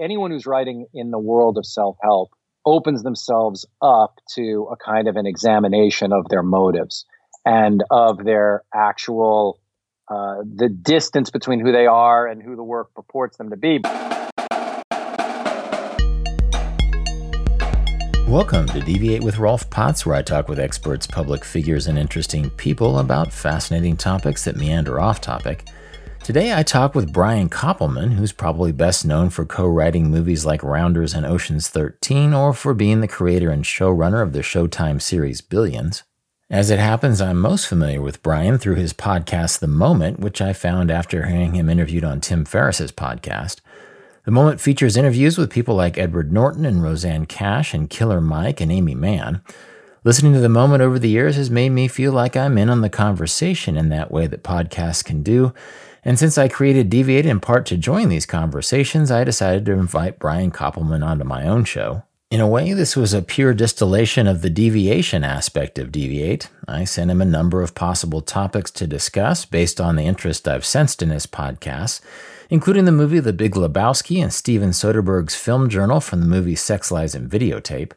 anyone 0.00 0.30
who's 0.30 0.46
writing 0.46 0.86
in 0.92 1.10
the 1.10 1.18
world 1.18 1.58
of 1.58 1.66
self 1.66 1.96
help 2.02 2.30
opens 2.64 3.02
themselves 3.02 3.66
up 3.80 4.18
to 4.34 4.68
a 4.70 4.76
kind 4.76 5.08
of 5.08 5.16
an 5.16 5.26
examination 5.26 6.12
of 6.12 6.28
their 6.28 6.42
motives 6.42 7.04
and 7.44 7.84
of 7.90 8.24
their 8.24 8.62
actual 8.74 9.60
uh, 10.08 10.36
the 10.42 10.68
distance 10.68 11.30
between 11.30 11.60
who 11.60 11.72
they 11.72 11.86
are 11.86 12.26
and 12.26 12.42
who 12.42 12.56
the 12.56 12.62
work 12.62 12.94
purports 12.94 13.36
them 13.38 13.50
to 13.50 13.56
be. 13.56 13.80
Welcome 18.28 18.66
to 18.66 18.80
Deviate 18.80 19.22
with 19.22 19.38
Rolf 19.38 19.70
Potts, 19.70 20.04
where 20.04 20.16
I 20.16 20.22
talk 20.22 20.48
with 20.48 20.58
experts, 20.58 21.06
public 21.06 21.44
figures, 21.44 21.86
and 21.86 21.96
interesting 21.96 22.50
people 22.50 22.98
about 22.98 23.32
fascinating 23.32 23.96
topics 23.96 24.44
that 24.44 24.56
meander 24.56 25.00
off 25.00 25.20
topic. 25.20 25.68
Today 26.26 26.52
I 26.52 26.64
talk 26.64 26.96
with 26.96 27.12
Brian 27.12 27.48
Koppelman, 27.48 28.14
who's 28.14 28.32
probably 28.32 28.72
best 28.72 29.06
known 29.06 29.30
for 29.30 29.46
co 29.46 29.64
writing 29.64 30.10
movies 30.10 30.44
like 30.44 30.60
Rounders 30.64 31.14
and 31.14 31.24
Ocean's 31.24 31.68
13, 31.68 32.34
or 32.34 32.52
for 32.52 32.74
being 32.74 33.00
the 33.00 33.06
creator 33.06 33.48
and 33.48 33.62
showrunner 33.62 34.24
of 34.24 34.32
the 34.32 34.40
Showtime 34.40 35.00
series 35.00 35.40
Billions. 35.40 36.02
As 36.50 36.68
it 36.68 36.80
happens, 36.80 37.20
I'm 37.20 37.38
most 37.38 37.68
familiar 37.68 38.02
with 38.02 38.24
Brian 38.24 38.58
through 38.58 38.74
his 38.74 38.92
podcast, 38.92 39.60
The 39.60 39.68
Moment, 39.68 40.18
which 40.18 40.42
I 40.42 40.52
found 40.52 40.90
after 40.90 41.26
hearing 41.26 41.54
him 41.54 41.70
interviewed 41.70 42.02
on 42.02 42.20
Tim 42.20 42.44
Ferriss's 42.44 42.90
podcast. 42.90 43.60
The 44.24 44.32
Moment 44.32 44.60
features 44.60 44.96
interviews 44.96 45.38
with 45.38 45.52
people 45.52 45.76
like 45.76 45.96
Edward 45.96 46.32
Norton 46.32 46.66
and 46.66 46.82
Rosanne 46.82 47.26
Cash 47.26 47.72
and 47.72 47.88
Killer 47.88 48.20
Mike 48.20 48.60
and 48.60 48.72
Aimee 48.72 48.96
Mann. 48.96 49.42
Listening 50.02 50.32
to 50.32 50.40
The 50.40 50.48
Moment 50.48 50.82
over 50.82 50.98
the 50.98 51.08
years 51.08 51.36
has 51.36 51.50
made 51.50 51.70
me 51.70 51.86
feel 51.86 52.10
like 52.10 52.36
I'm 52.36 52.58
in 52.58 52.68
on 52.68 52.80
the 52.80 52.90
conversation 52.90 53.76
in 53.76 53.90
that 53.90 54.10
way 54.10 54.26
that 54.26 54.42
podcasts 54.42 55.04
can 55.04 55.22
do. 55.22 55.54
And 56.06 56.20
since 56.20 56.38
I 56.38 56.46
created 56.46 56.88
Deviate 56.88 57.26
in 57.26 57.40
part 57.40 57.66
to 57.66 57.76
join 57.76 58.08
these 58.08 58.26
conversations, 58.26 59.10
I 59.10 59.24
decided 59.24 59.66
to 59.66 59.72
invite 59.72 60.20
Brian 60.20 60.52
Koppelman 60.52 61.04
onto 61.04 61.24
my 61.24 61.48
own 61.48 61.64
show. 61.64 62.04
In 62.30 62.40
a 62.40 62.46
way, 62.46 62.72
this 62.74 62.94
was 62.94 63.12
a 63.12 63.20
pure 63.20 63.52
distillation 63.52 64.28
of 64.28 64.40
the 64.40 64.48
deviation 64.48 65.24
aspect 65.24 65.80
of 65.80 65.90
Deviate. 65.90 66.48
I 66.68 66.84
sent 66.84 67.10
him 67.10 67.20
a 67.20 67.24
number 67.24 67.60
of 67.60 67.74
possible 67.74 68.20
topics 68.20 68.70
to 68.72 68.86
discuss 68.86 69.44
based 69.44 69.80
on 69.80 69.96
the 69.96 70.04
interest 70.04 70.46
I've 70.46 70.64
sensed 70.64 71.02
in 71.02 71.10
his 71.10 71.26
podcast, 71.26 72.00
including 72.50 72.84
the 72.84 72.92
movie 72.92 73.18
The 73.18 73.32
Big 73.32 73.54
Lebowski 73.54 74.22
and 74.22 74.32
Steven 74.32 74.70
Soderbergh's 74.70 75.34
film 75.34 75.68
journal 75.68 76.00
from 76.00 76.20
the 76.20 76.28
movie 76.28 76.54
Sex 76.54 76.92
Lies 76.92 77.16
and 77.16 77.28
Videotape. 77.28 77.90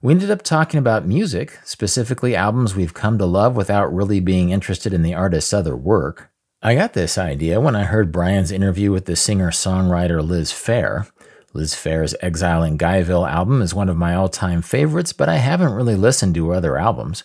We 0.00 0.12
ended 0.12 0.30
up 0.30 0.42
talking 0.42 0.78
about 0.78 1.04
music, 1.04 1.58
specifically 1.64 2.36
albums 2.36 2.76
we've 2.76 2.94
come 2.94 3.18
to 3.18 3.26
love 3.26 3.56
without 3.56 3.92
really 3.92 4.20
being 4.20 4.50
interested 4.50 4.94
in 4.94 5.02
the 5.02 5.14
artist's 5.14 5.52
other 5.52 5.74
work. 5.74 6.30
I 6.62 6.74
got 6.74 6.92
this 6.92 7.16
idea 7.16 7.58
when 7.58 7.74
I 7.74 7.84
heard 7.84 8.12
Brian's 8.12 8.52
interview 8.52 8.92
with 8.92 9.06
the 9.06 9.16
singer 9.16 9.50
songwriter 9.50 10.22
Liz 10.22 10.52
Phair. 10.52 11.10
Liz 11.54 11.72
Phair's 11.72 12.14
Exile 12.20 12.62
in 12.64 12.76
Guyville 12.76 13.26
album 13.26 13.62
is 13.62 13.74
one 13.74 13.88
of 13.88 13.96
my 13.96 14.14
all 14.14 14.28
time 14.28 14.60
favorites, 14.60 15.14
but 15.14 15.26
I 15.26 15.36
haven't 15.36 15.72
really 15.72 15.94
listened 15.94 16.34
to 16.34 16.50
her 16.50 16.56
other 16.56 16.76
albums. 16.76 17.24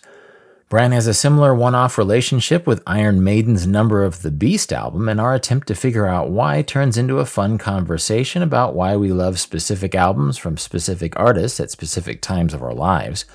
Brian 0.70 0.92
has 0.92 1.06
a 1.06 1.12
similar 1.12 1.54
one 1.54 1.74
off 1.74 1.98
relationship 1.98 2.66
with 2.66 2.82
Iron 2.86 3.22
Maiden's 3.22 3.66
Number 3.66 4.04
of 4.04 4.22
the 4.22 4.30
Beast 4.30 4.72
album, 4.72 5.06
and 5.06 5.20
our 5.20 5.34
attempt 5.34 5.66
to 5.68 5.74
figure 5.74 6.06
out 6.06 6.30
why 6.30 6.62
turns 6.62 6.96
into 6.96 7.18
a 7.18 7.26
fun 7.26 7.58
conversation 7.58 8.40
about 8.40 8.74
why 8.74 8.96
we 8.96 9.12
love 9.12 9.38
specific 9.38 9.94
albums 9.94 10.38
from 10.38 10.56
specific 10.56 11.12
artists 11.20 11.60
at 11.60 11.70
specific 11.70 12.22
times 12.22 12.54
of 12.54 12.62
our 12.62 12.74
lives. 12.74 13.26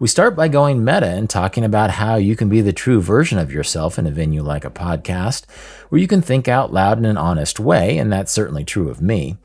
We 0.00 0.08
start 0.08 0.34
by 0.34 0.48
going 0.48 0.82
meta 0.82 1.08
and 1.08 1.28
talking 1.28 1.62
about 1.62 1.90
how 1.90 2.14
you 2.14 2.34
can 2.34 2.48
be 2.48 2.62
the 2.62 2.72
true 2.72 3.02
version 3.02 3.36
of 3.36 3.52
yourself 3.52 3.98
in 3.98 4.06
a 4.06 4.10
venue 4.10 4.42
like 4.42 4.64
a 4.64 4.70
podcast, 4.70 5.44
where 5.90 6.00
you 6.00 6.08
can 6.08 6.22
think 6.22 6.48
out 6.48 6.72
loud 6.72 6.96
in 6.96 7.04
an 7.04 7.18
honest 7.18 7.60
way, 7.60 7.98
and 7.98 8.10
that's 8.10 8.32
certainly 8.32 8.64
true 8.64 8.88
of 8.88 9.02
me. 9.02 9.36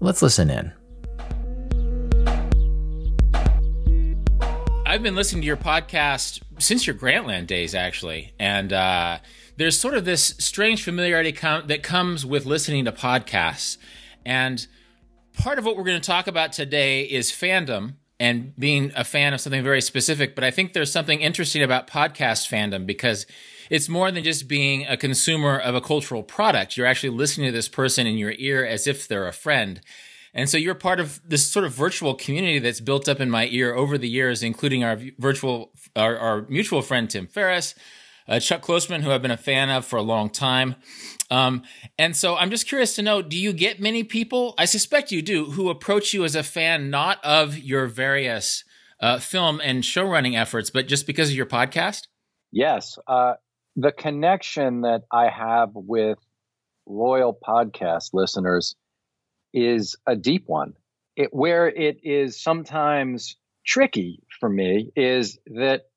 Let's 0.00 0.20
listen 0.20 0.50
in. 0.50 0.72
I've 4.84 5.04
been 5.04 5.14
listening 5.14 5.42
to 5.42 5.46
your 5.46 5.56
podcast 5.56 6.42
since 6.58 6.88
your 6.88 6.96
Grantland 6.96 7.46
days, 7.46 7.72
actually, 7.72 8.34
and 8.36 8.72
uh, 8.72 9.18
there's 9.58 9.78
sort 9.78 9.94
of 9.94 10.04
this 10.04 10.34
strange 10.38 10.82
familiarity 10.82 11.30
com- 11.30 11.68
that 11.68 11.84
comes 11.84 12.26
with 12.26 12.46
listening 12.46 12.84
to 12.86 12.90
podcasts. 12.90 13.76
And 14.26 14.66
part 15.34 15.60
of 15.60 15.64
what 15.64 15.76
we're 15.76 15.84
going 15.84 16.00
to 16.00 16.04
talk 16.04 16.26
about 16.26 16.52
today 16.52 17.02
is 17.02 17.30
fandom 17.30 17.94
and 18.20 18.54
being 18.56 18.92
a 18.94 19.02
fan 19.02 19.32
of 19.32 19.40
something 19.40 19.64
very 19.64 19.80
specific. 19.80 20.34
But 20.34 20.44
I 20.44 20.50
think 20.50 20.74
there's 20.74 20.92
something 20.92 21.22
interesting 21.22 21.62
about 21.62 21.86
podcast 21.86 22.48
fandom 22.48 22.86
because 22.86 23.26
it's 23.70 23.88
more 23.88 24.12
than 24.12 24.22
just 24.22 24.46
being 24.46 24.86
a 24.86 24.96
consumer 24.96 25.58
of 25.58 25.74
a 25.74 25.80
cultural 25.80 26.22
product. 26.22 26.76
You're 26.76 26.86
actually 26.86 27.16
listening 27.16 27.48
to 27.48 27.52
this 27.52 27.68
person 27.68 28.06
in 28.06 28.18
your 28.18 28.34
ear 28.36 28.64
as 28.64 28.86
if 28.86 29.08
they're 29.08 29.26
a 29.26 29.32
friend. 29.32 29.80
And 30.34 30.50
so 30.50 30.58
you're 30.58 30.74
part 30.74 31.00
of 31.00 31.20
this 31.26 31.46
sort 31.46 31.64
of 31.64 31.72
virtual 31.72 32.14
community 32.14 32.58
that's 32.58 32.80
built 32.80 33.08
up 33.08 33.20
in 33.20 33.30
my 33.30 33.46
ear 33.46 33.74
over 33.74 33.96
the 33.96 34.08
years, 34.08 34.42
including 34.42 34.84
our 34.84 35.00
virtual, 35.18 35.72
our, 35.96 36.16
our 36.18 36.42
mutual 36.42 36.82
friend 36.82 37.08
Tim 37.08 37.26
Ferriss, 37.26 37.74
uh, 38.28 38.38
Chuck 38.38 38.62
Klosterman, 38.62 39.00
who 39.00 39.10
I've 39.10 39.22
been 39.22 39.30
a 39.30 39.36
fan 39.36 39.70
of 39.70 39.86
for 39.86 39.96
a 39.96 40.02
long 40.02 40.28
time. 40.28 40.76
Um, 41.30 41.62
and 41.98 42.16
so 42.16 42.36
I'm 42.36 42.50
just 42.50 42.66
curious 42.66 42.94
to 42.96 43.02
know: 43.02 43.22
Do 43.22 43.38
you 43.38 43.52
get 43.52 43.80
many 43.80 44.04
people? 44.04 44.54
I 44.58 44.64
suspect 44.64 45.12
you 45.12 45.22
do, 45.22 45.46
who 45.52 45.70
approach 45.70 46.12
you 46.12 46.24
as 46.24 46.34
a 46.34 46.42
fan, 46.42 46.90
not 46.90 47.24
of 47.24 47.58
your 47.58 47.86
various 47.86 48.64
uh, 49.00 49.18
film 49.18 49.60
and 49.62 49.84
show 49.84 50.04
running 50.04 50.36
efforts, 50.36 50.70
but 50.70 50.86
just 50.86 51.06
because 51.06 51.30
of 51.30 51.36
your 51.36 51.46
podcast. 51.46 52.08
Yes, 52.52 52.98
uh, 53.06 53.34
the 53.76 53.92
connection 53.92 54.82
that 54.82 55.02
I 55.12 55.28
have 55.28 55.70
with 55.74 56.18
loyal 56.86 57.32
podcast 57.32 58.10
listeners 58.12 58.74
is 59.54 59.96
a 60.06 60.16
deep 60.16 60.44
one. 60.46 60.74
It, 61.16 61.28
where 61.32 61.68
it 61.68 62.00
is 62.02 62.42
sometimes 62.42 63.36
tricky 63.64 64.22
for 64.38 64.48
me 64.48 64.90
is 64.96 65.38
that 65.46 65.89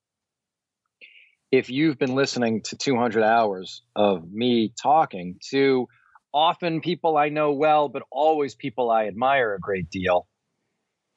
if 1.56 1.70
you've 1.70 1.98
been 1.98 2.16
listening 2.16 2.62
to 2.62 2.76
200 2.76 3.22
hours 3.22 3.82
of 3.94 4.28
me 4.30 4.72
talking 4.82 5.38
to 5.50 5.86
often 6.32 6.80
people 6.80 7.16
I 7.16 7.28
know 7.28 7.52
well, 7.52 7.88
but 7.88 8.02
always 8.10 8.56
people 8.56 8.90
I 8.90 9.06
admire 9.06 9.54
a 9.54 9.60
great 9.60 9.88
deal, 9.88 10.26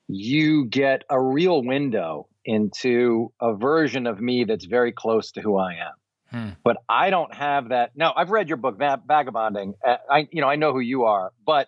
you 0.08 0.66
get 0.66 1.04
a 1.10 1.20
real 1.20 1.64
window 1.64 2.28
into 2.46 3.34
a 3.42 3.56
version 3.56 4.06
of 4.06 4.22
me 4.22 4.44
that's 4.44 4.66
very 4.66 4.92
close 4.92 5.32
to 5.32 5.42
who 5.42 5.58
I 5.58 5.74
am. 5.74 5.94
Hmm. 6.30 6.50
But 6.64 6.78
I 6.88 7.10
don't 7.10 7.34
have 7.34 7.70
that. 7.70 7.92
Now, 7.96 8.14
I've 8.16 8.30
read 8.30 8.48
your 8.48 8.58
book, 8.58 8.78
Vagabonding. 8.78 9.74
Uh, 9.86 9.98
I, 10.10 10.28
you 10.32 10.42
know, 10.42 10.50
I 10.50 10.56
know 10.56 10.72
who 10.72 10.82
you 10.82 11.06
are, 11.06 11.32
but 11.46 11.68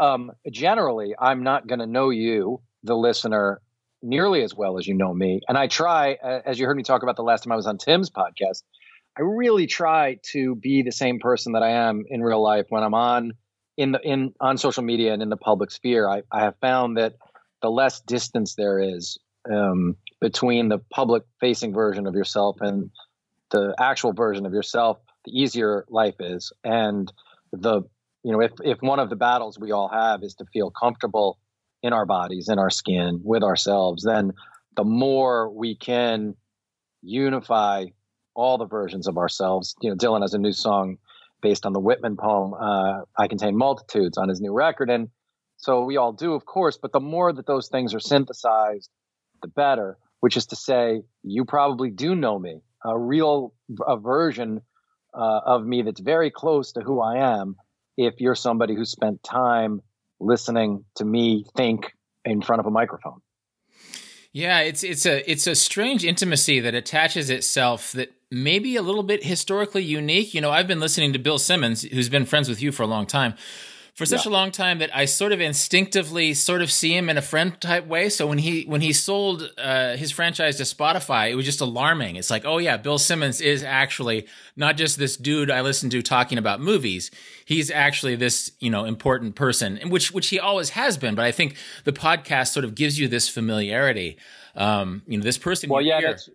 um, 0.00 0.32
generally, 0.50 1.14
I'm 1.16 1.44
not 1.44 1.68
going 1.68 1.78
to 1.78 1.86
know 1.86 2.10
you, 2.10 2.60
the 2.82 2.96
listener, 2.96 3.60
nearly 4.04 4.42
as 4.42 4.54
well 4.54 4.78
as 4.78 4.86
you 4.86 4.94
know 4.94 5.12
me. 5.12 5.40
And 5.48 5.56
I 5.56 5.66
try, 5.66 6.14
uh, 6.22 6.40
as 6.44 6.58
you 6.58 6.66
heard 6.66 6.76
me 6.76 6.82
talk 6.82 7.02
about 7.02 7.16
the 7.16 7.22
last 7.22 7.42
time 7.42 7.52
I 7.52 7.56
was 7.56 7.66
on 7.66 7.78
Tim's 7.78 8.10
podcast, 8.10 8.62
I 9.18 9.22
really 9.22 9.66
try 9.66 10.18
to 10.32 10.54
be 10.54 10.82
the 10.82 10.92
same 10.92 11.18
person 11.18 11.52
that 11.52 11.62
I 11.62 11.70
am 11.88 12.04
in 12.08 12.20
real 12.20 12.42
life 12.42 12.66
when 12.68 12.82
I'm 12.82 12.94
on 12.94 13.32
in 13.76 13.92
the 13.92 14.00
in 14.00 14.34
on 14.40 14.58
social 14.58 14.82
media 14.82 15.12
and 15.12 15.22
in 15.22 15.28
the 15.28 15.36
public 15.36 15.70
sphere. 15.70 16.08
I, 16.08 16.22
I 16.30 16.40
have 16.40 16.54
found 16.60 16.96
that 16.98 17.14
the 17.62 17.70
less 17.70 18.00
distance 18.00 18.54
there 18.56 18.78
is 18.78 19.18
um, 19.50 19.96
between 20.20 20.68
the 20.68 20.78
public 20.90 21.22
facing 21.40 21.72
version 21.72 22.06
of 22.06 22.14
yourself 22.14 22.60
and 22.60 22.90
the 23.50 23.74
actual 23.78 24.12
version 24.12 24.46
of 24.46 24.52
yourself, 24.52 24.98
the 25.24 25.32
easier 25.32 25.84
life 25.88 26.16
is. 26.18 26.52
And 26.64 27.12
the 27.52 27.82
you 28.24 28.32
know, 28.32 28.40
if 28.40 28.52
if 28.64 28.78
one 28.80 28.98
of 28.98 29.10
the 29.10 29.16
battles 29.16 29.58
we 29.58 29.70
all 29.70 29.88
have 29.88 30.22
is 30.22 30.34
to 30.36 30.44
feel 30.52 30.70
comfortable 30.70 31.38
in 31.84 31.92
our 31.92 32.06
bodies, 32.06 32.48
in 32.48 32.58
our 32.58 32.70
skin, 32.70 33.20
with 33.22 33.42
ourselves, 33.42 34.04
then 34.04 34.32
the 34.74 34.84
more 34.84 35.50
we 35.50 35.76
can 35.76 36.34
unify 37.02 37.84
all 38.34 38.56
the 38.56 38.66
versions 38.66 39.06
of 39.06 39.18
ourselves. 39.18 39.74
You 39.82 39.90
know, 39.90 39.96
Dylan 39.96 40.22
has 40.22 40.32
a 40.32 40.38
new 40.38 40.52
song 40.52 40.96
based 41.42 41.66
on 41.66 41.74
the 41.74 41.80
Whitman 41.80 42.16
poem, 42.16 42.54
uh, 42.54 43.02
I 43.18 43.28
Contain 43.28 43.54
Multitudes, 43.54 44.16
on 44.16 44.30
his 44.30 44.40
new 44.40 44.54
record. 44.54 44.88
And 44.88 45.10
so 45.58 45.84
we 45.84 45.98
all 45.98 46.14
do, 46.14 46.32
of 46.32 46.46
course, 46.46 46.78
but 46.80 46.92
the 46.92 47.00
more 47.00 47.34
that 47.34 47.46
those 47.46 47.68
things 47.68 47.92
are 47.92 48.00
synthesized, 48.00 48.88
the 49.42 49.48
better, 49.48 49.98
which 50.20 50.38
is 50.38 50.46
to 50.46 50.56
say, 50.56 51.02
you 51.22 51.44
probably 51.44 51.90
do 51.90 52.14
know 52.14 52.38
me, 52.38 52.62
a 52.82 52.98
real 52.98 53.52
a 53.86 53.98
version 53.98 54.62
uh, 55.12 55.40
of 55.44 55.66
me 55.66 55.82
that's 55.82 56.00
very 56.00 56.30
close 56.30 56.72
to 56.72 56.80
who 56.80 57.02
I 57.02 57.40
am 57.40 57.56
if 57.98 58.22
you're 58.22 58.34
somebody 58.34 58.74
who 58.74 58.86
spent 58.86 59.22
time 59.22 59.82
listening 60.20 60.84
to 60.96 61.04
me 61.04 61.44
think 61.56 61.92
in 62.24 62.42
front 62.42 62.60
of 62.60 62.66
a 62.66 62.70
microphone. 62.70 63.20
Yeah, 64.32 64.60
it's 64.60 64.82
it's 64.82 65.06
a 65.06 65.30
it's 65.30 65.46
a 65.46 65.54
strange 65.54 66.04
intimacy 66.04 66.58
that 66.58 66.74
attaches 66.74 67.30
itself 67.30 67.92
that 67.92 68.12
may 68.32 68.58
be 68.58 68.74
a 68.74 68.82
little 68.82 69.04
bit 69.04 69.22
historically 69.22 69.84
unique. 69.84 70.34
You 70.34 70.40
know, 70.40 70.50
I've 70.50 70.66
been 70.66 70.80
listening 70.80 71.12
to 71.12 71.20
Bill 71.20 71.38
Simmons, 71.38 71.82
who's 71.82 72.08
been 72.08 72.26
friends 72.26 72.48
with 72.48 72.60
you 72.60 72.72
for 72.72 72.82
a 72.82 72.88
long 72.88 73.06
time, 73.06 73.34
for 73.94 74.04
such 74.06 74.26
yeah. 74.26 74.32
a 74.32 74.34
long 74.34 74.50
time 74.50 74.78
that 74.78 74.94
I 74.94 75.04
sort 75.04 75.30
of 75.30 75.40
instinctively 75.40 76.34
sort 76.34 76.62
of 76.62 76.70
see 76.72 76.96
him 76.96 77.08
in 77.08 77.16
a 77.16 77.22
friend 77.22 77.58
type 77.60 77.86
way. 77.86 78.08
So 78.08 78.26
when 78.26 78.38
he 78.38 78.64
when 78.64 78.80
he 78.80 78.92
sold 78.92 79.48
uh, 79.56 79.96
his 79.96 80.10
franchise 80.10 80.56
to 80.56 80.64
Spotify, 80.64 81.30
it 81.30 81.36
was 81.36 81.44
just 81.44 81.60
alarming. 81.60 82.16
It's 82.16 82.28
like, 82.28 82.44
oh 82.44 82.58
yeah, 82.58 82.76
Bill 82.76 82.98
Simmons 82.98 83.40
is 83.40 83.62
actually 83.62 84.26
not 84.56 84.76
just 84.76 84.98
this 84.98 85.16
dude 85.16 85.48
I 85.48 85.60
listen 85.60 85.90
to 85.90 86.02
talking 86.02 86.38
about 86.38 86.60
movies. 86.60 87.12
He's 87.44 87.70
actually 87.70 88.16
this 88.16 88.50
you 88.58 88.68
know 88.68 88.84
important 88.84 89.36
person, 89.36 89.78
which 89.88 90.10
which 90.10 90.28
he 90.28 90.40
always 90.40 90.70
has 90.70 90.98
been. 90.98 91.14
But 91.14 91.24
I 91.24 91.30
think 91.30 91.56
the 91.84 91.92
podcast 91.92 92.48
sort 92.48 92.64
of 92.64 92.74
gives 92.74 92.98
you 92.98 93.06
this 93.06 93.28
familiarity. 93.28 94.18
Um, 94.56 95.02
you 95.06 95.18
know, 95.18 95.24
this 95.24 95.38
person. 95.38 95.70
Well, 95.70 95.82
yeah, 95.82 96.00
that's 96.00 96.28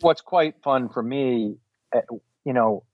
what's 0.00 0.22
quite 0.22 0.62
fun 0.62 0.88
for 0.88 1.02
me. 1.02 1.56
Eh, 1.94 2.00
you 2.44 2.54
know, 2.54 2.84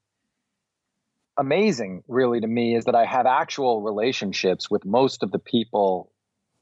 amazing 1.39 2.03
really 2.07 2.41
to 2.41 2.47
me 2.47 2.75
is 2.75 2.85
that 2.85 2.95
I 2.95 3.05
have 3.05 3.25
actual 3.25 3.81
relationships 3.81 4.69
with 4.69 4.85
most 4.85 5.23
of 5.23 5.31
the 5.31 5.39
people 5.39 6.11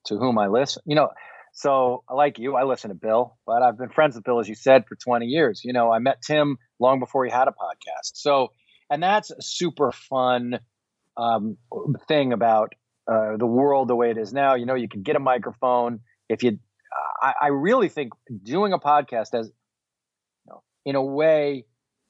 to 0.06 0.18
whom 0.18 0.38
I 0.38 0.48
listen. 0.48 0.84
You 0.86 0.96
know, 0.96 1.10
so 1.54 2.04
like 2.14 2.38
you, 2.38 2.56
I 2.56 2.64
listen 2.64 2.90
to 2.90 2.96
Bill, 2.96 3.36
but 3.48 3.64
I've 3.64 3.78
been 3.78 3.90
friends 3.90 4.16
with 4.16 4.24
Bill, 4.24 4.40
as 4.40 4.48
you 4.48 4.54
said, 4.54 4.86
for 4.88 4.96
20 4.96 5.26
years. 5.26 5.62
You 5.66 5.74
know, 5.74 5.92
I 5.92 5.98
met 5.98 6.22
Tim 6.22 6.58
long 6.80 7.00
before 7.00 7.26
he 7.26 7.32
had 7.32 7.48
a 7.48 7.52
podcast. 7.52 8.12
So, 8.14 8.52
and 8.90 9.02
that's 9.02 9.32
a 9.32 9.42
super 9.42 9.92
fun 9.92 10.60
um, 11.18 11.58
thing 12.08 12.32
about 12.32 12.74
uh, 13.12 13.38
the 13.38 13.48
world 13.48 13.88
the 13.88 13.96
way 13.96 14.12
it 14.12 14.18
is 14.18 14.32
now. 14.32 14.54
You 14.54 14.68
know, 14.68 14.76
you 14.76 14.88
can 14.88 15.02
get 15.02 15.16
a 15.16 15.20
microphone. 15.20 16.02
If 16.30 16.44
you, 16.44 16.60
I, 17.22 17.34
I 17.42 17.48
really 17.48 17.90
think 17.90 18.14
doing 18.44 18.74
a 18.74 18.80
podcast 18.80 19.34
as, 19.34 19.48
you 20.46 20.52
know, 20.52 20.62
in 20.86 20.96
a 20.96 21.04
way, 21.04 21.66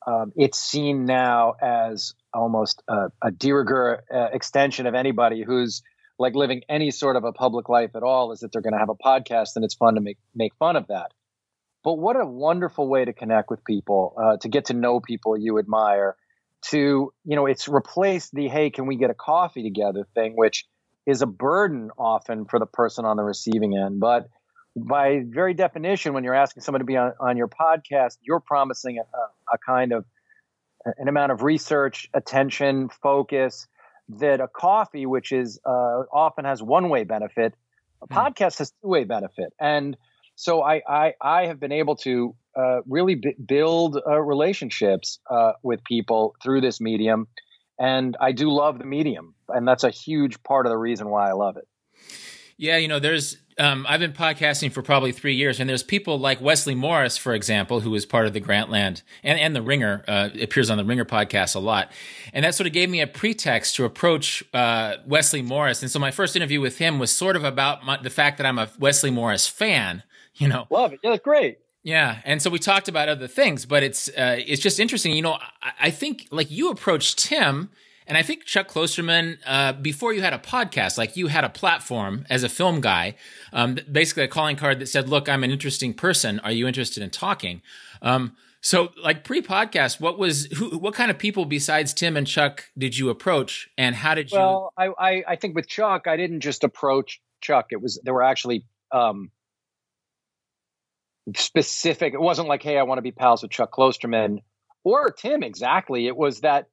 um, 0.06 0.34
it's 0.36 0.60
seen 0.60 1.06
now 1.06 1.54
as 1.62 2.14
almost 2.38 2.84
a, 2.88 3.08
a 3.24 3.32
de 3.32 3.52
rigueur 3.52 4.04
uh, 4.14 4.28
extension 4.32 4.86
of 4.86 4.96
anybody 4.96 5.44
who's 5.44 5.82
like 6.20 6.36
living 6.36 6.62
any 6.70 6.92
sort 6.92 7.16
of 7.16 7.24
a 7.24 7.32
public 7.32 7.70
life 7.70 7.92
at 7.96 8.04
all 8.04 8.32
is 8.32 8.40
that 8.40 8.52
they're 8.52 8.62
going 8.62 8.74
to 8.74 8.80
have 8.80 8.90
a 8.90 8.96
podcast 8.96 9.56
and 9.56 9.66
it's 9.66 9.76
fun 9.76 9.96
to 9.96 10.02
make 10.02 10.18
make 10.36 10.54
fun 10.56 10.76
of 10.76 10.88
that. 10.88 11.12
But 11.84 11.96
what 11.96 12.16
a 12.16 12.26
wonderful 12.26 12.88
way 12.88 13.06
to 13.06 13.14
connect 13.14 13.50
with 13.50 13.64
people, 13.64 14.16
uh, 14.22 14.38
to 14.42 14.50
get 14.50 14.66
to 14.66 14.74
know 14.74 15.00
people 15.00 15.38
you 15.38 15.60
admire. 15.60 16.16
To 16.72 17.14
you 17.24 17.36
know, 17.36 17.46
it's 17.46 17.68
replaced 17.68 18.34
the 18.34 18.48
"Hey, 18.48 18.70
can 18.72 18.88
we 18.88 18.98
get 18.98 19.10
a 19.10 19.14
coffee 19.14 19.64
together?" 19.64 20.08
thing, 20.16 20.34
which 20.36 20.66
is 21.06 21.22
a 21.22 21.28
burden 21.28 21.92
often 21.98 22.46
for 22.46 22.60
the 22.60 22.66
person 22.66 23.06
on 23.06 23.16
the 23.16 23.24
receiving 23.24 23.78
end. 23.78 24.00
But 24.00 24.28
by 24.76 25.22
very 25.26 25.54
definition, 25.54 26.14
when 26.14 26.24
you're 26.24 26.36
asking 26.36 26.64
someone 26.64 26.82
to 26.82 26.86
be 26.86 26.98
on, 26.98 27.14
on 27.20 27.38
your 27.38 27.48
podcast, 27.48 28.18
you're 28.22 28.40
promising 28.40 29.00
a, 29.00 29.54
a 29.54 29.58
kind 29.66 29.94
of 29.94 30.06
an 30.98 31.08
amount 31.08 31.32
of 31.32 31.44
research, 31.44 32.10
attention, 32.14 32.90
focus 32.90 33.68
that 34.10 34.40
a 34.40 34.48
coffee, 34.48 35.06
which 35.06 35.32
is 35.32 35.60
uh, 35.66 36.04
often 36.14 36.46
has 36.46 36.64
one 36.64 36.90
way 36.90 37.04
benefit, 37.04 37.54
a 38.02 38.06
hmm. 38.06 38.14
podcast 38.14 38.60
has 38.60 38.72
two 38.82 38.88
way 38.88 39.04
benefit. 39.04 39.54
And 39.60 39.98
so 40.36 40.62
I, 40.62 40.82
I, 40.88 41.14
I 41.20 41.46
have 41.48 41.60
been 41.60 41.72
able 41.72 41.96
to 41.98 42.36
uh, 42.56 42.82
really 42.88 43.16
b- 43.16 43.36
build 43.44 43.98
uh, 44.06 44.22
relationships 44.22 45.20
uh, 45.30 45.54
with 45.64 45.84
people 45.84 46.36
through 46.44 46.62
this 46.62 46.80
medium. 46.80 47.28
And 47.80 48.16
I 48.20 48.32
do 48.32 48.50
love 48.50 48.80
the 48.80 48.86
medium. 48.86 49.36
And 49.50 49.68
that's 49.68 49.84
a 49.84 49.90
huge 49.90 50.42
part 50.44 50.66
of 50.66 50.72
the 50.72 50.78
reason 50.78 51.10
why 51.10 51.30
I 51.30 51.34
love 51.34 51.58
it. 51.58 51.68
Yeah, 52.58 52.78
you 52.78 52.88
know, 52.88 53.00
there's 53.00 53.38
um, 53.60 53.86
I've 53.90 54.00
been 54.00 54.14
podcasting 54.14 54.72
for 54.72 54.82
probably 54.82 55.12
three 55.12 55.36
years, 55.36 55.60
and 55.60 55.70
there's 55.70 55.84
people 55.84 56.20
like 56.20 56.40
Wesley 56.40 56.76
Morris, 56.76 57.18
for 57.18 57.34
example, 57.34 57.80
who 57.80 57.94
is 57.96 58.06
part 58.06 58.28
of 58.28 58.34
the 58.34 58.42
Grantland 58.42 59.02
and, 59.24 59.40
and 59.40 59.56
the 59.56 59.62
Ringer, 59.62 60.04
uh, 60.08 60.30
appears 60.42 60.70
on 60.70 60.78
the 60.78 60.86
Ringer 60.86 61.06
podcast 61.06 61.56
a 61.56 61.60
lot. 61.60 61.92
And 62.34 62.46
that 62.46 62.56
sort 62.56 62.68
of 62.68 62.74
gave 62.74 62.90
me 62.90 63.02
a 63.02 63.08
pretext 63.08 63.76
to 63.76 63.86
approach 63.86 64.44
uh, 64.54 64.98
Wesley 65.06 65.42
Morris. 65.42 65.82
And 65.82 65.90
so 65.90 66.00
my 66.00 66.12
first 66.12 66.36
interview 66.36 66.62
with 66.62 66.78
him 66.78 67.00
was 67.00 67.16
sort 67.16 67.36
of 67.36 67.44
about 67.44 67.84
my, 67.84 67.98
the 67.98 68.10
fact 68.10 68.38
that 68.38 68.46
I'm 68.46 68.60
a 68.60 68.70
Wesley 68.80 69.12
Morris 69.12 69.48
fan, 69.48 70.04
you 70.36 70.48
know. 70.48 70.68
Love 70.70 70.94
it. 70.94 71.00
Yeah, 71.04 71.12
that's 71.12 71.24
great. 71.24 71.60
Yeah, 71.84 72.20
and 72.26 72.42
so 72.42 72.50
we 72.50 72.60
talked 72.60 72.90
about 72.90 73.08
other 73.08 73.28
things, 73.28 73.66
but 73.66 73.82
it's 73.82 74.10
uh, 74.10 74.36
it's 74.46 74.62
just 74.62 74.78
interesting. 74.78 75.14
You 75.14 75.22
know, 75.22 75.38
I, 75.64 75.72
I 75.84 75.90
think 75.90 76.28
like 76.32 76.52
you 76.52 76.70
approached 76.70 77.18
Tim 77.18 77.70
and 78.08 78.18
I 78.18 78.24
think 78.24 78.46
Chuck 78.46 78.70
Klosterman, 78.70 79.38
uh, 79.46 79.74
before 79.74 80.14
you 80.14 80.22
had 80.22 80.34
a 80.34 80.40
podcast, 80.40 80.98
like 80.98 81.18
you 81.18 81.28
had 81.28 81.44
a 81.44 81.50
platform 81.50 82.26
as 82.30 82.44
a 82.44 82.50
film 82.50 82.80
guy, 82.80 83.16
um, 83.52 83.78
basically 83.92 84.24
a 84.24 84.28
calling 84.28 84.56
card 84.56 84.80
that 84.80 84.88
said, 84.88 85.10
"Look, 85.10 85.28
I'm 85.28 85.44
an 85.44 85.52
interesting 85.52 85.94
person. 85.94 86.40
Are 86.40 86.52
you 86.52 86.68
interested 86.68 87.04
in 87.04 87.10
talking?" 87.10 87.62
Um, 88.02 88.36
so, 88.62 88.92
like 89.04 89.24
pre-podcast, 89.24 90.00
what 90.00 90.18
was 90.18 90.46
who, 90.46 90.78
what 90.78 90.94
kind 90.94 91.12
of 91.12 91.18
people 91.18 91.46
besides 91.46 91.94
Tim 91.94 92.18
and 92.18 92.26
Chuck 92.26 92.66
did 92.78 92.98
you 92.98 93.10
approach, 93.10 93.70
and 93.78 93.94
how 93.96 94.16
did 94.16 94.32
you? 94.32 94.40
Well, 94.40 94.74
I, 94.78 94.88
I, 94.98 95.24
I 95.28 95.36
think 95.36 95.56
with 95.56 95.68
Chuck, 95.68 96.08
I 96.08 96.18
didn't 96.18 96.40
just 96.40 96.64
approach 96.64 97.22
Chuck. 97.42 97.68
It 97.72 97.82
was 97.82 98.00
there 98.04 98.14
were 98.14 98.24
actually 98.24 98.66
um, 98.92 99.32
specific. 101.36 102.14
It 102.14 102.22
wasn't 102.22 102.48
like, 102.48 102.64
"Hey, 102.64 102.78
I 102.78 102.84
want 102.84 102.98
to 103.00 103.04
be 103.04 103.12
pals 103.12 103.42
with 103.42 103.52
Chuck 103.52 103.72
Klosterman." 103.72 104.40
Or 104.84 105.12
Tim, 105.12 105.44
exactly. 105.44 106.08
It 106.08 106.16
was 106.16 106.42
that 106.42 106.68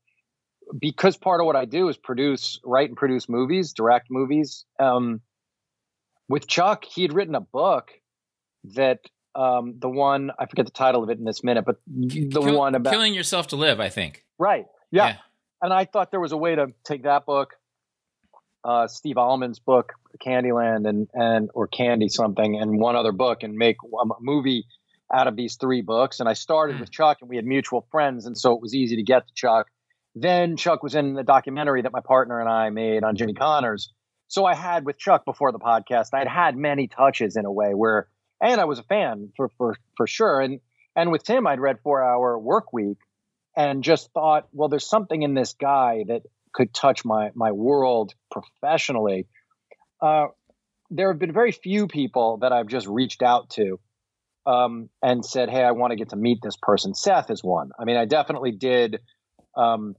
because 0.78 1.16
part 1.16 1.40
of 1.40 1.46
what 1.46 1.56
I 1.56 1.64
do 1.64 1.88
is 1.88 1.96
produce, 1.96 2.60
write 2.64 2.88
and 2.88 2.96
produce 2.96 3.28
movies, 3.28 3.72
direct 3.72 4.10
movies. 4.10 4.64
Um, 4.78 5.20
with 6.28 6.46
Chuck, 6.46 6.84
he 6.84 7.02
had 7.02 7.12
written 7.12 7.34
a 7.34 7.40
book 7.40 7.90
that 8.74 9.00
um, 9.34 9.74
the 9.78 9.88
one 9.88 10.30
I 10.38 10.46
forget 10.46 10.64
the 10.64 10.72
title 10.72 11.02
of 11.02 11.10
it 11.10 11.18
in 11.18 11.24
this 11.24 11.42
minute, 11.42 11.64
but 11.64 11.76
the 11.86 12.28
Kill, 12.28 12.56
one 12.56 12.74
about 12.74 12.92
killing 12.92 13.14
yourself 13.14 13.48
to 13.48 13.56
live. 13.56 13.80
I 13.80 13.88
think. 13.88 14.24
Right. 14.38 14.66
Yeah. 14.90 15.08
yeah. 15.08 15.16
And 15.60 15.72
I 15.72 15.84
thought 15.84 16.10
there 16.10 16.20
was 16.20 16.32
a 16.32 16.36
way 16.36 16.54
to 16.54 16.68
take 16.84 17.02
that 17.04 17.26
book, 17.26 17.54
uh, 18.64 18.86
Steve 18.86 19.16
Almond's 19.16 19.58
book, 19.58 19.92
Candyland, 20.24 20.88
and 20.88 21.08
and 21.14 21.50
or 21.54 21.66
Candy 21.66 22.08
something, 22.08 22.56
and 22.56 22.78
one 22.78 22.96
other 22.96 23.12
book, 23.12 23.42
and 23.42 23.56
make 23.56 23.76
a 23.82 24.06
movie 24.20 24.66
out 25.12 25.26
of 25.26 25.36
these 25.36 25.56
three 25.56 25.82
books. 25.82 26.20
And 26.20 26.28
I 26.28 26.34
started 26.34 26.76
mm. 26.76 26.80
with 26.80 26.90
Chuck, 26.90 27.18
and 27.20 27.28
we 27.28 27.36
had 27.36 27.44
mutual 27.44 27.86
friends, 27.90 28.26
and 28.26 28.38
so 28.38 28.54
it 28.54 28.60
was 28.60 28.74
easy 28.74 28.96
to 28.96 29.02
get 29.02 29.26
to 29.26 29.34
Chuck. 29.34 29.68
Then 30.14 30.56
Chuck 30.56 30.82
was 30.82 30.94
in 30.94 31.14
the 31.14 31.24
documentary 31.24 31.82
that 31.82 31.92
my 31.92 32.00
partner 32.00 32.40
and 32.40 32.48
I 32.48 32.70
made 32.70 33.02
on 33.02 33.16
Jimmy 33.16 33.34
Connors. 33.34 33.92
So 34.28 34.44
I 34.44 34.54
had 34.54 34.84
with 34.84 34.98
Chuck 34.98 35.24
before 35.24 35.52
the 35.52 35.58
podcast, 35.58 36.08
I'd 36.12 36.28
had 36.28 36.56
many 36.56 36.88
touches 36.88 37.36
in 37.36 37.44
a 37.44 37.52
way 37.52 37.74
where, 37.74 38.08
and 38.40 38.60
I 38.60 38.64
was 38.64 38.78
a 38.78 38.84
fan 38.84 39.32
for 39.36 39.50
for 39.58 39.76
for 39.96 40.06
sure. 40.06 40.40
And 40.40 40.60
and 40.96 41.10
with 41.10 41.24
Tim, 41.24 41.46
I'd 41.46 41.60
read 41.60 41.80
Four 41.82 42.02
Hour 42.02 42.38
Work 42.38 42.72
Week, 42.72 42.98
and 43.56 43.82
just 43.82 44.12
thought, 44.12 44.48
well, 44.52 44.68
there's 44.68 44.88
something 44.88 45.22
in 45.22 45.34
this 45.34 45.54
guy 45.54 46.04
that 46.08 46.22
could 46.52 46.72
touch 46.72 47.04
my 47.04 47.30
my 47.34 47.52
world 47.52 48.14
professionally. 48.30 49.26
Uh, 50.00 50.26
there 50.90 51.10
have 51.10 51.18
been 51.18 51.32
very 51.32 51.52
few 51.52 51.88
people 51.88 52.38
that 52.38 52.52
I've 52.52 52.68
just 52.68 52.86
reached 52.86 53.22
out 53.22 53.50
to 53.50 53.80
um, 54.46 54.88
and 55.02 55.24
said, 55.24 55.50
"Hey, 55.50 55.62
I 55.62 55.72
want 55.72 55.90
to 55.90 55.96
get 55.96 56.10
to 56.10 56.16
meet 56.16 56.38
this 56.42 56.56
person." 56.60 56.94
Seth 56.94 57.30
is 57.30 57.42
one. 57.42 57.70
I 57.78 57.84
mean, 57.84 57.96
I 57.96 58.04
definitely 58.04 58.52
did 58.52 59.00
um, 59.56 59.96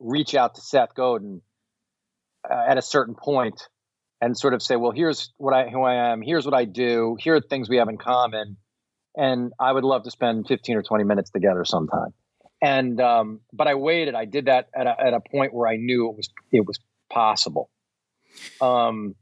reach 0.00 0.34
out 0.34 0.54
to 0.56 0.60
Seth 0.60 0.94
Godin 0.94 1.42
uh, 2.48 2.64
at 2.68 2.78
a 2.78 2.82
certain 2.82 3.14
point 3.14 3.68
and 4.20 4.36
sort 4.36 4.54
of 4.54 4.62
say, 4.62 4.76
well, 4.76 4.90
here's 4.90 5.32
what 5.36 5.54
I 5.54 5.68
who 5.68 5.82
I 5.82 6.12
am, 6.12 6.22
here's 6.22 6.44
what 6.44 6.54
I 6.54 6.64
do, 6.64 7.16
here 7.20 7.36
are 7.36 7.40
things 7.40 7.68
we 7.68 7.76
have 7.76 7.88
in 7.88 7.98
common, 7.98 8.56
and 9.16 9.52
I 9.58 9.72
would 9.72 9.84
love 9.84 10.04
to 10.04 10.10
spend 10.10 10.46
15 10.48 10.76
or 10.76 10.82
20 10.82 11.04
minutes 11.04 11.30
together 11.30 11.64
sometime. 11.64 12.14
And 12.60 13.00
um, 13.00 13.40
but 13.52 13.68
I 13.68 13.74
waited. 13.74 14.14
I 14.16 14.24
did 14.24 14.46
that 14.46 14.68
at 14.74 14.86
a, 14.86 15.00
at 15.00 15.14
a 15.14 15.20
point 15.20 15.54
where 15.54 15.68
I 15.68 15.76
knew 15.76 16.10
it 16.10 16.16
was 16.16 16.28
it 16.50 16.66
was 16.66 16.80
possible. 17.08 17.70
Um, 18.60 19.14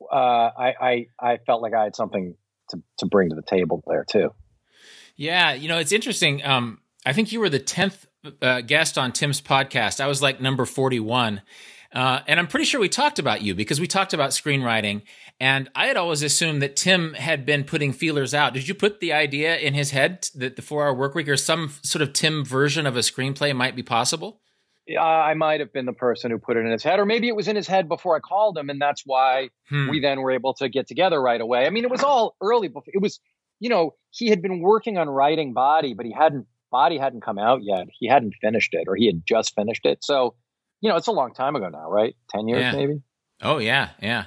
uh, 0.00 0.14
I, 0.14 0.74
I 0.80 1.06
I 1.20 1.36
felt 1.38 1.60
like 1.62 1.74
I 1.74 1.84
had 1.84 1.96
something 1.96 2.36
to 2.70 2.82
to 2.98 3.06
bring 3.06 3.30
to 3.30 3.34
the 3.34 3.42
table 3.42 3.82
there 3.88 4.04
too. 4.08 4.30
Yeah, 5.16 5.54
you 5.54 5.68
know, 5.68 5.78
it's 5.78 5.92
interesting. 5.92 6.44
Um, 6.44 6.80
I 7.04 7.12
think 7.12 7.32
you 7.32 7.40
were 7.40 7.48
the 7.48 7.58
tenth 7.58 8.06
uh, 8.42 8.60
guest 8.60 8.98
on 8.98 9.12
Tim's 9.12 9.40
podcast. 9.40 10.00
I 10.00 10.06
was 10.06 10.22
like 10.22 10.40
number 10.40 10.64
41. 10.64 11.42
Uh, 11.92 12.20
and 12.26 12.38
I'm 12.38 12.46
pretty 12.46 12.66
sure 12.66 12.80
we 12.80 12.88
talked 12.88 13.18
about 13.18 13.42
you 13.42 13.54
because 13.54 13.80
we 13.80 13.86
talked 13.86 14.12
about 14.12 14.30
screenwriting. 14.30 15.02
And 15.40 15.70
I 15.74 15.86
had 15.86 15.96
always 15.96 16.22
assumed 16.22 16.62
that 16.62 16.76
Tim 16.76 17.14
had 17.14 17.46
been 17.46 17.64
putting 17.64 17.92
feelers 17.92 18.34
out. 18.34 18.54
Did 18.54 18.68
you 18.68 18.74
put 18.74 19.00
the 19.00 19.12
idea 19.12 19.56
in 19.56 19.74
his 19.74 19.90
head 19.90 20.28
that 20.34 20.56
the 20.56 20.62
four 20.62 20.84
hour 20.84 20.94
work 20.94 21.14
week 21.14 21.28
or 21.28 21.36
some 21.36 21.72
sort 21.82 22.02
of 22.02 22.12
Tim 22.12 22.44
version 22.44 22.86
of 22.86 22.96
a 22.96 23.00
screenplay 23.00 23.54
might 23.54 23.76
be 23.76 23.82
possible? 23.82 24.40
I 25.00 25.34
might 25.34 25.60
have 25.60 25.72
been 25.72 25.86
the 25.86 25.92
person 25.92 26.30
who 26.30 26.38
put 26.38 26.56
it 26.56 26.60
in 26.60 26.70
his 26.70 26.84
head, 26.84 27.00
or 27.00 27.06
maybe 27.06 27.26
it 27.26 27.34
was 27.34 27.48
in 27.48 27.56
his 27.56 27.66
head 27.66 27.88
before 27.88 28.16
I 28.16 28.20
called 28.20 28.56
him, 28.56 28.70
and 28.70 28.80
that's 28.80 29.02
why 29.04 29.48
hmm. 29.68 29.90
we 29.90 30.00
then 30.00 30.20
were 30.20 30.30
able 30.30 30.54
to 30.54 30.68
get 30.68 30.86
together 30.86 31.20
right 31.20 31.40
away. 31.40 31.66
I 31.66 31.70
mean, 31.70 31.84
it 31.84 31.90
was 31.90 32.04
all 32.04 32.36
early. 32.40 32.68
Before, 32.68 32.84
it 32.86 33.02
was, 33.02 33.18
you 33.58 33.68
know, 33.68 33.94
he 34.10 34.28
had 34.28 34.42
been 34.42 34.60
working 34.60 34.96
on 34.96 35.08
writing 35.08 35.54
Body, 35.54 35.94
but 35.94 36.06
he 36.06 36.12
hadn't 36.12 36.46
Body 36.76 36.98
hadn't 36.98 37.22
come 37.22 37.38
out 37.38 37.60
yet. 37.62 37.86
He 37.98 38.06
hadn't 38.06 38.34
finished 38.42 38.74
it, 38.74 38.84
or 38.86 38.96
he 38.96 39.06
had 39.06 39.22
just 39.24 39.54
finished 39.54 39.86
it. 39.86 40.04
So, 40.04 40.34
you 40.82 40.90
know, 40.90 40.96
it's 40.96 41.06
a 41.06 41.12
long 41.12 41.32
time 41.32 41.56
ago 41.56 41.70
now, 41.70 41.90
right? 41.90 42.14
Ten 42.28 42.48
years, 42.48 42.60
yeah. 42.60 42.72
maybe. 42.72 43.00
Oh 43.40 43.56
yeah, 43.56 43.88
yeah. 44.02 44.24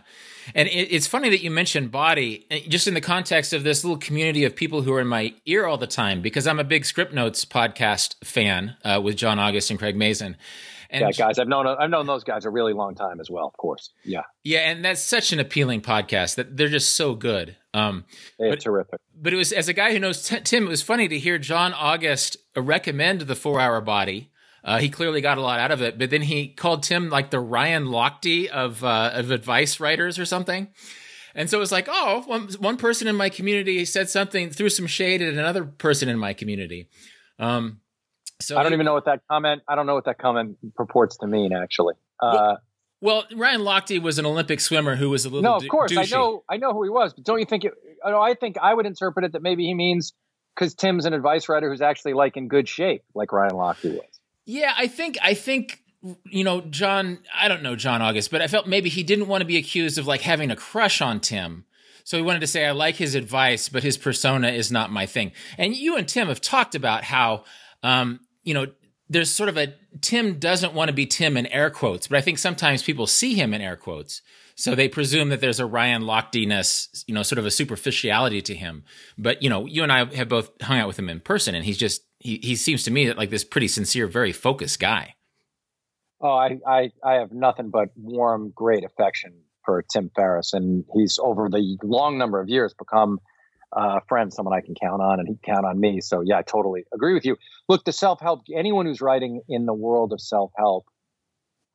And 0.55 0.67
it, 0.67 0.91
it's 0.91 1.05
funny 1.05 1.29
that 1.29 1.43
you 1.43 1.51
mentioned 1.51 1.91
Body, 1.91 2.47
eh, 2.49 2.61
just 2.67 2.87
in 2.87 2.95
the 2.95 3.01
context 3.01 3.53
of 3.53 3.63
this 3.63 3.83
little 3.83 3.99
community 3.99 4.45
of 4.45 4.55
people 4.55 4.81
who 4.81 4.91
are 4.93 4.99
in 4.99 5.05
my 5.05 5.35
ear 5.45 5.67
all 5.67 5.77
the 5.77 5.85
time, 5.85 6.23
because 6.23 6.47
I'm 6.47 6.57
a 6.57 6.63
big 6.63 6.85
Script 6.85 7.13
Notes 7.13 7.45
podcast 7.45 8.15
fan 8.25 8.75
uh, 8.83 8.99
with 9.03 9.15
John 9.15 9.37
August 9.37 9.69
and 9.69 9.77
Craig 9.77 9.95
Mazin. 9.95 10.35
And 10.89 11.01
yeah, 11.01 11.11
guys, 11.11 11.37
I've 11.37 11.47
known 11.47 11.67
I've 11.67 11.89
known 11.89 12.07
those 12.07 12.23
guys 12.23 12.45
a 12.45 12.49
really 12.49 12.73
long 12.73 12.95
time 12.95 13.19
as 13.19 13.29
well. 13.29 13.45
Of 13.45 13.53
course, 13.53 13.91
yeah, 14.03 14.23
yeah, 14.43 14.71
and 14.71 14.83
that's 14.83 15.01
such 15.01 15.31
an 15.31 15.39
appealing 15.39 15.81
podcast 15.81 16.35
that 16.35 16.57
they're 16.57 16.67
just 16.67 16.95
so 16.95 17.13
good. 17.13 17.55
Um, 17.73 18.05
they're 18.39 18.51
but, 18.51 18.61
terrific. 18.61 18.99
But 19.15 19.33
it 19.33 19.35
was 19.35 19.51
as 19.51 19.67
a 19.67 19.73
guy 19.73 19.91
who 19.91 19.99
knows 19.99 20.23
t- 20.23 20.39
Tim, 20.41 20.65
it 20.65 20.69
was 20.69 20.81
funny 20.81 21.07
to 21.07 21.19
hear 21.19 21.37
John 21.37 21.73
August 21.73 22.37
recommend 22.55 23.21
the 23.21 23.35
Four 23.35 23.59
Hour 23.59 23.81
Body. 23.81 24.31
Uh, 24.63 24.79
he 24.79 24.89
clearly 24.89 25.21
got 25.21 25.37
a 25.37 25.41
lot 25.41 25.59
out 25.59 25.71
of 25.71 25.81
it, 25.81 25.97
but 25.99 26.09
then 26.09 26.23
he 26.23 26.47
called 26.47 26.83
Tim 26.83 27.09
like 27.09 27.29
the 27.29 27.39
Ryan 27.39 27.85
Lochte 27.85 28.47
of 28.47 28.83
uh, 28.83 29.11
of 29.13 29.31
advice 29.31 29.79
writers 29.79 30.17
or 30.17 30.25
something. 30.25 30.69
And 31.35 31.49
so 31.49 31.57
it 31.57 31.61
was 31.61 31.71
like, 31.71 31.87
oh, 31.89 32.23
one, 32.25 32.49
one 32.59 32.77
person 32.77 33.07
in 33.07 33.15
my 33.15 33.29
community 33.29 33.85
said 33.85 34.09
something, 34.09 34.49
threw 34.49 34.69
some 34.69 34.87
shade 34.87 35.21
at 35.21 35.33
another 35.33 35.63
person 35.63 36.09
in 36.09 36.17
my 36.17 36.33
community. 36.33 36.89
Um, 37.37 37.81
so 38.41 38.57
I 38.57 38.63
don't 38.63 38.73
even 38.73 38.85
know 38.85 38.93
what 38.93 39.05
that 39.05 39.21
comment. 39.29 39.61
I 39.67 39.75
don't 39.75 39.85
know 39.85 39.95
what 39.95 40.05
that 40.05 40.17
comment 40.17 40.57
purports 40.75 41.17
to 41.17 41.27
mean. 41.27 41.53
Actually, 41.53 41.95
uh, 42.21 42.31
well, 42.31 42.57
well, 43.01 43.23
Ryan 43.35 43.61
Lochte 43.61 44.01
was 44.01 44.19
an 44.19 44.25
Olympic 44.25 44.59
swimmer 44.59 44.95
who 44.95 45.09
was 45.09 45.25
a 45.25 45.29
little. 45.29 45.41
No, 45.41 45.55
of 45.55 45.67
course, 45.67 45.91
douchey. 45.91 46.13
I 46.13 46.17
know. 46.17 46.43
I 46.49 46.57
know 46.57 46.73
who 46.73 46.83
he 46.83 46.89
was, 46.89 47.13
but 47.13 47.23
don't 47.23 47.39
you 47.39 47.45
think? 47.45 47.65
It, 47.65 47.73
I 48.05 48.33
think 48.33 48.57
I 48.57 48.73
would 48.73 48.85
interpret 48.85 49.25
it 49.25 49.33
that 49.33 49.41
maybe 49.41 49.65
he 49.65 49.73
means 49.73 50.13
because 50.55 50.73
Tim's 50.73 51.05
an 51.05 51.13
advice 51.13 51.49
writer 51.49 51.69
who's 51.69 51.81
actually 51.81 52.13
like 52.13 52.37
in 52.37 52.47
good 52.47 52.67
shape, 52.67 53.03
like 53.13 53.31
Ryan 53.31 53.53
Lochte 53.53 53.93
was. 53.93 54.19
Yeah, 54.45 54.73
I 54.75 54.87
think. 54.87 55.17
I 55.21 55.33
think 55.33 55.81
you 56.25 56.43
know, 56.43 56.61
John. 56.61 57.19
I 57.33 57.47
don't 57.47 57.63
know 57.63 57.75
John 57.75 58.01
August, 58.01 58.31
but 58.31 58.41
I 58.41 58.47
felt 58.47 58.67
maybe 58.67 58.89
he 58.89 59.03
didn't 59.03 59.27
want 59.27 59.41
to 59.41 59.45
be 59.45 59.57
accused 59.57 59.97
of 59.97 60.07
like 60.07 60.21
having 60.21 60.51
a 60.51 60.55
crush 60.55 61.01
on 61.01 61.19
Tim. 61.19 61.65
So 62.03 62.17
he 62.17 62.23
wanted 62.23 62.39
to 62.39 62.47
say, 62.47 62.65
I 62.65 62.71
like 62.71 62.95
his 62.95 63.13
advice, 63.13 63.69
but 63.69 63.83
his 63.83 63.95
persona 63.95 64.47
is 64.47 64.71
not 64.71 64.91
my 64.91 65.05
thing. 65.05 65.31
And 65.59 65.75
you 65.75 65.95
and 65.95 66.07
Tim 66.07 66.27
have 66.27 66.41
talked 66.41 66.73
about 66.73 67.03
how 67.03 67.43
um, 67.83 68.19
you 68.49 68.55
know, 68.55 68.65
there's 69.09 69.29
sort 69.29 69.47
of 69.47 69.57
a 69.57 69.75
Tim 70.01 70.39
doesn't 70.39 70.73
want 70.73 70.89
to 70.89 70.93
be 70.93 71.05
Tim 71.05 71.37
in 71.37 71.45
air 71.45 71.69
quotes, 71.69 72.07
but 72.07 72.17
I 72.17 72.21
think 72.21 72.39
sometimes 72.39 72.81
people 72.81 73.05
see 73.05 73.35
him 73.35 73.53
in 73.53 73.61
air 73.61 73.75
quotes. 73.75 74.23
So 74.55 74.73
they 74.73 74.89
presume 74.89 75.29
that 75.29 75.39
there's 75.39 75.59
a 75.59 75.67
Ryan 75.67 76.01
Lochte-ness, 76.01 77.05
you 77.07 77.13
know, 77.13 77.21
sort 77.21 77.37
of 77.37 77.45
a 77.45 77.51
superficiality 77.51 78.41
to 78.41 78.55
him. 78.55 78.83
But, 79.19 79.43
you 79.43 79.49
know, 79.49 79.67
you 79.67 79.83
and 79.83 79.91
I 79.91 80.13
have 80.15 80.27
both 80.27 80.49
hung 80.63 80.79
out 80.79 80.87
with 80.87 80.97
him 80.97 81.09
in 81.09 81.19
person 81.19 81.53
and 81.53 81.63
he's 81.63 81.77
just, 81.77 82.01
he, 82.17 82.39
he 82.41 82.55
seems 82.55 82.83
to 82.83 82.91
me 82.91 83.05
that 83.05 83.17
like 83.17 83.29
this 83.29 83.43
pretty 83.43 83.67
sincere, 83.67 84.07
very 84.07 84.33
focused 84.33 84.79
guy. 84.79 85.13
Oh, 86.19 86.33
I, 86.33 86.57
I, 86.67 86.91
I 87.03 87.13
have 87.19 87.31
nothing 87.31 87.69
but 87.69 87.89
warm, 87.95 88.51
great 88.53 88.83
affection 88.83 89.33
for 89.63 89.81
Tim 89.83 90.09
Ferriss. 90.13 90.53
And 90.53 90.83
he's 90.93 91.19
over 91.21 91.49
the 91.49 91.77
long 91.83 92.17
number 92.17 92.41
of 92.41 92.49
years 92.49 92.73
become 92.77 93.19
uh, 93.71 93.99
friend, 94.07 94.33
someone 94.33 94.55
I 94.55 94.61
can 94.61 94.75
count 94.75 95.01
on, 95.01 95.19
and 95.19 95.27
he 95.27 95.35
can 95.35 95.55
count 95.55 95.65
on 95.65 95.79
me. 95.79 96.01
So 96.01 96.21
yeah, 96.21 96.37
I 96.37 96.41
totally 96.41 96.85
agree 96.93 97.13
with 97.13 97.25
you. 97.25 97.37
Look, 97.67 97.85
the 97.85 97.91
self 97.91 98.19
help. 98.19 98.41
Anyone 98.53 98.85
who's 98.85 99.01
writing 99.01 99.41
in 99.47 99.65
the 99.65 99.73
world 99.73 100.13
of 100.13 100.21
self 100.21 100.51
help 100.57 100.85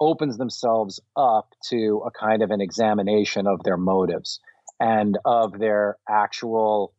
opens 0.01 0.37
themselves 0.37 1.01
up 1.17 1.53
to 1.71 2.03
a 2.07 2.11
kind 2.11 2.43
of 2.43 2.51
an 2.51 2.61
examination 2.61 3.47
of 3.47 3.63
their 3.63 3.77
motives 3.77 4.41
and 4.81 5.19
of 5.25 5.59
their 5.59 5.97
actual 6.09 6.95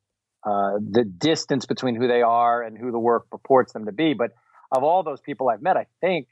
uh, 0.46 0.74
the 0.92 1.04
distance 1.04 1.66
between 1.66 1.96
who 1.96 2.08
they 2.08 2.22
are 2.22 2.62
and 2.62 2.78
who 2.78 2.92
the 2.92 3.00
work 3.00 3.30
purports 3.32 3.74
them 3.74 3.86
to 3.86 3.92
be. 3.92 4.14
But 4.14 4.32
of 4.72 4.84
all 4.84 5.02
those 5.04 5.20
people 5.20 5.50
I've 5.50 5.62
met, 5.62 5.76
I 5.76 5.88
think 6.02 6.28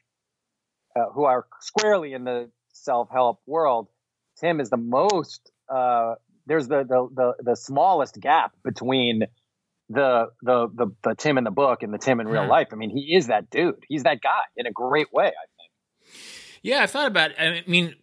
uh, 0.96 1.06
who 1.14 1.26
are 1.26 1.48
squarely 1.62 2.14
in 2.14 2.24
the 2.24 2.50
self 2.72 3.10
help 3.12 3.42
world, 3.48 3.88
Tim 4.40 4.60
is 4.60 4.70
the 4.70 4.78
most 4.78 5.52
uh, 5.68 6.16
there's 6.46 6.68
the, 6.68 6.84
the 6.84 7.08
the 7.14 7.44
the 7.52 7.56
smallest 7.56 8.20
gap 8.20 8.54
between 8.64 9.24
the 9.90 10.28
the 10.42 10.68
the, 10.70 10.88
the 11.04 11.16
Tim 11.16 11.38
in 11.38 11.44
the 11.44 11.52
book 11.52 11.84
and 11.84 11.94
the 11.94 11.98
Tim 11.98 12.20
in 12.20 12.28
real 12.28 12.44
hmm. 12.44 12.50
life. 12.50 12.70
I 12.72 12.76
mean, 12.76 12.90
he 12.90 13.16
is 13.16 13.28
that 13.28 13.50
dude. 13.50 13.84
He's 13.88 14.04
that 14.04 14.22
guy 14.22 14.42
in 14.56 14.66
a 14.66 14.72
great 14.72 15.12
way. 15.12 15.28
I 15.28 15.46
think. 15.58 16.20
Yeah, 16.62 16.84
I 16.84 16.88
thought 16.88 17.08
about. 17.08 17.32
It. 17.32 17.40
I 17.40 17.70
mean, 17.70 17.96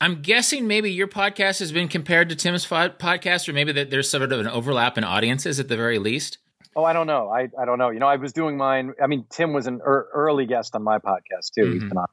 I'm 0.00 0.20
guessing 0.20 0.66
maybe 0.66 0.90
your 0.92 1.08
podcast 1.08 1.60
has 1.60 1.72
been 1.72 1.88
compared 1.88 2.28
to 2.30 2.36
Tim's 2.36 2.66
podcast, 2.66 3.48
or 3.48 3.52
maybe 3.52 3.72
that 3.72 3.90
there's 3.90 4.10
sort 4.10 4.22
of 4.22 4.32
an 4.32 4.48
overlap 4.48 4.98
in 4.98 5.04
audiences 5.04 5.60
at 5.60 5.68
the 5.68 5.76
very 5.76 5.98
least. 5.98 6.38
Oh, 6.74 6.84
I 6.84 6.92
don't 6.92 7.06
know. 7.06 7.28
I, 7.28 7.48
I 7.60 7.66
don't 7.66 7.78
know. 7.78 7.90
You 7.90 8.00
know, 8.00 8.06
I 8.06 8.16
was 8.16 8.32
doing 8.32 8.56
mine. 8.56 8.94
I 9.02 9.06
mean, 9.06 9.26
Tim 9.28 9.52
was 9.52 9.66
an 9.66 9.80
er- 9.86 10.08
early 10.14 10.46
guest 10.46 10.74
on 10.74 10.82
my 10.82 10.98
podcast 10.98 11.52
too. 11.54 11.62
Mm-hmm. 11.62 11.72
He's 11.72 11.82
been 11.84 11.98
on. 11.98 12.06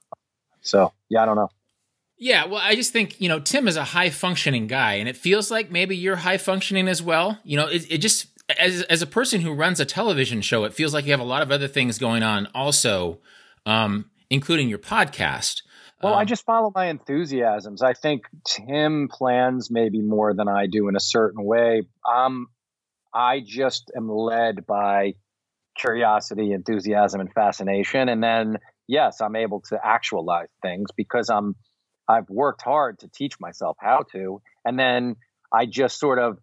So 0.62 0.94
yeah, 1.10 1.24
I 1.24 1.26
don't 1.26 1.36
know. 1.36 1.50
Yeah, 2.22 2.46
well, 2.46 2.62
I 2.62 2.76
just 2.76 2.92
think, 2.92 3.22
you 3.22 3.30
know, 3.30 3.40
Tim 3.40 3.66
is 3.66 3.78
a 3.78 3.84
high 3.86 4.10
functioning 4.10 4.68
guy, 4.68 4.96
and 4.96 5.08
it 5.08 5.16
feels 5.16 5.50
like 5.50 5.72
maybe 5.72 5.96
you're 5.96 6.18
high 6.18 6.38
functioning 6.38 6.90
as 6.90 7.02
well. 7.02 7.40
You 7.46 7.56
know, 7.56 7.68
it, 7.68 7.90
it 7.90 7.98
just, 8.00 8.28
as, 8.60 8.82
as 8.84 9.02
a 9.02 9.08
person 9.08 9.40
who 9.40 9.54
runs 9.54 9.80
a 9.80 9.86
television 9.86 10.42
show, 10.42 10.66
it 10.66 10.74
feels 10.74 10.94
like 10.94 11.06
you 11.06 11.12
have 11.12 11.22
a 11.22 11.24
lot 11.24 11.42
of 11.42 11.50
other 11.50 11.70
things 11.70 11.98
going 11.98 12.22
on 12.22 12.50
also, 12.54 13.20
um, 13.66 14.10
including 14.30 14.68
your 14.68 14.80
podcast. 14.80 15.62
Well, 16.04 16.14
um, 16.14 16.20
I 16.20 16.26
just 16.26 16.46
follow 16.46 16.74
my 16.76 16.88
enthusiasms. 16.88 17.82
I 17.82 17.94
think 17.94 18.24
Tim 18.46 19.08
plans 19.10 19.72
maybe 19.72 20.02
more 20.02 20.34
than 20.34 20.50
I 20.50 20.68
do 20.68 20.90
in 20.90 20.98
a 20.98 21.02
certain 21.02 21.44
way. 21.46 21.84
Um, 22.06 22.48
I 23.14 23.42
just 23.46 23.92
am 23.96 24.10
led 24.10 24.66
by 24.66 25.14
curiosity, 25.78 26.52
enthusiasm, 26.52 27.22
and 27.22 27.32
fascination. 27.32 28.10
And 28.10 28.22
then, 28.22 28.58
yes, 28.88 29.22
I'm 29.22 29.38
able 29.38 29.62
to 29.70 29.80
actualize 29.82 30.50
things 30.62 30.90
because 30.98 31.30
I'm 31.30 31.56
I've 32.10 32.30
worked 32.30 32.64
hard 32.64 33.00
to 33.00 33.08
teach 33.08 33.40
myself 33.40 33.78
how 33.80 34.04
to. 34.14 34.42
And 34.66 34.80
then 34.80 35.16
I 35.54 35.68
just 35.68 36.00
sort 36.00 36.18
of, 36.18 36.40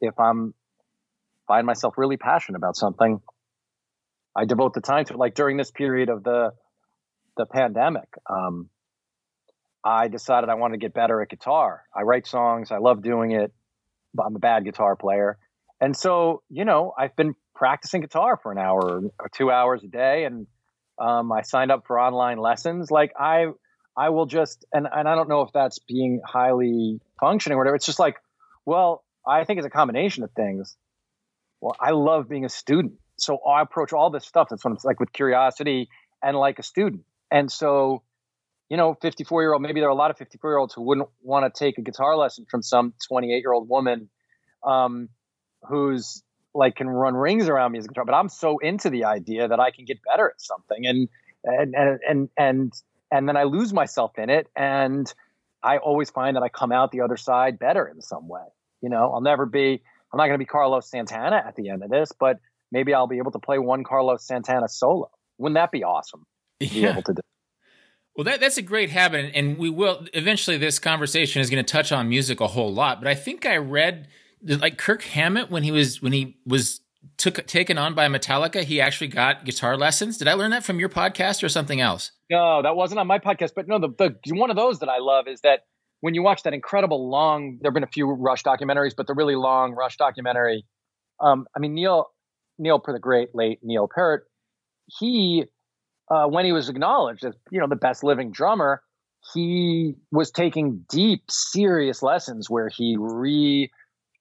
if 0.00 0.18
I'm, 0.18 0.54
find 1.46 1.66
myself 1.66 1.98
really 1.98 2.16
passionate 2.16 2.56
about 2.56 2.74
something, 2.74 3.20
I 4.34 4.46
devote 4.46 4.72
the 4.72 4.80
time 4.80 5.04
to 5.04 5.12
it. 5.12 5.18
Like 5.18 5.34
during 5.34 5.58
this 5.58 5.70
period 5.70 6.08
of 6.08 6.24
the, 6.24 6.52
the 7.36 7.44
pandemic, 7.44 8.08
um, 8.28 8.70
I 9.84 10.08
decided 10.08 10.48
I 10.48 10.54
wanted 10.54 10.80
to 10.80 10.86
get 10.86 10.94
better 10.94 11.20
at 11.20 11.28
guitar. 11.28 11.82
I 11.94 12.02
write 12.02 12.26
songs. 12.26 12.72
I 12.72 12.78
love 12.78 13.02
doing 13.02 13.32
it, 13.32 13.52
but 14.14 14.22
I'm 14.24 14.34
a 14.34 14.38
bad 14.38 14.64
guitar 14.64 14.96
player. 14.96 15.36
And 15.82 15.94
so, 15.94 16.42
you 16.48 16.64
know, 16.64 16.94
I've 16.96 17.14
been 17.14 17.34
practicing 17.54 18.00
guitar 18.00 18.38
for 18.42 18.50
an 18.50 18.58
hour 18.58 19.02
or 19.20 19.28
two 19.34 19.50
hours 19.50 19.84
a 19.84 19.88
day. 19.88 20.24
And 20.24 20.46
um, 20.98 21.30
I 21.30 21.42
signed 21.42 21.70
up 21.70 21.84
for 21.86 22.00
online 22.00 22.38
lessons. 22.38 22.90
Like 22.90 23.12
I, 23.18 23.48
I 23.96 24.10
will 24.10 24.26
just 24.26 24.64
and 24.72 24.88
and 24.90 25.08
I 25.08 25.14
don't 25.14 25.28
know 25.28 25.42
if 25.42 25.52
that's 25.52 25.78
being 25.78 26.20
highly 26.24 27.00
functioning 27.20 27.56
or 27.56 27.58
whatever. 27.58 27.76
It's 27.76 27.86
just 27.86 27.98
like, 27.98 28.16
well, 28.64 29.04
I 29.26 29.44
think 29.44 29.58
it's 29.58 29.66
a 29.66 29.70
combination 29.70 30.24
of 30.24 30.30
things. 30.32 30.76
Well, 31.60 31.76
I 31.80 31.90
love 31.92 32.28
being 32.28 32.44
a 32.44 32.48
student, 32.48 32.94
so 33.16 33.38
I 33.38 33.62
approach 33.62 33.92
all 33.92 34.10
this 34.10 34.26
stuff. 34.26 34.48
That's 34.50 34.64
what 34.64 34.72
I'm 34.72 34.78
like 34.84 35.00
with 35.00 35.12
curiosity 35.12 35.88
and 36.22 36.36
like 36.36 36.58
a 36.58 36.62
student. 36.62 37.04
And 37.30 37.50
so, 37.50 38.02
you 38.68 38.76
know, 38.76 38.94
54 39.00 39.42
year 39.42 39.52
old. 39.52 39.62
Maybe 39.62 39.80
there 39.80 39.88
are 39.88 39.92
a 39.92 39.96
lot 39.96 40.10
of 40.10 40.18
54 40.18 40.50
year 40.50 40.58
olds 40.58 40.74
who 40.74 40.82
wouldn't 40.82 41.08
want 41.22 41.52
to 41.52 41.58
take 41.58 41.78
a 41.78 41.82
guitar 41.82 42.16
lesson 42.16 42.46
from 42.50 42.62
some 42.62 42.94
28 43.08 43.38
year 43.38 43.52
old 43.52 43.68
woman, 43.68 44.08
um, 44.64 45.08
who's 45.68 46.22
like 46.54 46.76
can 46.76 46.88
run 46.88 47.14
rings 47.14 47.48
around 47.48 47.72
me 47.72 47.78
as 47.78 47.84
a 47.84 47.88
guitar. 47.88 48.04
But 48.04 48.14
I'm 48.14 48.28
so 48.28 48.58
into 48.58 48.90
the 48.90 49.04
idea 49.04 49.48
that 49.48 49.60
I 49.60 49.70
can 49.70 49.84
get 49.84 49.98
better 50.04 50.28
at 50.28 50.40
something, 50.40 50.86
and 50.86 51.08
and 51.44 51.74
and 51.74 52.00
and 52.08 52.28
and 52.36 52.72
and 53.14 53.28
then 53.28 53.36
I 53.36 53.44
lose 53.44 53.72
myself 53.72 54.18
in 54.18 54.28
it. 54.28 54.48
And 54.56 55.12
I 55.62 55.78
always 55.78 56.10
find 56.10 56.36
that 56.36 56.42
I 56.42 56.48
come 56.48 56.72
out 56.72 56.90
the 56.90 57.02
other 57.02 57.16
side 57.16 57.60
better 57.60 57.86
in 57.86 58.02
some 58.02 58.26
way. 58.28 58.42
You 58.82 58.88
know, 58.88 59.12
I'll 59.12 59.20
never 59.20 59.46
be, 59.46 59.80
I'm 60.12 60.16
not 60.16 60.24
going 60.26 60.34
to 60.34 60.38
be 60.38 60.44
Carlos 60.44 60.90
Santana 60.90 61.36
at 61.46 61.54
the 61.54 61.70
end 61.70 61.84
of 61.84 61.90
this, 61.90 62.10
but 62.18 62.40
maybe 62.72 62.92
I'll 62.92 63.06
be 63.06 63.18
able 63.18 63.30
to 63.30 63.38
play 63.38 63.58
one 63.60 63.84
Carlos 63.84 64.26
Santana 64.26 64.68
solo. 64.68 65.10
Wouldn't 65.38 65.54
that 65.54 65.70
be 65.70 65.84
awesome? 65.84 66.26
To 66.58 66.66
yeah. 66.66 66.72
be 66.72 66.88
able 66.88 67.02
to 67.02 67.14
do. 67.14 67.20
Well, 68.16 68.24
that, 68.24 68.40
that's 68.40 68.58
a 68.58 68.62
great 68.62 68.90
habit, 68.90 69.30
and 69.34 69.58
we 69.58 69.70
will 69.70 70.06
eventually. 70.12 70.56
This 70.56 70.78
conversation 70.78 71.40
is 71.40 71.50
going 71.50 71.64
to 71.64 71.72
touch 71.72 71.90
on 71.90 72.08
music 72.08 72.40
a 72.40 72.46
whole 72.46 72.72
lot, 72.72 73.00
but 73.00 73.08
I 73.08 73.16
think 73.16 73.44
I 73.44 73.56
read 73.56 74.06
like 74.40 74.78
Kirk 74.78 75.02
Hammett 75.02 75.50
when 75.50 75.64
he 75.64 75.72
was 75.72 76.00
when 76.00 76.12
he 76.12 76.36
was 76.46 76.80
took 77.16 77.46
taken 77.46 77.78
on 77.78 77.94
by 77.94 78.08
Metallica, 78.08 78.64
he 78.64 78.80
actually 78.80 79.08
got 79.08 79.44
guitar 79.44 79.76
lessons. 79.76 80.18
Did 80.18 80.28
I 80.28 80.34
learn 80.34 80.50
that 80.50 80.64
from 80.64 80.78
your 80.78 80.88
podcast 80.88 81.42
or 81.42 81.48
something 81.48 81.80
else? 81.80 82.12
No, 82.30 82.62
that 82.62 82.76
wasn't 82.76 83.00
on 83.00 83.06
my 83.06 83.18
podcast. 83.18 83.52
But 83.54 83.68
no, 83.68 83.78
the, 83.78 83.88
the 83.98 84.34
one 84.34 84.50
of 84.50 84.56
those 84.56 84.80
that 84.80 84.88
I 84.88 84.98
love 84.98 85.26
is 85.28 85.40
that 85.42 85.60
when 86.00 86.14
you 86.14 86.22
watch 86.22 86.42
that 86.42 86.52
incredible 86.52 87.08
long, 87.10 87.58
there 87.60 87.70
have 87.70 87.74
been 87.74 87.84
a 87.84 87.88
few 87.88 88.10
Rush 88.10 88.42
documentaries, 88.42 88.94
but 88.96 89.06
the 89.06 89.14
really 89.14 89.36
long 89.36 89.72
Rush 89.72 89.96
documentary. 89.96 90.64
Um, 91.20 91.46
I 91.56 91.60
mean, 91.60 91.74
Neil 91.74 92.08
Neil 92.58 92.80
for 92.84 92.92
the 92.92 92.98
great 92.98 93.34
late 93.34 93.60
Neil 93.62 93.88
Peart, 93.92 94.26
he 94.86 95.44
uh, 96.10 96.26
when 96.26 96.44
he 96.44 96.52
was 96.52 96.68
acknowledged 96.68 97.24
as 97.24 97.34
you 97.50 97.60
know 97.60 97.68
the 97.68 97.76
best 97.76 98.04
living 98.04 98.32
drummer, 98.32 98.82
he 99.32 99.94
was 100.10 100.30
taking 100.30 100.84
deep, 100.90 101.22
serious 101.30 102.02
lessons 102.02 102.50
where 102.50 102.68
he 102.68 102.96
re 102.98 103.70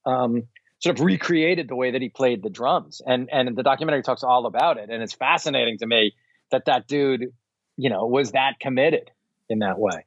um, 0.06 0.44
sort 0.84 1.00
of 1.00 1.06
recreated 1.06 1.70
the 1.70 1.75
way 1.75 1.92
that 1.92 2.02
he 2.02 2.10
played 2.10 2.44
the 2.44 2.50
drums. 2.50 3.02
And 3.06 3.30
and 3.32 3.56
the 3.56 3.63
documentary 3.63 4.04
talks 4.04 4.24
all 4.24 4.46
about 4.46 4.78
it. 4.78 4.90
And 4.90 5.02
it's 5.02 5.13
fascinating 5.13 5.78
to 5.80 5.88
me 5.88 6.13
that 6.52 6.66
that 6.66 6.88
dude, 6.88 7.34
you 7.78 7.90
know, 7.90 8.06
was 8.06 8.34
that 8.34 8.60
committed 8.60 9.10
in 9.50 9.60
that 9.60 9.80
way. 9.80 10.06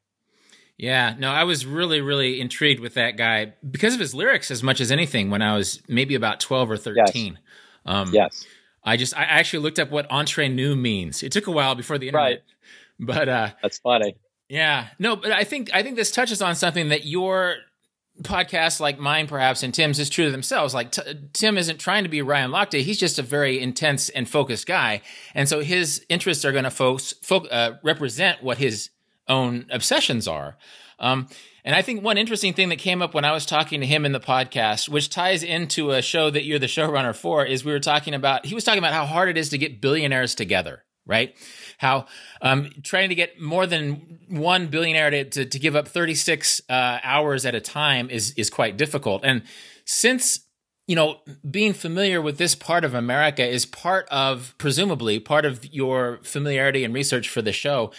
Yeah, 0.78 1.14
no, 1.18 1.30
I 1.30 1.44
was 1.44 1.64
really, 1.64 2.02
really 2.02 2.38
intrigued 2.38 2.80
with 2.80 2.94
that 2.94 3.16
guy 3.16 3.54
because 3.68 3.94
of 3.94 4.00
his 4.00 4.14
lyrics 4.14 4.50
as 4.50 4.62
much 4.62 4.78
as 4.82 4.92
anything 4.92 5.30
when 5.30 5.40
I 5.40 5.56
was 5.56 5.80
maybe 5.88 6.14
about 6.14 6.38
12 6.38 6.70
or 6.70 6.76
13. 6.76 7.32
Yes. 7.32 7.42
Um, 7.86 8.10
yes. 8.12 8.46
I 8.84 8.98
just, 8.98 9.16
I 9.16 9.22
actually 9.22 9.60
looked 9.60 9.78
up 9.78 9.90
what 9.90 10.06
entre 10.10 10.50
nous 10.50 10.76
means. 10.76 11.22
It 11.22 11.32
took 11.32 11.46
a 11.46 11.50
while 11.50 11.74
before 11.74 11.96
the 11.96 12.08
internet. 12.08 12.30
Right. 12.30 12.42
But 13.00 13.28
uh, 13.28 13.50
that's 13.62 13.78
funny. 13.78 14.16
Yeah, 14.48 14.88
no, 14.98 15.16
but 15.16 15.32
I 15.32 15.44
think 15.44 15.70
I 15.74 15.82
think 15.82 15.96
this 15.96 16.12
touches 16.12 16.40
on 16.40 16.54
something 16.54 16.88
that 16.90 17.04
your 17.04 17.56
podcast, 18.22 18.80
like 18.80 18.98
mine, 18.98 19.26
perhaps, 19.26 19.62
and 19.62 19.72
Tim's, 19.72 19.98
is 19.98 20.10
true 20.10 20.26
to 20.26 20.30
themselves. 20.30 20.74
Like 20.74 20.92
t- 20.92 21.02
Tim 21.32 21.58
isn't 21.58 21.78
trying 21.78 22.04
to 22.04 22.08
be 22.08 22.22
Ryan 22.22 22.50
Lochte; 22.50 22.80
he's 22.80 22.98
just 22.98 23.18
a 23.18 23.22
very 23.22 23.60
intense 23.60 24.08
and 24.08 24.28
focused 24.28 24.66
guy, 24.66 25.02
and 25.34 25.48
so 25.48 25.60
his 25.60 26.04
interests 26.08 26.44
are 26.44 26.52
going 26.52 26.64
to 26.64 26.70
fo- 26.70 27.46
uh, 27.46 27.76
represent 27.82 28.42
what 28.42 28.58
his 28.58 28.90
own 29.28 29.66
obsessions 29.70 30.28
are. 30.28 30.56
Um, 30.98 31.28
and 31.64 31.74
I 31.74 31.82
think 31.82 32.02
one 32.02 32.16
interesting 32.16 32.54
thing 32.54 32.68
that 32.68 32.78
came 32.78 33.02
up 33.02 33.12
when 33.12 33.24
I 33.24 33.32
was 33.32 33.44
talking 33.44 33.80
to 33.80 33.86
him 33.86 34.06
in 34.06 34.12
the 34.12 34.20
podcast, 34.20 34.88
which 34.88 35.10
ties 35.10 35.42
into 35.42 35.90
a 35.90 36.00
show 36.00 36.30
that 36.30 36.44
you're 36.44 36.60
the 36.60 36.66
showrunner 36.66 37.14
for, 37.14 37.44
is 37.44 37.64
we 37.64 37.72
were 37.72 37.80
talking 37.80 38.14
about, 38.14 38.46
he 38.46 38.54
was 38.54 38.62
talking 38.62 38.78
about 38.78 38.94
how 38.94 39.04
hard 39.04 39.28
it 39.28 39.36
is 39.36 39.48
to 39.50 39.58
get 39.58 39.80
billionaires 39.80 40.36
together, 40.36 40.84
right? 41.06 41.34
How 41.78 42.06
um, 42.42 42.70
trying 42.82 43.08
to 43.10 43.14
get 43.14 43.40
more 43.40 43.66
than 43.66 44.18
one 44.28 44.66
billionaire 44.66 45.10
to, 45.10 45.24
to, 45.24 45.44
to 45.46 45.58
give 45.58 45.76
up 45.76 45.88
36 45.88 46.60
uh, 46.68 46.98
hours 47.02 47.46
at 47.46 47.54
a 47.54 47.60
time 47.60 48.10
is, 48.10 48.32
is 48.36 48.50
quite 48.50 48.76
difficult. 48.76 49.24
And 49.24 49.42
since 49.84 50.40
you 50.88 50.94
know, 50.94 51.18
being 51.50 51.72
familiar 51.72 52.22
with 52.22 52.38
this 52.38 52.54
part 52.54 52.84
of 52.84 52.94
America 52.94 53.44
is 53.44 53.66
part 53.66 54.06
of, 54.08 54.54
presumably, 54.56 55.18
part 55.18 55.44
of 55.44 55.64
your 55.74 56.20
familiarity 56.22 56.84
and 56.84 56.94
research 56.94 57.28
for 57.28 57.42
the 57.42 57.52
show 57.52 57.90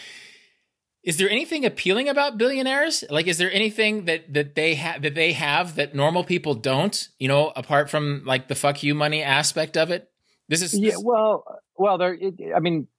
is 1.08 1.16
there 1.16 1.30
anything 1.30 1.64
appealing 1.64 2.10
about 2.10 2.38
billionaires? 2.38 3.02
Like, 3.10 3.28
is 3.28 3.38
there 3.38 3.50
anything 3.50 4.06
that 4.06 4.34
that 4.34 4.56
they 4.56 4.76
have 4.76 5.02
that 5.04 5.16
they 5.16 5.32
have 5.32 5.76
that 5.76 5.96
normal 5.96 6.26
people 6.26 6.54
don't? 6.54 7.08
You 7.18 7.30
know, 7.30 7.54
apart 7.56 7.90
from 7.90 8.24
like 8.26 8.50
the 8.50 8.56
fuck 8.56 8.84
you 8.84 8.94
money 8.94 9.24
aspect 9.24 9.78
of 9.78 9.90
it. 9.90 10.10
This 10.50 10.62
is 10.62 10.78
yeah. 10.78 10.96
Well, 11.02 11.46
well, 11.78 11.98
there. 11.98 12.14
It, 12.14 12.36
I 12.54 12.60
mean, 12.60 12.90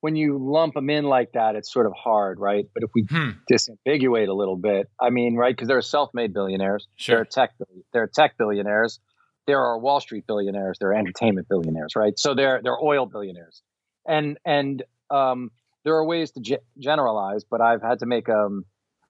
when 0.00 0.16
you 0.16 0.38
lump 0.38 0.74
them 0.74 0.90
in 0.90 1.04
like 1.04 1.32
that, 1.32 1.56
it's 1.56 1.72
sort 1.72 1.86
of 1.86 1.92
hard, 1.92 2.38
right? 2.38 2.66
But 2.74 2.82
if 2.82 2.90
we 2.94 3.06
hmm. 3.08 3.30
disambiguate 3.50 4.28
a 4.28 4.32
little 4.32 4.56
bit, 4.56 4.88
I 5.00 5.10
mean, 5.10 5.36
right? 5.36 5.54
Because 5.54 5.68
there 5.68 5.78
are 5.78 5.82
self-made 5.82 6.32
billionaires. 6.32 6.86
Sure. 6.96 7.16
There 7.16 7.22
are 7.22 7.24
tech. 7.24 7.54
There 7.92 8.02
are 8.02 8.10
tech 8.12 8.36
billionaires. 8.38 9.00
There 9.46 9.60
are 9.60 9.78
Wall 9.78 10.00
Street 10.00 10.26
billionaires. 10.26 10.78
There 10.80 10.90
are 10.90 10.94
entertainment 10.94 11.48
billionaires, 11.48 11.94
right? 11.96 12.18
So 12.18 12.34
there, 12.34 12.60
there 12.62 12.72
are 12.72 12.82
oil 12.82 13.06
billionaires, 13.06 13.62
and 14.06 14.38
and 14.44 14.82
um, 15.10 15.50
there 15.84 15.94
are 15.94 16.04
ways 16.04 16.32
to 16.32 16.40
ge- 16.40 16.64
generalize, 16.78 17.44
but 17.44 17.60
I've 17.60 17.82
had 17.82 18.00
to 18.00 18.06
make 18.06 18.28
um, 18.28 18.64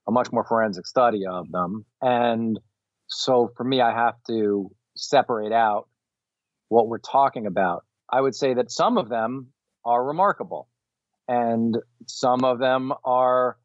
a 0.06 0.12
much 0.12 0.30
more 0.30 0.44
forensic 0.44 0.86
study 0.86 1.26
of 1.26 1.50
them. 1.50 1.84
And 2.00 2.60
so 3.08 3.50
for 3.56 3.64
me, 3.64 3.80
I 3.80 3.92
have 3.92 4.14
to 4.28 4.70
separate 4.96 5.52
out 5.52 5.88
what 6.68 6.88
we're 6.88 6.98
talking 6.98 7.46
about. 7.46 7.84
I 8.10 8.20
would 8.20 8.34
say 8.34 8.54
that 8.54 8.70
some 8.70 8.98
of 8.98 9.08
them 9.08 9.48
are 9.84 10.04
remarkable, 10.04 10.68
and 11.28 11.76
some 12.06 12.44
of 12.44 12.58
them 12.58 12.92
are 13.04 13.56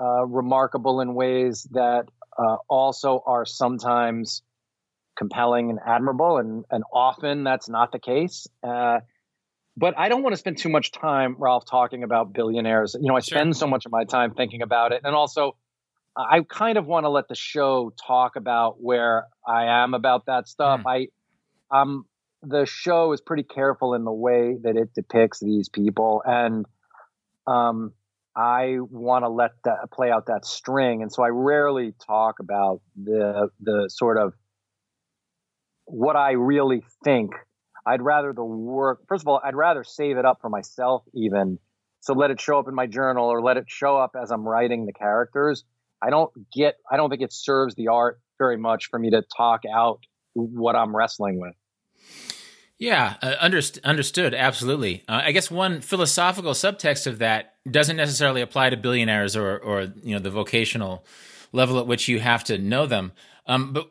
uh, 0.00 0.26
remarkable 0.26 1.00
in 1.00 1.14
ways 1.14 1.66
that 1.72 2.06
uh, 2.38 2.56
also 2.68 3.22
are 3.26 3.46
sometimes 3.46 4.42
compelling 5.16 5.70
and 5.70 5.78
admirable, 5.86 6.36
and, 6.38 6.64
and 6.70 6.84
often 6.92 7.44
that's 7.44 7.68
not 7.68 7.92
the 7.92 7.98
case. 7.98 8.46
Uh, 8.62 9.00
but 9.76 9.98
I 9.98 10.08
don't 10.08 10.22
want 10.22 10.32
to 10.32 10.38
spend 10.38 10.58
too 10.58 10.68
much 10.68 10.92
time, 10.92 11.36
Ralph, 11.38 11.64
talking 11.66 12.02
about 12.02 12.32
billionaires. 12.32 12.96
You 12.98 13.08
know, 13.08 13.16
I 13.16 13.20
sure. 13.20 13.36
spend 13.36 13.56
so 13.56 13.66
much 13.66 13.86
of 13.86 13.92
my 13.92 14.04
time 14.04 14.34
thinking 14.34 14.62
about 14.62 14.92
it. 14.92 15.02
And 15.04 15.14
also, 15.14 15.56
I 16.16 16.40
kind 16.48 16.78
of 16.78 16.86
want 16.86 17.04
to 17.04 17.10
let 17.10 17.28
the 17.28 17.34
show 17.34 17.92
talk 18.06 18.36
about 18.36 18.82
where 18.82 19.26
I 19.46 19.66
am 19.82 19.92
about 19.92 20.26
that 20.26 20.48
stuff. 20.48 20.80
Mm. 20.80 21.08
I, 21.70 21.78
um, 21.78 22.06
the 22.42 22.64
show 22.64 23.12
is 23.12 23.20
pretty 23.20 23.42
careful 23.42 23.92
in 23.92 24.04
the 24.04 24.12
way 24.12 24.56
that 24.62 24.76
it 24.76 24.94
depicts 24.94 25.40
these 25.40 25.68
people. 25.68 26.22
And, 26.24 26.64
um, 27.46 27.92
I 28.36 28.76
want 28.80 29.24
to 29.24 29.28
let 29.28 29.52
that 29.64 29.90
play 29.92 30.10
out 30.10 30.26
that 30.26 30.44
string. 30.44 31.02
And 31.02 31.12
so 31.12 31.22
I 31.22 31.28
rarely 31.28 31.94
talk 32.06 32.38
about 32.40 32.80
the, 33.02 33.48
the 33.60 33.88
sort 33.88 34.18
of 34.18 34.34
what 35.86 36.16
I 36.16 36.32
really 36.32 36.82
think 37.04 37.32
I'd 37.86 38.02
rather 38.02 38.32
the 38.32 38.44
work, 38.44 39.06
first 39.08 39.22
of 39.22 39.28
all, 39.28 39.40
I'd 39.42 39.54
rather 39.54 39.84
save 39.84 40.18
it 40.18 40.24
up 40.24 40.40
for 40.40 40.50
myself, 40.50 41.04
even. 41.14 41.58
So 42.00 42.14
let 42.14 42.32
it 42.32 42.40
show 42.40 42.58
up 42.58 42.68
in 42.68 42.74
my 42.74 42.86
journal 42.86 43.26
or 43.26 43.40
let 43.40 43.56
it 43.56 43.66
show 43.68 43.96
up 43.96 44.16
as 44.20 44.32
I'm 44.32 44.46
writing 44.46 44.86
the 44.86 44.92
characters. 44.92 45.64
I 46.02 46.10
don't 46.10 46.30
get, 46.52 46.74
I 46.90 46.96
don't 46.96 47.10
think 47.10 47.22
it 47.22 47.32
serves 47.32 47.76
the 47.76 47.88
art 47.88 48.20
very 48.38 48.56
much 48.56 48.88
for 48.90 48.98
me 48.98 49.10
to 49.10 49.22
talk 49.36 49.62
out 49.72 50.00
what 50.34 50.74
I'm 50.74 50.94
wrestling 50.94 51.40
with. 51.40 51.54
Yeah, 52.78 53.14
uh, 53.22 53.34
underst- 53.42 53.82
understood. 53.84 54.34
Absolutely. 54.34 55.02
Uh, 55.08 55.22
I 55.24 55.32
guess 55.32 55.50
one 55.50 55.80
philosophical 55.80 56.52
subtext 56.52 57.06
of 57.06 57.18
that 57.18 57.54
doesn't 57.70 57.96
necessarily 57.96 58.42
apply 58.42 58.70
to 58.70 58.76
billionaires 58.76 59.34
or, 59.34 59.58
or 59.58 59.82
you 60.02 60.14
know, 60.14 60.18
the 60.18 60.30
vocational 60.30 61.04
level 61.52 61.78
at 61.78 61.86
which 61.86 62.08
you 62.08 62.20
have 62.20 62.44
to 62.44 62.58
know 62.58 62.86
them. 62.86 63.12
Um, 63.46 63.72
but 63.72 63.90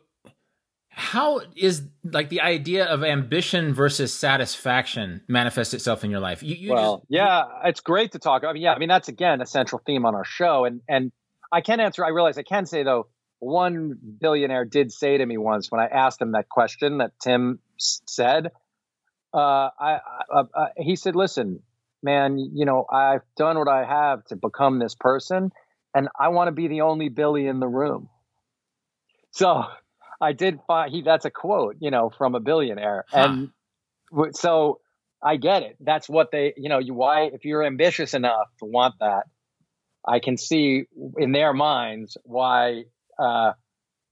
how 0.88 1.42
is 1.54 1.82
like 2.04 2.30
the 2.30 2.40
idea 2.40 2.86
of 2.86 3.04
ambition 3.04 3.74
versus 3.74 4.14
satisfaction 4.14 5.20
manifest 5.28 5.74
itself 5.74 6.04
in 6.04 6.10
your 6.10 6.20
life? 6.20 6.42
You, 6.42 6.54
you 6.54 6.72
well, 6.72 6.98
just, 6.98 7.06
yeah, 7.10 7.44
it's 7.64 7.80
great 7.80 8.12
to 8.12 8.18
talk. 8.18 8.44
I 8.44 8.52
mean, 8.54 8.62
yeah, 8.62 8.72
I 8.72 8.78
mean 8.78 8.88
that's 8.88 9.08
again 9.08 9.42
a 9.42 9.46
central 9.46 9.82
theme 9.84 10.06
on 10.06 10.14
our 10.14 10.24
show, 10.24 10.64
and 10.64 10.80
and 10.88 11.12
I 11.52 11.60
can 11.60 11.80
answer. 11.80 12.02
I 12.02 12.08
realize 12.08 12.38
I 12.38 12.44
can 12.44 12.64
say 12.64 12.82
though, 12.82 13.08
one 13.40 13.98
billionaire 14.20 14.64
did 14.64 14.90
say 14.90 15.18
to 15.18 15.26
me 15.26 15.36
once 15.36 15.70
when 15.70 15.82
I 15.82 15.86
asked 15.86 16.22
him 16.22 16.32
that 16.32 16.48
question 16.48 16.98
that 16.98 17.12
Tim 17.20 17.58
said. 17.76 18.52
Uh, 19.36 19.70
I, 19.78 20.00
uh, 20.34 20.44
uh, 20.54 20.66
he 20.78 20.96
said, 20.96 21.14
"Listen, 21.14 21.60
man, 22.02 22.38
you 22.38 22.64
know 22.64 22.86
I've 22.90 23.22
done 23.36 23.58
what 23.58 23.68
I 23.68 23.84
have 23.84 24.24
to 24.26 24.36
become 24.36 24.78
this 24.78 24.94
person, 24.94 25.52
and 25.94 26.08
I 26.18 26.28
want 26.28 26.48
to 26.48 26.52
be 26.52 26.68
the 26.68 26.80
only 26.80 27.10
Billy 27.10 27.46
in 27.46 27.60
the 27.60 27.68
room." 27.68 28.08
So 29.32 29.64
I 30.20 30.32
did 30.32 30.60
find 30.66 30.90
he 30.90 31.02
that's 31.02 31.26
a 31.26 31.30
quote, 31.30 31.76
you 31.80 31.90
know, 31.90 32.10
from 32.10 32.34
a 32.34 32.40
billionaire. 32.40 33.04
Huh. 33.10 33.48
And 34.12 34.34
so 34.34 34.80
I 35.22 35.36
get 35.36 35.62
it. 35.62 35.76
That's 35.80 36.08
what 36.08 36.30
they, 36.30 36.54
you 36.56 36.68
know, 36.68 36.78
you 36.78 36.94
why 36.94 37.24
if 37.24 37.44
you're 37.44 37.64
ambitious 37.64 38.14
enough 38.14 38.48
to 38.60 38.64
want 38.64 38.94
that, 39.00 39.24
I 40.06 40.20
can 40.20 40.36
see 40.36 40.84
in 41.18 41.32
their 41.32 41.52
minds 41.52 42.16
why 42.24 42.84
uh, 43.18 43.52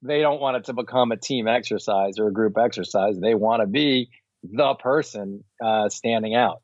they 0.03 0.21
don't 0.21 0.41
want 0.41 0.57
it 0.59 0.65
to 0.65 0.73
become 0.75 1.13
a 1.13 1.17
team 1.17 1.49
exercise 1.49 2.19
or 2.19 2.29
a 2.29 2.33
group 2.33 2.59
exercise. 2.59 3.19
They 3.19 3.35
want 3.35 3.63
to 3.63 3.67
be 3.67 4.11
the 4.52 4.74
person 4.74 5.44
uh, 5.64 5.88
standing 5.88 6.35
out. 6.35 6.62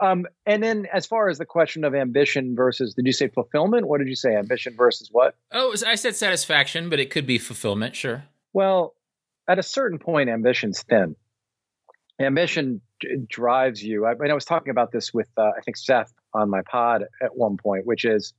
Um, 0.00 0.26
and 0.46 0.62
then, 0.62 0.86
as 0.92 1.04
far 1.06 1.28
as 1.28 1.38
the 1.38 1.44
question 1.44 1.84
of 1.84 1.94
ambition 1.94 2.54
versus, 2.56 2.94
did 2.94 3.04
you 3.04 3.12
say 3.12 3.28
fulfillment? 3.28 3.86
What 3.86 3.98
did 3.98 4.08
you 4.08 4.16
say? 4.16 4.34
Ambition 4.34 4.74
versus 4.76 5.10
what? 5.12 5.34
Oh, 5.52 5.74
I 5.86 5.94
said 5.94 6.16
satisfaction, 6.16 6.88
but 6.88 7.00
it 7.00 7.10
could 7.10 7.26
be 7.26 7.38
fulfillment. 7.38 7.96
Sure. 7.96 8.24
Well, 8.52 8.94
at 9.46 9.58
a 9.58 9.62
certain 9.62 9.98
point, 9.98 10.30
ambition's 10.30 10.82
thin. 10.82 11.16
Ambition 12.18 12.80
d- 13.00 13.08
drives 13.28 13.82
you. 13.82 14.06
I 14.06 14.14
mean, 14.14 14.30
I 14.30 14.34
was 14.34 14.44
talking 14.44 14.70
about 14.70 14.90
this 14.90 15.12
with, 15.12 15.28
uh, 15.36 15.50
I 15.56 15.60
think, 15.64 15.76
Seth 15.76 16.12
on 16.32 16.48
my 16.48 16.62
pod 16.70 17.04
at 17.22 17.36
one 17.36 17.56
point, 17.56 17.84
which 17.84 18.04
is 18.04 18.32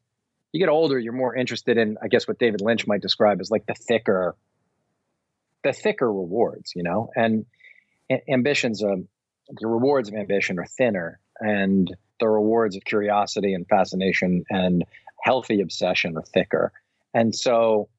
you 0.52 0.60
get 0.60 0.70
older, 0.70 0.98
you're 0.98 1.14
more 1.14 1.36
interested 1.36 1.78
in, 1.78 1.98
I 2.02 2.08
guess, 2.08 2.28
what 2.28 2.40
David 2.40 2.62
Lynch 2.62 2.88
might 2.88 3.02
describe 3.02 3.40
as 3.40 3.52
like 3.52 3.66
the 3.66 3.76
thicker, 3.76 4.36
the 5.64 5.74
thicker 5.74 6.12
rewards, 6.12 6.74
you 6.76 6.84
know? 6.84 7.10
And 7.16 7.46
ambitions, 8.28 8.84
um, 8.84 9.08
the 9.50 9.68
rewards 9.68 10.10
of 10.10 10.16
ambition 10.16 10.60
are 10.60 10.66
thinner, 10.66 11.20
and 11.40 11.94
the 12.20 12.28
rewards 12.28 12.76
of 12.76 12.84
curiosity 12.86 13.54
and 13.54 13.68
fascination 13.68 14.44
and 14.50 14.84
healthy 15.24 15.62
obsession 15.62 16.18
are 16.18 16.24
thicker. 16.24 16.72
And 17.14 17.36
so, 17.36 17.90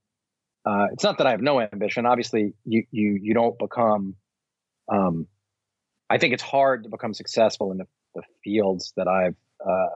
uh, 0.64 0.86
it's 0.92 1.04
not 1.04 1.18
that 1.18 1.26
I 1.26 1.30
have 1.30 1.40
no 1.40 1.60
ambition. 1.60 2.06
Obviously, 2.06 2.54
you 2.64 2.84
you 2.90 3.18
you 3.20 3.34
don't 3.34 3.58
become. 3.58 4.14
Um, 4.88 5.26
I 6.08 6.18
think 6.18 6.34
it's 6.34 6.42
hard 6.42 6.84
to 6.84 6.90
become 6.90 7.14
successful 7.14 7.72
in 7.72 7.78
the, 7.78 7.86
the 8.14 8.22
fields 8.44 8.92
that 8.96 9.08
I've 9.08 9.36
uh, 9.66 9.94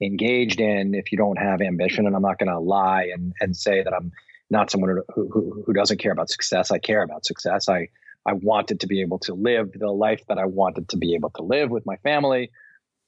engaged 0.00 0.60
in 0.60 0.94
if 0.94 1.12
you 1.12 1.18
don't 1.18 1.36
have 1.36 1.60
ambition. 1.60 2.06
And 2.06 2.16
I'm 2.16 2.22
not 2.22 2.38
going 2.38 2.50
to 2.50 2.58
lie 2.58 3.10
and 3.12 3.34
and 3.40 3.56
say 3.56 3.82
that 3.82 3.92
I'm 3.92 4.12
not 4.50 4.70
someone 4.70 5.02
who, 5.14 5.28
who 5.28 5.62
who 5.64 5.72
doesn't 5.72 5.98
care 5.98 6.12
about 6.12 6.30
success. 6.30 6.70
I 6.70 6.78
care 6.78 7.02
about 7.02 7.24
success. 7.24 7.68
I 7.68 7.88
I 8.26 8.34
wanted 8.34 8.80
to 8.80 8.86
be 8.86 9.00
able 9.00 9.18
to 9.20 9.34
live 9.34 9.72
the 9.74 9.90
life 9.90 10.22
that 10.28 10.38
I 10.38 10.44
wanted 10.44 10.88
to 10.90 10.96
be 10.96 11.14
able 11.14 11.30
to 11.36 11.42
live 11.42 11.70
with 11.70 11.86
my 11.86 11.96
family. 11.98 12.50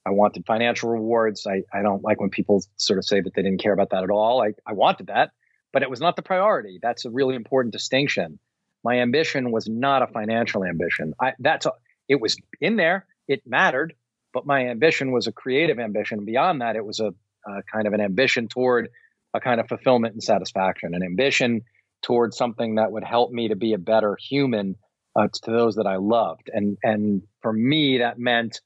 I 0.05 0.11
wanted 0.11 0.45
financial 0.47 0.89
rewards. 0.89 1.45
I, 1.45 1.61
I 1.71 1.83
don't 1.83 2.03
like 2.03 2.19
when 2.19 2.31
people 2.31 2.63
sort 2.77 2.97
of 2.97 3.05
say 3.05 3.21
that 3.21 3.33
they 3.35 3.43
didn't 3.43 3.61
care 3.61 3.73
about 3.73 3.91
that 3.91 4.03
at 4.03 4.09
all. 4.09 4.41
I, 4.41 4.53
I 4.65 4.73
wanted 4.73 5.07
that 5.07 5.31
but 5.73 5.83
it 5.83 5.89
was 5.89 6.01
not 6.01 6.15
the 6.15 6.21
priority. 6.21 6.79
That's 6.81 7.05
a 7.05 7.09
really 7.09 7.35
important 7.35 7.73
distinction. 7.73 8.39
My 8.83 8.99
ambition 8.99 9.51
was 9.51 9.67
not 9.67 10.01
a 10.01 10.07
financial 10.07 10.63
ambition. 10.63 11.13
I, 11.21 11.33
that's 11.39 11.65
a, 11.65 11.71
it 12.07 12.19
was 12.19 12.35
in 12.59 12.75
there. 12.75 13.05
It 13.27 13.43
mattered, 13.45 13.93
but 14.33 14.45
my 14.45 14.67
ambition 14.67 15.11
was 15.11 15.27
a 15.27 15.31
creative 15.31 15.79
ambition. 15.79 16.25
Beyond 16.25 16.61
that, 16.61 16.75
it 16.75 16.85
was 16.85 16.99
a, 16.99 17.13
a 17.47 17.63
kind 17.71 17.87
of 17.87 17.93
an 17.93 18.01
ambition 18.01 18.47
toward 18.47 18.89
a 19.33 19.39
kind 19.39 19.61
of 19.61 19.67
fulfillment 19.67 20.13
and 20.13 20.23
satisfaction, 20.23 20.93
an 20.93 21.03
ambition 21.03 21.61
toward 22.01 22.33
something 22.33 22.75
that 22.75 22.91
would 22.91 23.03
help 23.03 23.31
me 23.31 23.49
to 23.49 23.55
be 23.55 23.73
a 23.73 23.77
better 23.77 24.17
human 24.19 24.75
uh, 25.15 25.27
to 25.43 25.51
those 25.51 25.75
that 25.75 25.87
I 25.87 25.97
loved. 25.97 26.49
And 26.53 26.77
and 26.83 27.23
for 27.41 27.51
me, 27.53 27.99
that 27.99 28.19
meant 28.19 28.61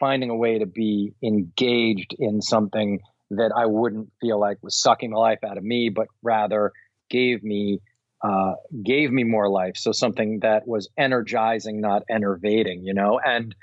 finding 0.00 0.30
a 0.30 0.36
way 0.36 0.58
to 0.58 0.66
be 0.66 1.14
engaged 1.22 2.14
in 2.18 2.42
something 2.42 3.00
that 3.30 3.52
I 3.56 3.66
wouldn't 3.66 4.10
feel 4.20 4.38
like 4.38 4.58
was 4.62 4.80
sucking 4.80 5.10
the 5.10 5.18
life 5.18 5.38
out 5.44 5.56
of 5.56 5.64
me, 5.64 5.88
but 5.88 6.08
rather 6.22 6.72
gave 7.10 7.42
me 7.42 7.80
uh, 8.22 8.54
gave 8.82 9.10
me 9.10 9.24
more 9.24 9.48
life. 9.50 9.76
So 9.76 9.92
something 9.92 10.40
that 10.40 10.66
was 10.66 10.88
energizing, 10.96 11.80
not 11.80 12.04
enervating, 12.08 12.82
you 12.84 12.94
know. 12.94 13.20
And 13.24 13.54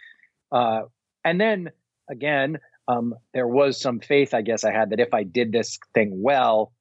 uh, 0.51 0.83
and 1.23 1.39
then 1.39 1.71
again, 2.09 2.59
um, 2.87 3.15
there 3.33 3.47
was 3.47 3.79
some 3.79 3.99
faith, 3.99 4.33
I 4.33 4.41
guess, 4.41 4.63
I 4.63 4.71
had 4.71 4.91
that 4.91 4.99
if 4.99 5.13
I 5.13 5.23
did 5.23 5.51
this 5.51 5.79
thing 5.93 6.21
well, 6.21 6.73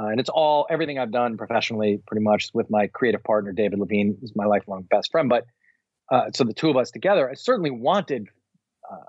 uh, 0.00 0.06
and 0.06 0.20
it's 0.20 0.30
all 0.30 0.66
everything 0.70 0.98
I've 0.98 1.10
done 1.10 1.36
professionally, 1.36 2.00
pretty 2.06 2.22
much 2.22 2.50
with 2.54 2.70
my 2.70 2.86
creative 2.86 3.22
partner 3.24 3.52
David 3.52 3.78
Levien, 3.80 4.16
who's 4.20 4.32
my 4.36 4.46
lifelong 4.46 4.82
best 4.82 5.10
friend. 5.10 5.28
But 5.28 5.46
uh, 6.10 6.30
so 6.34 6.44
the 6.44 6.54
two 6.54 6.70
of 6.70 6.76
us 6.76 6.90
together, 6.90 7.28
I 7.28 7.34
certainly 7.34 7.70
wanted 7.70 8.28
uh, 8.90 9.04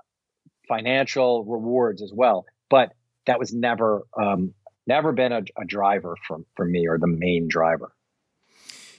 financial 0.68 1.44
rewards 1.44 2.02
as 2.02 2.12
well, 2.12 2.44
but 2.68 2.92
that 3.26 3.38
was 3.38 3.52
never 3.52 4.02
um, 4.20 4.54
never 4.86 5.12
been 5.12 5.32
a, 5.32 5.42
a 5.56 5.64
driver 5.64 6.16
for 6.26 6.38
for 6.56 6.64
me 6.64 6.88
or 6.88 6.98
the 6.98 7.06
main 7.06 7.46
driver. 7.48 7.92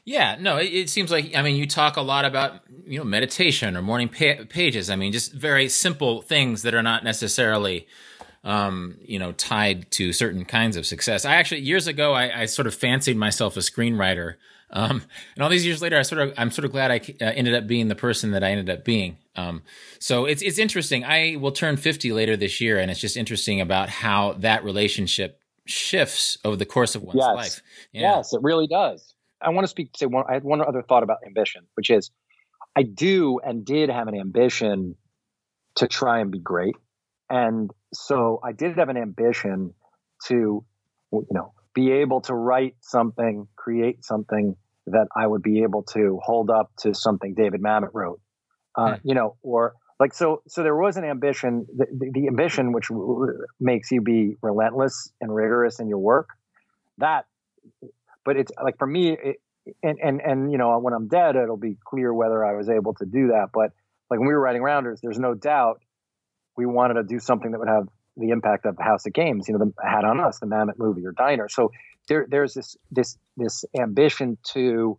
Yeah, 0.04 0.36
no, 0.40 0.58
it, 0.58 0.74
it, 0.74 0.90
seems 0.90 1.12
like 1.12 1.36
I 1.36 1.44
mean 1.44 1.58
you 1.58 1.68
talk 1.68 1.98
a 1.98 2.02
lot 2.02 2.26
about 2.26 2.62
you 2.86 2.98
know 2.98 3.04
meditation 3.04 3.76
or 3.76 3.82
morning 3.82 4.10
pa- 4.10 4.46
pages. 4.50 4.90
I 4.90 4.96
mean, 4.96 5.12
just 5.12 5.34
very 5.34 5.70
simple 5.70 6.22
things 6.22 6.64
that 6.64 6.74
are 6.74 6.82
not 6.82 7.04
necessarily 7.04 7.88
um, 8.44 8.98
you 9.02 9.20
know 9.20 9.32
tied 9.34 9.90
to 9.92 10.14
certain 10.14 10.46
kinds 10.46 10.78
of 10.78 10.86
success. 10.86 11.26
I 11.26 11.36
actually 11.36 11.62
years 11.62 11.88
ago 11.88 12.14
I, 12.14 12.42
I 12.42 12.46
sort 12.46 12.68
of 12.68 12.74
fancied 12.74 13.18
myself 13.18 13.58
a 13.58 13.60
screenwriter, 13.60 14.36
um, 14.72 15.04
and 15.36 15.44
all 15.44 15.50
these 15.50 15.66
years 15.66 15.82
later 15.82 15.98
I 15.98 16.02
sort 16.02 16.22
of 16.22 16.34
I'm 16.38 16.52
sort 16.52 16.66
of 16.66 16.72
glad 16.72 16.92
I 16.92 16.98
uh, 17.24 17.32
ended 17.32 17.54
up 17.54 17.68
being 17.68 17.88
the 17.88 17.96
person 17.96 18.32
that 18.32 18.44
I 18.44 18.52
ended 18.52 18.70
up 18.70 18.84
being. 18.84 19.18
Um, 19.36 19.64
so 20.00 20.26
it's 20.26 20.42
it's 20.42 20.58
interesting. 20.58 21.04
I 21.04 21.38
will 21.40 21.52
turn 21.52 21.78
50 21.78 22.12
later 22.14 22.36
this 22.36 22.60
year, 22.60 22.80
and 22.80 22.90
it's 22.90 23.00
just 23.00 23.18
interesting 23.18 23.62
about 23.62 23.90
how 23.90 24.34
that 24.40 24.64
relationship 24.64 25.40
shifts 25.66 26.38
over 26.44 26.56
the 26.56 26.66
course 26.66 26.96
of 26.96 27.04
one's 27.04 27.20
yes. 27.20 27.36
life. 27.36 27.62
Yeah. 27.94 28.18
Yes, 28.18 28.34
it 28.34 28.42
really 28.42 28.68
does. 28.68 29.14
I 29.42 29.50
want 29.50 29.64
to 29.64 29.70
speak 29.70 29.94
to 29.94 30.00
say 30.00 30.06
one. 30.06 30.26
I 30.28 30.34
had 30.34 30.44
one 30.44 30.62
other 30.62 30.82
thought 30.82 31.04
about 31.04 31.20
ambition, 31.26 31.68
which 31.76 31.90
is 31.90 32.12
I 32.76 32.84
do 32.84 33.40
and 33.40 33.66
did 33.66 33.90
have 33.90 34.08
an 34.08 34.16
ambition 34.16 34.96
to 35.76 35.88
try 35.88 36.20
and 36.20 36.32
be 36.32 36.40
great, 36.40 36.76
and 37.30 37.72
so 37.94 38.40
I 38.44 38.52
did 38.52 38.78
have 38.78 38.90
an 38.90 38.98
ambition 38.98 39.74
to, 40.28 40.64
you 41.12 41.28
know, 41.32 41.54
be 41.74 41.92
able 41.92 42.22
to 42.22 42.34
write 42.34 42.76
something, 42.82 43.48
create 43.56 44.04
something 44.04 44.56
that 44.88 45.08
I 45.16 45.28
would 45.28 45.42
be 45.42 45.64
able 45.64 45.84
to 45.94 46.20
hold 46.24 46.50
up 46.50 46.72
to 46.80 46.94
something 46.94 47.34
David 47.34 47.62
Mamet 47.62 47.90
wrote, 47.94 48.20
uh, 48.76 48.96
hmm. 48.96 49.08
you 49.08 49.16
know, 49.16 49.38
or 49.42 49.74
like 50.00 50.14
so. 50.14 50.42
So 50.48 50.64
there 50.64 50.76
was 50.76 50.98
an 50.98 51.06
ambition, 51.06 51.66
the, 51.76 51.86
the, 51.92 52.12
the 52.14 52.28
ambition 52.28 52.74
which 52.74 52.90
makes 53.60 53.92
you 53.92 54.02
be 54.02 54.36
relentless 54.42 55.12
and 55.22 55.34
rigorous 55.34 55.80
in 55.80 55.88
your 55.88 56.00
work. 56.00 56.30
That 56.98 57.26
but 58.26 58.38
it's 58.38 58.52
like 58.64 58.78
for 58.78 58.88
me, 58.88 59.18
it, 59.22 59.38
and 59.84 59.98
and 60.02 60.22
and 60.22 60.52
you 60.52 60.58
know, 60.58 60.78
when 60.80 60.94
I'm 60.94 61.08
dead, 61.08 61.36
it'll 61.36 61.58
be 61.58 61.78
clear 61.86 62.14
whether 62.14 62.44
I 62.44 62.56
was 62.56 62.70
able 62.70 62.94
to 62.96 63.06
do 63.06 63.28
that. 63.28 63.50
But 63.54 63.72
like 64.10 64.20
when 64.20 64.28
we 64.28 64.34
were 64.34 64.40
writing 64.40 64.62
Rounders, 64.62 65.00
there's 65.02 65.20
no 65.20 65.34
doubt 65.34 65.82
we 66.58 66.66
wanted 66.66 66.96
to 66.96 67.04
do 67.04 67.20
something 67.20 67.52
that 67.52 67.60
would 67.60 67.70
have 67.70 67.88
the 68.18 68.30
impact 68.30 68.66
of 68.66 68.78
House 68.78 69.06
of 69.06 69.14
Games, 69.14 69.48
you 69.48 69.58
know, 69.58 69.66
the, 69.66 69.74
had 69.88 70.04
on 70.04 70.20
us, 70.20 70.40
the 70.40 70.46
Mamet 70.46 70.78
movie 70.78 71.06
or 71.06 71.12
Diner. 71.12 71.48
So 71.50 71.72
there, 72.08 72.28
there's 72.30 72.54
this 72.54 72.76
this 72.92 73.18
this 73.38 73.64
ambition 73.80 74.38
to 74.54 74.98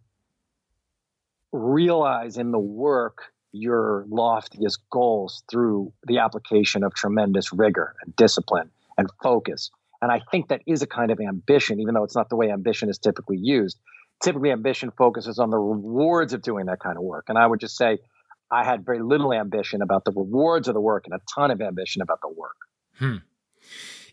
realize 1.52 2.38
in 2.38 2.50
the 2.50 2.58
work 2.58 3.24
your 3.52 4.06
loftiest 4.08 4.78
goals 4.90 5.42
through 5.50 5.92
the 6.06 6.18
application 6.18 6.82
of 6.82 6.94
tremendous 6.94 7.52
rigor 7.52 7.94
and 8.02 8.16
discipline 8.16 8.70
and 8.96 9.08
focus 9.22 9.70
and 10.02 10.10
I 10.10 10.20
think 10.32 10.48
that 10.48 10.62
is 10.66 10.82
a 10.82 10.86
kind 10.86 11.12
of 11.12 11.20
ambition, 11.20 11.80
even 11.80 11.94
though 11.94 12.02
it's 12.02 12.16
not 12.16 12.28
the 12.28 12.34
way 12.34 12.50
ambition 12.50 12.90
is 12.90 12.98
typically 12.98 13.38
used. 13.38 13.78
Typically, 14.20 14.50
ambition 14.50 14.90
focuses 14.90 15.38
on 15.38 15.50
the 15.50 15.58
rewards 15.58 16.32
of 16.32 16.42
doing 16.42 16.66
that 16.66 16.80
kind 16.80 16.98
of 16.98 17.04
work. 17.04 17.26
And 17.28 17.38
I 17.38 17.46
would 17.46 17.60
just 17.60 17.76
say 17.76 17.98
I 18.52 18.64
had 18.64 18.84
very 18.84 19.00
little 19.00 19.32
ambition 19.32 19.80
about 19.80 20.04
the 20.04 20.12
rewards 20.12 20.68
of 20.68 20.74
the 20.74 20.80
work 20.80 21.06
and 21.06 21.14
a 21.14 21.20
ton 21.34 21.50
of 21.50 21.62
ambition 21.62 22.02
about 22.02 22.20
the 22.20 22.28
work. 22.28 22.56
Hmm. 22.98 23.16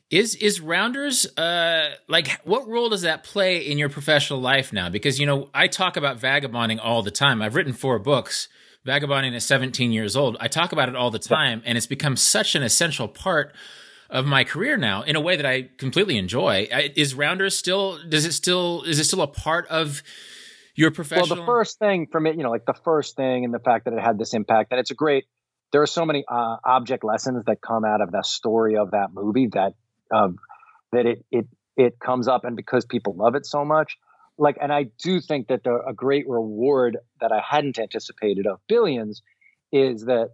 Is 0.09 0.33
is 0.35 0.61
Rounders 0.61 1.27
uh 1.37 1.91
like 2.07 2.39
what 2.45 2.67
role 2.67 2.89
does 2.89 3.01
that 3.01 3.23
play 3.23 3.57
in 3.57 3.77
your 3.77 3.89
professional 3.89 4.39
life 4.39 4.71
now? 4.71 4.89
Because 4.89 5.19
you 5.19 5.25
know, 5.25 5.49
I 5.53 5.67
talk 5.67 5.97
about 5.97 6.17
vagabonding 6.17 6.79
all 6.79 7.03
the 7.03 7.11
time. 7.11 7.41
I've 7.41 7.53
written 7.53 7.73
four 7.73 7.99
books. 7.99 8.47
Vagabonding 8.85 9.33
is 9.33 9.45
17 9.45 9.91
years 9.91 10.15
old. 10.15 10.37
I 10.39 10.47
talk 10.47 10.71
about 10.71 10.87
it 10.87 10.95
all 10.95 11.11
the 11.11 11.19
time 11.19 11.61
and 11.65 11.77
it's 11.77 11.85
become 11.85 12.15
such 12.15 12.55
an 12.55 12.63
essential 12.63 13.09
part 13.09 13.53
of 14.09 14.25
my 14.25 14.45
career 14.45 14.77
now 14.77 15.03
in 15.03 15.17
a 15.17 15.21
way 15.21 15.35
that 15.35 15.45
I 15.45 15.69
completely 15.77 16.17
enjoy. 16.17 16.67
Is 16.95 17.13
Rounders 17.13 17.57
still? 17.57 17.99
Does 18.07 18.25
it 18.25 18.31
still? 18.31 18.83
Is 18.83 18.99
it 18.99 19.03
still 19.03 19.21
a 19.21 19.27
part 19.27 19.67
of? 19.67 20.01
Your 20.79 20.91
professional. 20.91 21.27
Well, 21.27 21.35
the 21.35 21.45
first 21.45 21.77
thing 21.77 22.07
from 22.09 22.25
it, 22.25 22.37
you 22.37 22.43
know, 22.43 22.51
like 22.51 22.65
the 22.65 22.79
first 22.85 23.17
thing 23.17 23.43
and 23.43 23.53
the 23.53 23.59
fact 23.59 23.83
that 23.83 23.93
it 23.93 23.99
had 23.99 24.17
this 24.17 24.33
impact, 24.33 24.71
and 24.71 24.79
it's 24.79 24.91
a 24.91 24.95
great. 24.95 25.25
There 25.73 25.81
are 25.81 25.87
so 25.87 26.05
many 26.05 26.23
uh, 26.25 26.55
object 26.63 27.03
lessons 27.03 27.43
that 27.47 27.57
come 27.61 27.83
out 27.83 27.99
of 27.99 28.11
the 28.11 28.23
story 28.23 28.77
of 28.77 28.91
that 28.91 29.09
movie 29.11 29.49
that 29.51 29.73
um, 30.09 30.37
that 30.93 31.05
it 31.05 31.25
it 31.31 31.47
it 31.75 31.99
comes 31.99 32.29
up, 32.29 32.45
and 32.45 32.55
because 32.55 32.85
people 32.85 33.13
love 33.13 33.35
it 33.35 33.45
so 33.45 33.65
much, 33.65 33.97
like, 34.37 34.55
and 34.61 34.71
I 34.71 34.85
do 35.03 35.19
think 35.19 35.49
that 35.49 35.65
the, 35.65 35.81
a 35.85 35.93
great 35.93 36.29
reward 36.29 36.97
that 37.19 37.33
I 37.33 37.41
hadn't 37.45 37.77
anticipated 37.77 38.47
of 38.47 38.61
billions 38.69 39.21
is 39.73 40.05
that 40.05 40.29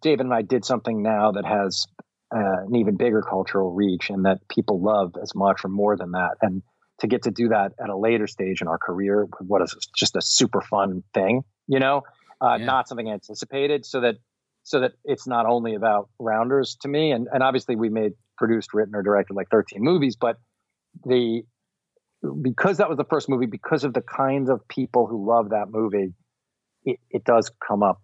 David 0.00 0.24
and 0.24 0.32
I 0.32 0.40
did 0.40 0.64
something 0.64 1.02
now 1.02 1.32
that 1.32 1.44
has 1.44 1.86
uh, 2.34 2.64
an 2.66 2.74
even 2.76 2.96
bigger 2.96 3.20
cultural 3.20 3.74
reach 3.74 4.08
and 4.08 4.24
that 4.24 4.38
people 4.48 4.82
love 4.82 5.16
as 5.22 5.34
much 5.34 5.66
or 5.66 5.68
more 5.68 5.98
than 5.98 6.12
that. 6.12 6.36
And 6.40 6.62
to 7.00 7.06
get 7.06 7.22
to 7.22 7.30
do 7.30 7.48
that 7.48 7.72
at 7.82 7.88
a 7.88 7.96
later 7.96 8.26
stage 8.26 8.60
in 8.60 8.68
our 8.68 8.78
career, 8.78 9.28
what 9.40 9.62
is 9.62 9.74
just 9.96 10.16
a 10.16 10.22
super 10.22 10.60
fun 10.60 11.02
thing, 11.14 11.42
you 11.66 11.78
know, 11.78 12.02
uh, 12.42 12.56
yeah. 12.58 12.64
not 12.64 12.88
something 12.88 13.10
anticipated 13.10 13.86
so 13.86 14.00
that, 14.00 14.16
so 14.64 14.80
that 14.80 14.92
it's 15.04 15.26
not 15.26 15.46
only 15.46 15.74
about 15.74 16.08
rounders 16.18 16.76
to 16.80 16.88
me. 16.88 17.12
And, 17.12 17.28
and 17.32 17.42
obviously 17.42 17.76
we 17.76 17.88
made 17.88 18.12
produced, 18.36 18.74
written 18.74 18.94
or 18.94 19.02
directed 19.02 19.34
like 19.34 19.48
13 19.50 19.82
movies, 19.82 20.16
but 20.16 20.38
the, 21.04 21.42
because 22.42 22.78
that 22.78 22.88
was 22.88 22.98
the 22.98 23.04
first 23.04 23.28
movie, 23.28 23.46
because 23.46 23.84
of 23.84 23.94
the 23.94 24.02
kinds 24.02 24.50
of 24.50 24.66
people 24.66 25.06
who 25.06 25.26
love 25.26 25.50
that 25.50 25.70
movie, 25.70 26.12
it, 26.84 26.98
it 27.10 27.24
does 27.24 27.50
come 27.66 27.82
up 27.82 28.02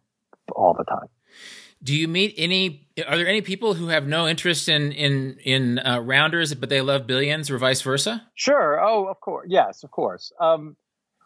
all 0.55 0.75
the 0.75 0.85
time. 0.85 1.09
Do 1.85 1.95
you 1.95 2.09
meet 2.09 2.35
any? 2.39 2.89
Are 3.07 3.17
there 3.17 3.29
any 3.29 3.43
people 3.43 3.75
who 3.75 3.89
have 3.89 4.07
no 4.07 4.27
interest 4.27 4.69
in 4.69 4.91
in 4.93 5.37
in 5.45 5.79
uh, 5.79 6.01
rounders, 6.01 6.55
but 6.55 6.71
they 6.71 6.81
love 6.81 7.07
billions, 7.07 7.51
or 7.51 7.59
vice 7.59 7.83
versa? 7.83 8.27
Sure. 8.35 8.81
Oh, 8.83 9.07
of 9.07 9.21
course. 9.21 9.47
Yes, 9.51 9.85
of 9.85 9.91
course. 9.91 10.33
Um, 10.41 10.77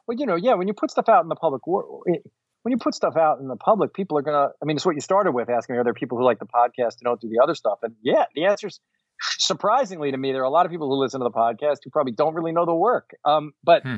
well, 0.07 0.18
you 0.18 0.27
know, 0.27 0.35
yeah. 0.35 0.55
When 0.55 0.66
you 0.66 0.75
put 0.75 0.90
stuff 0.90 1.09
out 1.09 1.23
in 1.23 1.29
the 1.29 1.37
public, 1.37 1.64
when 1.66 2.73
you 2.73 2.79
put 2.79 2.94
stuff 2.94 3.16
out 3.16 3.38
in 3.38 3.47
the 3.47 3.57
public, 3.57 3.94
people 3.94 4.18
are 4.18 4.23
gonna. 4.23 4.49
I 4.61 4.64
mean, 4.64 4.77
it's 4.77 4.85
what 4.85 4.97
you 4.97 5.01
started 5.01 5.33
with 5.33 5.49
asking: 5.49 5.77
Are 5.77 5.85
there 5.85 5.94
people 5.94 6.18
who 6.18 6.25
like 6.25 6.40
the 6.40 6.47
podcast 6.47 6.97
and 6.99 7.05
don't 7.05 7.21
do 7.21 7.29
the 7.29 7.40
other 7.40 7.55
stuff? 7.55 7.79
And 7.83 7.94
yeah, 8.03 8.25
the 8.35 8.47
answer 8.47 8.66
is 8.66 8.81
surprisingly 9.21 10.11
to 10.11 10.16
me, 10.16 10.33
there 10.33 10.42
are 10.42 10.44
a 10.44 10.51
lot 10.51 10.66
of 10.66 10.73
people 10.73 10.88
who 10.88 11.01
listen 11.01 11.21
to 11.21 11.25
the 11.25 11.31
podcast 11.31 11.79
who 11.85 11.90
probably 11.90 12.12
don't 12.12 12.35
really 12.35 12.53
know 12.53 12.66
the 12.66 12.75
work. 12.75 13.11
Um, 13.25 13.53
but 13.62 13.83
hmm. 13.83 13.97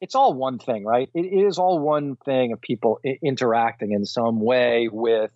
it's 0.00 0.14
all 0.14 0.34
one 0.34 0.58
thing, 0.58 0.84
right? 0.84 1.08
It 1.14 1.26
is 1.46 1.58
all 1.58 1.78
one 1.78 2.16
thing 2.16 2.52
of 2.52 2.60
people 2.60 3.00
I- 3.04 3.18
interacting 3.22 3.92
in 3.92 4.04
some 4.04 4.40
way 4.40 4.88
with 4.90 5.30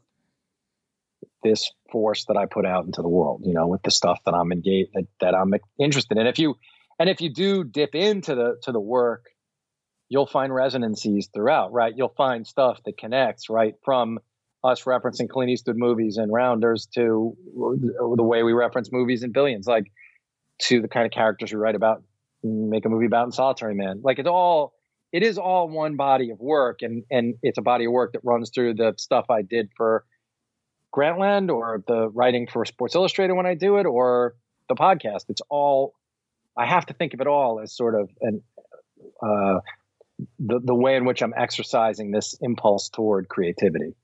this 1.46 1.70
force 1.92 2.24
that 2.26 2.37
I 2.37 2.46
put 2.46 2.66
out 2.66 2.85
into 2.85 3.02
the 3.02 3.09
world, 3.09 3.42
you 3.44 3.54
know, 3.54 3.66
with 3.66 3.82
the 3.82 3.90
stuff 3.90 4.18
that 4.26 4.35
I'm 4.35 4.52
engaged 4.52 4.90
that, 4.94 5.06
that 5.20 5.35
I'm 5.35 5.52
interested 5.78 6.18
in. 6.18 6.26
If 6.26 6.38
you 6.38 6.56
and 6.98 7.09
if 7.09 7.20
you 7.20 7.32
do 7.32 7.64
dip 7.64 7.94
into 7.94 8.35
the 8.35 8.56
to 8.62 8.72
the 8.72 8.80
work, 8.80 9.26
you'll 10.09 10.26
find 10.26 10.52
resonancies 10.52 11.28
throughout, 11.32 11.72
right? 11.72 11.94
You'll 11.96 12.14
find 12.16 12.46
stuff 12.46 12.80
that 12.85 12.98
connects, 12.98 13.48
right, 13.48 13.74
from 13.85 14.18
us 14.64 14.82
referencing 14.82 15.28
Clint 15.28 15.50
Eastwood 15.50 15.76
movies 15.76 16.16
and 16.16 16.32
Rounders 16.32 16.87
to 16.94 17.37
the 17.54 18.22
way 18.22 18.42
we 18.42 18.52
reference 18.52 18.90
movies 18.90 19.22
and 19.22 19.32
Billions, 19.32 19.66
like 19.66 19.92
to 20.62 20.80
the 20.80 20.88
kind 20.88 21.06
of 21.06 21.12
characters 21.12 21.52
we 21.52 21.59
write 21.59 21.74
about, 21.74 22.02
make 22.42 22.85
a 22.85 22.88
movie 22.88 23.06
about 23.06 23.26
in 23.26 23.32
Solitary 23.32 23.74
Man. 23.74 24.00
Like 24.02 24.18
it's 24.18 24.28
all, 24.28 24.72
it 25.12 25.22
is 25.22 25.38
all 25.38 25.68
one 25.68 25.96
body 25.96 26.30
of 26.30 26.40
work, 26.40 26.78
and 26.82 27.04
and 27.11 27.35
it's 27.42 27.59
a 27.59 27.62
body 27.62 27.85
of 27.85 27.92
work 27.92 28.12
that 28.12 28.22
runs 28.24 28.50
through 28.52 28.74
the 28.74 28.94
stuff 28.98 29.26
I 29.30 29.42
did 29.42 29.70
for 29.76 30.04
Grantland 30.96 31.50
or 31.50 31.82
the 31.87 32.09
writing 32.09 32.46
for 32.46 32.64
Sports 32.64 32.94
Illustrated 32.94 33.35
when 33.35 33.46
I 33.46 33.54
do 33.54 33.76
it 33.78 33.87
or 33.87 34.35
the 34.68 34.74
podcast. 34.74 35.24
It's 35.28 35.42
all 35.50 35.94
I 36.56 36.66
have 36.66 36.87
to 36.87 36.94
think 36.94 37.14
of 37.14 37.20
it 37.20 37.26
all 37.26 37.61
as 37.61 37.76
sort 37.76 37.94
of 37.94 38.11
an 38.20 38.42
uh, 39.22 39.61
the 40.38 40.61
the 40.62 40.74
way 40.74 40.96
in 40.96 41.04
which 41.04 41.22
I'm 41.22 41.35
exercising 41.37 42.11
this 42.11 42.35
impulse 42.40 42.88
toward 42.88 43.28
creativity. 43.28 43.94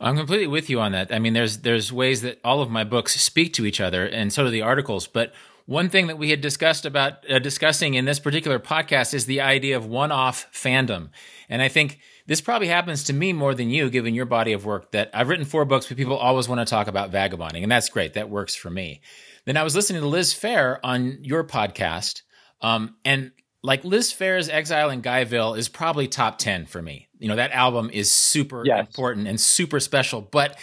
I'm 0.00 0.16
completely 0.16 0.48
with 0.48 0.68
you 0.68 0.80
on 0.80 0.92
that. 0.92 1.12
I 1.12 1.18
mean, 1.18 1.32
there's 1.32 1.58
there's 1.58 1.92
ways 1.92 2.22
that 2.22 2.40
all 2.44 2.60
of 2.60 2.70
my 2.70 2.84
books 2.84 3.20
speak 3.20 3.52
to 3.54 3.66
each 3.66 3.80
other, 3.80 4.06
and 4.06 4.32
so 4.32 4.44
do 4.44 4.50
the 4.50 4.62
articles. 4.62 5.06
But 5.06 5.32
One 5.66 5.88
thing 5.88 6.08
that 6.08 6.18
we 6.18 6.30
had 6.30 6.40
discussed 6.40 6.84
about 6.84 7.28
uh, 7.30 7.38
discussing 7.38 7.94
in 7.94 8.04
this 8.04 8.18
particular 8.18 8.58
podcast 8.58 9.14
is 9.14 9.26
the 9.26 9.40
idea 9.40 9.76
of 9.76 9.86
one-off 9.86 10.46
fandom. 10.52 11.10
And 11.48 11.62
I 11.62 11.68
think 11.68 12.00
this 12.26 12.40
probably 12.40 12.68
happens 12.68 13.04
to 13.04 13.12
me 13.12 13.32
more 13.32 13.54
than 13.54 13.70
you, 13.70 13.90
given 13.90 14.14
your 14.14 14.26
body 14.26 14.52
of 14.52 14.64
work. 14.64 14.92
That 14.92 15.10
I've 15.14 15.28
written 15.28 15.44
four 15.44 15.64
books, 15.64 15.86
but 15.86 15.96
people 15.96 16.16
always 16.16 16.48
want 16.48 16.60
to 16.60 16.64
talk 16.64 16.86
about 16.86 17.10
vagabonding, 17.10 17.62
and 17.62 17.70
that's 17.70 17.88
great. 17.88 18.14
That 18.14 18.30
works 18.30 18.54
for 18.54 18.70
me. 18.70 19.02
Then 19.44 19.56
I 19.56 19.62
was 19.62 19.74
listening 19.74 20.02
to 20.02 20.08
Liz 20.08 20.32
Phair 20.32 20.78
on 20.82 21.18
your 21.22 21.44
podcast, 21.44 22.22
um, 22.60 22.96
and 23.04 23.32
like 23.62 23.84
Liz 23.84 24.12
Phair's 24.12 24.48
Exile 24.48 24.90
in 24.90 25.02
Guyville 25.02 25.56
is 25.56 25.68
probably 25.68 26.08
top 26.08 26.38
10 26.38 26.66
for 26.66 26.82
me. 26.82 27.08
You 27.18 27.28
know, 27.28 27.36
that 27.36 27.52
album 27.52 27.90
is 27.92 28.10
super 28.10 28.64
yes. 28.66 28.80
important 28.86 29.28
and 29.28 29.40
super 29.40 29.78
special. 29.78 30.20
But 30.20 30.58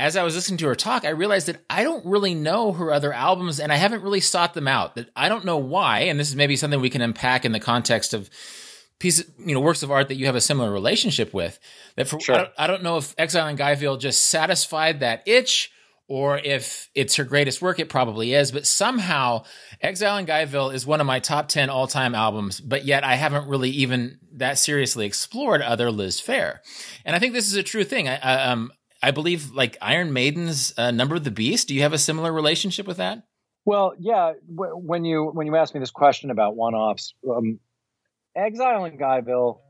as 0.00 0.16
I 0.16 0.22
was 0.22 0.34
listening 0.34 0.58
to 0.58 0.66
her 0.66 0.74
talk, 0.74 1.04
I 1.04 1.10
realized 1.10 1.46
that 1.48 1.62
I 1.68 1.82
don't 1.82 2.04
really 2.06 2.34
know 2.34 2.72
her 2.72 2.90
other 2.90 3.12
albums 3.12 3.60
and 3.60 3.70
I 3.70 3.76
haven't 3.76 4.02
really 4.02 4.20
sought 4.20 4.54
them 4.54 4.66
out. 4.66 4.94
That 4.94 5.10
I 5.14 5.28
don't 5.28 5.44
know 5.44 5.58
why. 5.58 6.00
And 6.00 6.18
this 6.18 6.30
is 6.30 6.36
maybe 6.36 6.56
something 6.56 6.80
we 6.80 6.90
can 6.90 7.02
unpack 7.02 7.44
in 7.44 7.52
the 7.52 7.60
context 7.60 8.14
of 8.14 8.30
pieces, 8.98 9.30
you 9.38 9.54
know, 9.54 9.60
works 9.60 9.82
of 9.82 9.90
art 9.90 10.08
that 10.08 10.16
you 10.16 10.26
have 10.26 10.36
a 10.36 10.40
similar 10.40 10.72
relationship 10.72 11.34
with. 11.34 11.60
That 11.96 12.08
for 12.08 12.18
sure. 12.18 12.34
I, 12.34 12.38
don't, 12.38 12.52
I 12.58 12.66
don't 12.66 12.82
know 12.82 12.96
if 12.96 13.14
Exile 13.18 13.48
in 13.48 13.58
Guyville 13.58 14.00
just 14.00 14.26
satisfied 14.26 15.00
that 15.00 15.22
itch, 15.26 15.70
or 16.08 16.38
if 16.38 16.88
it's 16.94 17.16
her 17.16 17.24
greatest 17.24 17.62
work. 17.62 17.78
It 17.78 17.88
probably 17.88 18.32
is, 18.32 18.50
but 18.50 18.66
somehow 18.66 19.44
Exile 19.80 20.16
in 20.16 20.26
Guyville 20.26 20.74
is 20.74 20.86
one 20.86 21.00
of 21.00 21.06
my 21.06 21.20
top 21.20 21.48
ten 21.48 21.70
all 21.70 21.86
time 21.86 22.14
albums. 22.14 22.60
But 22.60 22.84
yet 22.84 23.04
I 23.04 23.16
haven't 23.16 23.48
really 23.48 23.70
even 23.70 24.18
that 24.32 24.58
seriously 24.58 25.06
explored 25.06 25.62
other 25.62 25.90
Liz 25.90 26.20
Phair, 26.20 26.58
and 27.04 27.14
I 27.14 27.18
think 27.18 27.34
this 27.34 27.46
is 27.46 27.54
a 27.54 27.62
true 27.62 27.84
thing. 27.84 28.08
I, 28.08 28.16
I 28.16 28.50
um 28.50 28.72
I 29.02 29.10
believe 29.10 29.52
like 29.52 29.76
Iron 29.80 30.12
Maiden's 30.12 30.74
uh, 30.76 30.90
Number 30.90 31.14
of 31.14 31.24
the 31.24 31.30
Beast. 31.30 31.68
Do 31.68 31.74
you 31.74 31.82
have 31.82 31.92
a 31.92 31.98
similar 31.98 32.32
relationship 32.32 32.86
with 32.86 32.98
that? 32.98 33.22
Well, 33.64 33.94
yeah. 33.98 34.32
when 34.48 35.04
you 35.04 35.24
when 35.24 35.46
you 35.46 35.56
asked 35.56 35.74
me 35.74 35.80
this 35.80 35.90
question 35.90 36.30
about 36.30 36.56
one 36.56 36.74
offs, 36.74 37.14
um, 37.28 37.58
Exile 38.34 38.84
in 38.84 38.98
Guyville 38.98 39.60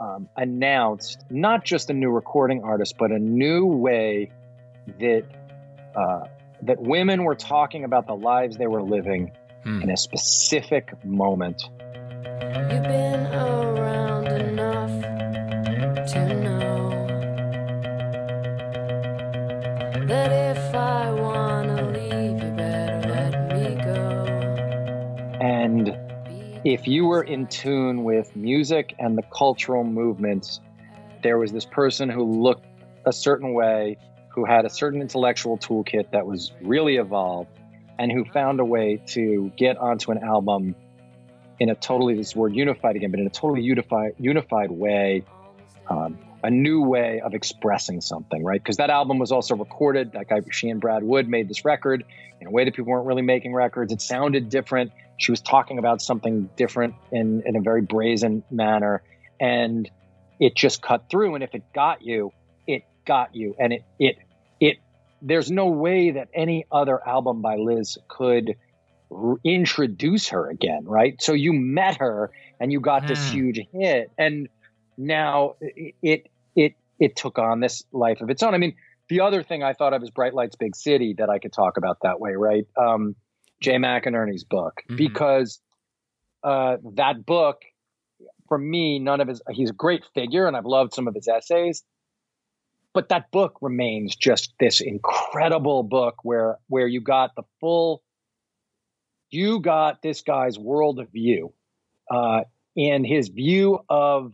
um, 0.00 0.28
announced 0.36 1.24
not 1.30 1.64
just 1.64 1.90
a 1.90 1.92
new 1.92 2.10
recording 2.10 2.62
artist, 2.62 2.96
but 2.98 3.10
a 3.10 3.18
new 3.18 3.66
way 3.66 4.30
that 5.00 5.24
uh, 5.96 6.28
that 6.62 6.80
women 6.80 7.24
were 7.24 7.34
talking 7.34 7.84
about 7.84 8.06
the 8.06 8.14
lives 8.14 8.56
they 8.56 8.66
were 8.66 8.82
living 8.82 9.32
hmm. 9.64 9.82
in 9.82 9.90
a 9.90 9.96
specific 9.96 10.92
moment. 11.04 11.62
If 26.72 26.86
you 26.86 27.06
were 27.06 27.22
in 27.22 27.46
tune 27.46 28.04
with 28.04 28.36
music 28.36 28.94
and 28.98 29.16
the 29.16 29.22
cultural 29.22 29.84
movements, 29.84 30.60
there 31.22 31.38
was 31.38 31.50
this 31.50 31.64
person 31.64 32.10
who 32.10 32.42
looked 32.42 32.66
a 33.06 33.12
certain 33.12 33.54
way, 33.54 33.96
who 34.28 34.44
had 34.44 34.66
a 34.66 34.70
certain 34.70 35.00
intellectual 35.00 35.56
toolkit 35.56 36.10
that 36.10 36.26
was 36.26 36.52
really 36.60 36.96
evolved, 36.96 37.48
and 37.98 38.12
who 38.12 38.22
found 38.26 38.60
a 38.60 38.64
way 38.66 39.02
to 39.06 39.50
get 39.56 39.78
onto 39.78 40.10
an 40.10 40.22
album 40.22 40.74
in 41.58 41.70
a 41.70 41.74
totally 41.74 42.14
this 42.14 42.36
word 42.36 42.54
unified 42.54 42.96
again, 42.96 43.10
but 43.10 43.18
in 43.18 43.26
a 43.26 43.30
totally 43.30 43.62
unified 43.62 44.12
unified 44.18 44.70
way, 44.70 45.24
um, 45.88 46.18
a 46.42 46.50
new 46.50 46.82
way 46.82 47.20
of 47.20 47.34
expressing 47.34 48.00
something, 48.00 48.44
right? 48.44 48.60
Because 48.62 48.76
that 48.76 48.90
album 48.90 49.18
was 49.18 49.32
also 49.32 49.56
recorded. 49.56 50.12
That 50.12 50.28
guy, 50.28 50.40
she 50.50 50.68
and 50.68 50.80
Brad 50.80 51.02
Wood 51.02 51.28
made 51.28 51.48
this 51.48 51.64
record 51.64 52.04
in 52.40 52.46
a 52.46 52.50
way 52.50 52.64
that 52.64 52.74
people 52.74 52.92
weren't 52.92 53.06
really 53.06 53.22
making 53.22 53.54
records. 53.54 53.92
It 53.92 54.00
sounded 54.00 54.48
different 54.48 54.92
she 55.18 55.32
was 55.32 55.40
talking 55.40 55.78
about 55.78 56.00
something 56.00 56.48
different 56.56 56.94
in, 57.12 57.42
in 57.44 57.56
a 57.56 57.60
very 57.60 57.82
brazen 57.82 58.44
manner. 58.50 59.02
And 59.38 59.90
it 60.40 60.54
just 60.54 60.80
cut 60.80 61.10
through. 61.10 61.34
And 61.34 61.44
if 61.44 61.54
it 61.54 61.64
got 61.74 62.02
you, 62.02 62.32
it 62.66 62.84
got 63.04 63.34
you. 63.34 63.54
And 63.58 63.72
it, 63.72 63.84
it, 63.98 64.18
it, 64.60 64.76
there's 65.20 65.50
no 65.50 65.66
way 65.66 66.12
that 66.12 66.28
any 66.32 66.66
other 66.70 67.06
album 67.06 67.42
by 67.42 67.56
Liz 67.56 67.98
could 68.06 68.54
introduce 69.42 70.28
her 70.28 70.48
again, 70.48 70.84
right? 70.84 71.20
So 71.20 71.32
you 71.32 71.52
met 71.52 71.96
her 71.96 72.30
and 72.60 72.72
you 72.72 72.80
got 72.80 73.02
mm. 73.02 73.08
this 73.08 73.28
hmm. 73.28 73.34
huge 73.34 73.60
hit. 73.72 74.12
And 74.16 74.48
now 74.98 75.54
it, 75.60 76.26
it, 76.54 76.74
it 76.98 77.16
took 77.16 77.38
on 77.38 77.60
this 77.60 77.84
life 77.92 78.20
of 78.20 78.28
its 78.28 78.42
own. 78.42 78.54
I 78.54 78.58
mean, 78.58 78.74
the 79.08 79.20
other 79.20 79.42
thing 79.42 79.62
I 79.62 79.72
thought 79.72 79.94
of 79.94 80.02
is 80.02 80.10
Bright 80.10 80.34
Lights 80.34 80.56
Big 80.56 80.76
City 80.76 81.14
that 81.18 81.30
I 81.30 81.38
could 81.38 81.52
talk 81.52 81.76
about 81.76 81.98
that 82.02 82.20
way, 82.20 82.32
right? 82.32 82.66
Um, 82.76 83.14
Jay 83.60 83.76
McInerney's 83.76 84.44
book 84.44 84.82
mm-hmm. 84.84 84.96
because 84.96 85.60
uh, 86.42 86.76
that 86.94 87.24
book, 87.24 87.62
for 88.48 88.58
me, 88.58 88.98
none 88.98 89.20
of 89.20 89.28
his, 89.28 89.40
he's 89.50 89.70
a 89.70 89.74
great 89.74 90.04
figure 90.14 90.46
and 90.46 90.56
I've 90.56 90.66
loved 90.66 90.92
some 90.94 91.08
of 91.08 91.14
his 91.14 91.28
essays, 91.28 91.82
but 92.92 93.08
that 93.10 93.30
book 93.30 93.58
remains 93.60 94.16
just 94.16 94.52
this 94.58 94.80
incredible 94.80 95.82
book 95.82 96.16
where, 96.22 96.58
where 96.68 96.86
you 96.86 97.00
got 97.00 97.34
the 97.36 97.44
full, 97.60 98.02
you 99.30 99.60
got 99.60 100.02
this 100.02 100.22
guy's 100.22 100.58
world 100.58 100.98
of 100.98 101.10
view 101.10 101.52
uh, 102.10 102.40
and 102.76 103.06
his 103.06 103.28
view 103.28 103.80
of 103.88 104.32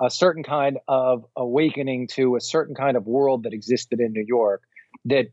a 0.00 0.10
certain 0.10 0.42
kind 0.42 0.78
of 0.86 1.24
awakening 1.36 2.08
to 2.08 2.36
a 2.36 2.40
certain 2.40 2.74
kind 2.74 2.96
of 2.96 3.06
world 3.06 3.44
that 3.44 3.52
existed 3.52 4.00
in 4.00 4.12
New 4.12 4.24
York 4.26 4.62
that 5.06 5.26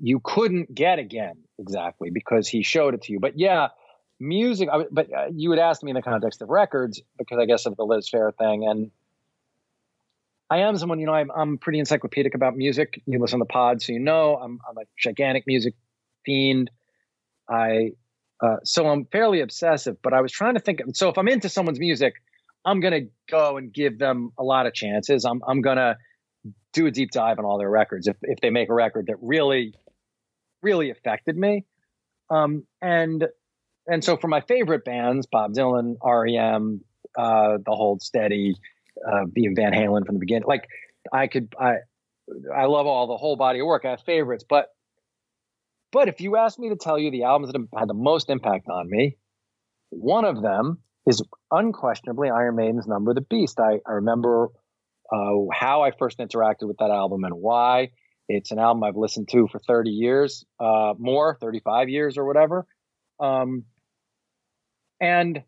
you 0.00 0.20
couldn't 0.22 0.74
get 0.74 0.98
again 0.98 1.34
exactly 1.58 2.10
because 2.10 2.48
he 2.48 2.62
showed 2.62 2.94
it 2.94 3.02
to 3.02 3.12
you. 3.12 3.20
But 3.20 3.38
yeah, 3.38 3.68
music. 4.18 4.68
But 4.90 5.12
uh, 5.12 5.26
you 5.34 5.50
would 5.50 5.58
ask 5.58 5.82
me 5.82 5.90
in 5.90 5.94
the 5.94 6.02
context 6.02 6.42
of 6.42 6.48
records 6.48 7.00
because 7.18 7.38
I 7.38 7.46
guess 7.46 7.66
of 7.66 7.76
the 7.76 7.84
Liz 7.84 8.08
Phair 8.12 8.34
thing, 8.36 8.66
and 8.66 8.90
I 10.48 10.58
am 10.58 10.76
someone 10.76 10.98
you 10.98 11.06
know 11.06 11.14
I'm, 11.14 11.30
I'm 11.30 11.58
pretty 11.58 11.78
encyclopedic 11.78 12.34
about 12.34 12.56
music. 12.56 13.02
You 13.06 13.18
listen 13.18 13.38
to 13.38 13.44
the 13.44 13.52
pod, 13.52 13.82
so 13.82 13.92
you 13.92 14.00
know 14.00 14.36
I'm 14.36 14.58
I'm 14.68 14.78
a 14.78 14.86
gigantic 14.98 15.44
music 15.46 15.74
fiend. 16.24 16.70
I 17.48 17.92
uh, 18.42 18.56
so 18.64 18.86
I'm 18.86 19.06
fairly 19.06 19.40
obsessive. 19.40 19.96
But 20.02 20.12
I 20.12 20.20
was 20.20 20.32
trying 20.32 20.54
to 20.54 20.60
think. 20.60 20.80
So 20.94 21.08
if 21.08 21.18
I'm 21.18 21.28
into 21.28 21.48
someone's 21.48 21.80
music, 21.80 22.14
I'm 22.64 22.80
gonna 22.80 23.02
go 23.30 23.56
and 23.56 23.72
give 23.72 23.98
them 23.98 24.32
a 24.38 24.42
lot 24.42 24.66
of 24.66 24.74
chances. 24.74 25.24
I'm 25.24 25.40
I'm 25.46 25.60
gonna 25.60 25.96
do 26.72 26.86
a 26.86 26.90
deep 26.90 27.10
dive 27.10 27.38
on 27.38 27.44
all 27.44 27.58
their 27.58 27.70
records 27.70 28.06
if 28.06 28.16
if 28.22 28.40
they 28.40 28.50
make 28.50 28.68
a 28.68 28.74
record 28.74 29.06
that 29.06 29.16
really 29.20 29.74
really 30.62 30.90
affected 30.90 31.36
me. 31.36 31.64
Um, 32.28 32.64
and 32.80 33.26
and 33.86 34.04
so 34.04 34.16
for 34.16 34.28
my 34.28 34.40
favorite 34.42 34.84
bands, 34.84 35.26
Bob 35.26 35.52
Dylan, 35.52 35.96
REM, 36.04 36.82
uh, 37.18 37.58
The 37.64 37.72
Hold 37.72 38.02
Steady, 38.02 38.54
uh, 39.10 39.24
being 39.32 39.56
Van 39.56 39.72
Halen 39.72 40.06
from 40.06 40.16
the 40.16 40.20
beginning, 40.20 40.44
like 40.46 40.68
I 41.12 41.26
could 41.26 41.54
I 41.58 41.76
I 42.54 42.66
love 42.66 42.86
all 42.86 43.06
the 43.06 43.16
whole 43.16 43.36
body 43.36 43.60
of 43.60 43.66
work. 43.66 43.84
I 43.84 43.90
have 43.90 44.02
favorites, 44.02 44.44
but 44.48 44.68
but 45.92 46.08
if 46.08 46.20
you 46.20 46.36
ask 46.36 46.58
me 46.58 46.68
to 46.68 46.76
tell 46.76 46.98
you 46.98 47.10
the 47.10 47.24
albums 47.24 47.52
that 47.52 47.66
had 47.76 47.88
the 47.88 47.94
most 47.94 48.30
impact 48.30 48.68
on 48.68 48.88
me, 48.88 49.16
one 49.88 50.24
of 50.24 50.40
them 50.40 50.78
is 51.10 51.22
unquestionably 51.50 52.30
Iron 52.30 52.56
Maiden's 52.56 52.86
Number 52.86 53.10
of 53.10 53.16
the 53.16 53.20
Beast. 53.20 53.58
I, 53.58 53.80
I 53.86 53.92
remember 53.94 54.48
uh, 55.12 55.34
how 55.52 55.82
I 55.82 55.90
first 55.90 56.18
interacted 56.18 56.68
with 56.68 56.78
that 56.78 56.90
album 56.90 57.24
and 57.24 57.34
why. 57.34 57.90
It's 58.28 58.52
an 58.52 58.60
album 58.60 58.84
I've 58.84 58.96
listened 58.96 59.28
to 59.30 59.48
for 59.48 59.58
30 59.58 59.90
years, 59.90 60.44
uh, 60.60 60.94
more, 60.96 61.36
35 61.40 61.88
years 61.88 62.16
or 62.16 62.24
whatever. 62.24 62.64
Um, 63.18 63.64
and 65.00 65.42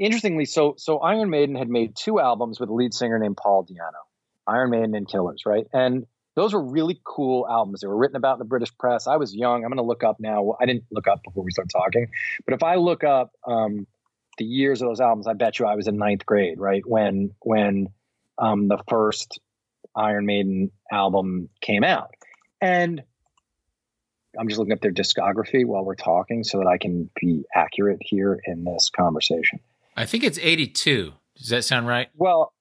interestingly, 0.00 0.46
so 0.46 0.74
so 0.78 0.98
Iron 1.00 1.28
Maiden 1.28 1.54
had 1.54 1.68
made 1.68 1.94
two 1.94 2.18
albums 2.18 2.58
with 2.58 2.70
a 2.70 2.72
lead 2.72 2.94
singer 2.94 3.18
named 3.18 3.36
Paul 3.36 3.66
Di'Anno, 3.66 4.02
Iron 4.46 4.70
Maiden 4.70 4.94
and 4.94 5.06
Killers, 5.06 5.42
right? 5.44 5.66
And 5.72 6.06
those 6.34 6.54
were 6.54 6.64
really 6.64 6.98
cool 7.04 7.46
albums. 7.46 7.82
They 7.82 7.88
were 7.88 7.96
written 7.96 8.16
about 8.16 8.34
in 8.34 8.38
the 8.38 8.44
British 8.46 8.74
press. 8.78 9.06
I 9.06 9.16
was 9.16 9.34
young. 9.34 9.64
I'm 9.64 9.70
going 9.70 9.76
to 9.76 9.82
look 9.82 10.04
up 10.04 10.16
now. 10.18 10.56
I 10.58 10.66
didn't 10.66 10.84
look 10.90 11.08
up 11.08 11.20
before 11.24 11.44
we 11.44 11.50
start 11.50 11.68
talking, 11.70 12.06
but 12.46 12.54
if 12.54 12.62
I 12.62 12.76
look 12.76 13.04
up 13.04 13.32
um, 13.46 13.86
the 14.38 14.44
years 14.44 14.80
of 14.80 14.88
those 14.88 15.00
albums, 15.00 15.26
I 15.26 15.34
bet 15.34 15.58
you 15.58 15.66
I 15.66 15.74
was 15.74 15.88
in 15.88 15.96
ninth 15.96 16.24
grade, 16.24 16.58
right? 16.58 16.82
When 16.86 17.34
when 17.40 17.88
um, 18.38 18.68
the 18.68 18.78
first 18.88 19.40
Iron 19.94 20.26
Maiden 20.26 20.70
album 20.90 21.48
came 21.60 21.84
out. 21.84 22.14
And 22.60 23.02
I'm 24.38 24.48
just 24.48 24.58
looking 24.58 24.72
up 24.72 24.80
their 24.80 24.92
discography 24.92 25.64
while 25.66 25.84
we're 25.84 25.96
talking 25.96 26.44
so 26.44 26.58
that 26.58 26.66
I 26.66 26.78
can 26.78 27.10
be 27.20 27.44
accurate 27.54 27.98
here 28.00 28.38
in 28.44 28.64
this 28.64 28.90
conversation. 28.90 29.60
I 29.96 30.06
think 30.06 30.24
it's 30.24 30.38
82. 30.38 31.12
Does 31.36 31.48
that 31.48 31.64
sound 31.64 31.86
right? 31.86 32.08
Well, 32.16 32.52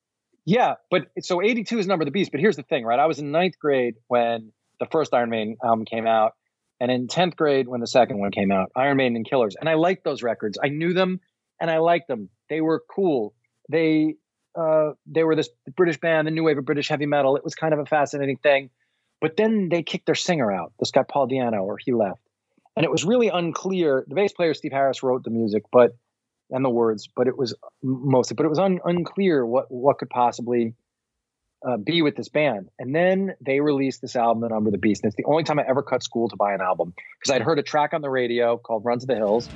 yeah, 0.46 0.76
but 0.90 1.08
so 1.22 1.42
82 1.42 1.80
is 1.80 1.88
number 1.88 2.04
of 2.04 2.08
the 2.08 2.12
beast. 2.12 2.32
But 2.32 2.40
here's 2.40 2.56
the 2.56 2.64
thing, 2.64 2.86
right? 2.86 3.00
I 3.00 3.06
was 3.06 3.20
in 3.20 3.32
ninth 3.32 3.60
grade 3.60 3.96
when 4.08 4.52
the 4.80 4.86
first 4.88 5.14
Iron 5.14 5.30
Maiden 5.30 5.58
album 5.64 5.86
came 5.86 6.08
out, 6.08 6.34
and 6.80 6.92
in 6.92 7.08
10th 7.08 7.36
grade 7.36 7.68
when 7.68 7.82
the 7.82 7.88
second 7.88 8.20
one 8.20 8.32
came 8.32 8.52
out, 8.52 8.72
Iron 8.76 8.98
Maiden 8.98 9.16
and 9.16 9.30
Killers. 9.30 9.56
And 9.60 9.68
I 9.68 9.74
liked 9.74 10.04
those 10.04 10.24
records. 10.24 10.58
I 10.64 10.70
knew 10.70 10.94
them 10.94 11.20
and 11.60 11.70
I 11.70 11.78
liked 11.80 12.08
them. 12.08 12.30
They 12.50 12.62
were 12.62 12.84
cool. 12.90 13.34
They 13.70 14.16
uh, 14.58 14.92
they 15.06 15.24
were 15.24 15.36
this 15.36 15.50
British 15.76 16.00
band, 16.00 16.28
the 16.28 16.32
new 16.32 16.44
wave 16.44 16.58
of 16.58 16.66
British 16.66 16.88
heavy 16.90 17.06
metal. 17.06 17.36
It 17.36 17.44
was 17.44 17.56
kind 17.56 17.74
of 17.74 17.80
a 17.80 17.86
fascinating 17.86 18.38
thing. 18.38 18.70
But 19.22 19.38
then 19.38 19.70
they 19.70 19.84
kicked 19.84 20.06
their 20.06 20.16
singer 20.16 20.52
out, 20.52 20.74
this 20.80 20.92
guy 20.92 21.04
Paul 21.04 21.28
Di'Anno, 21.28 21.64
or 21.64 21.78
he 21.78 21.92
left. 21.92 22.22
and 22.76 22.84
it 22.84 22.92
was 22.92 23.04
really 23.04 23.30
unclear. 23.30 24.06
The 24.08 24.16
bass 24.16 24.32
player 24.32 24.54
Steve 24.54 24.72
Harris 24.72 25.02
wrote 25.02 25.24
the 25.24 25.32
music, 25.32 25.64
but 25.72 25.96
and 26.50 26.64
the 26.64 26.70
words, 26.70 27.10
but 27.14 27.28
it 27.28 27.38
was 27.38 27.54
mostly, 27.84 28.36
but 28.36 28.46
it 28.46 28.50
was 28.50 28.60
un, 28.60 28.80
unclear 28.86 29.46
what 29.46 29.70
what 29.70 29.98
could 29.98 30.10
possibly 30.10 30.76
uh, 31.68 31.78
be 31.78 32.02
with 32.02 32.16
this 32.16 32.30
band. 32.30 32.70
And 32.80 32.96
then 32.96 33.34
they 33.42 33.60
released 33.60 34.02
this 34.02 34.16
album, 34.16 34.42
The 34.42 34.50
Number 34.50 34.70
of 34.70 34.72
the 34.74 34.78
Beast. 34.78 35.04
And 35.04 35.10
it's 35.10 35.18
the 35.18 35.26
only 35.26 35.44
time 35.44 35.60
I 35.60 35.66
ever 35.68 35.82
cut 35.82 36.04
school 36.04 36.30
to 36.30 36.36
buy 36.36 36.54
an 36.54 36.62
album 36.62 36.94
because 37.20 37.36
I'd 37.36 37.42
heard 37.42 37.60
a 37.60 37.64
track 37.64 37.94
on 37.94 38.02
the 38.02 38.10
radio 38.10 38.58
called 38.58 38.86
Run 38.86 39.00
to 39.00 39.06
the 39.06 39.16
Hills. 39.16 39.50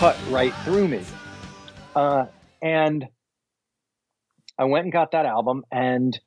Cut 0.00 0.18
right 0.30 0.54
through 0.64 0.88
me. 0.88 1.04
Uh, 1.94 2.24
and 2.60 3.06
I 4.58 4.64
went 4.64 4.84
and 4.84 4.92
got 4.92 5.12
that 5.12 5.26
album, 5.26 5.64
and 5.70 6.18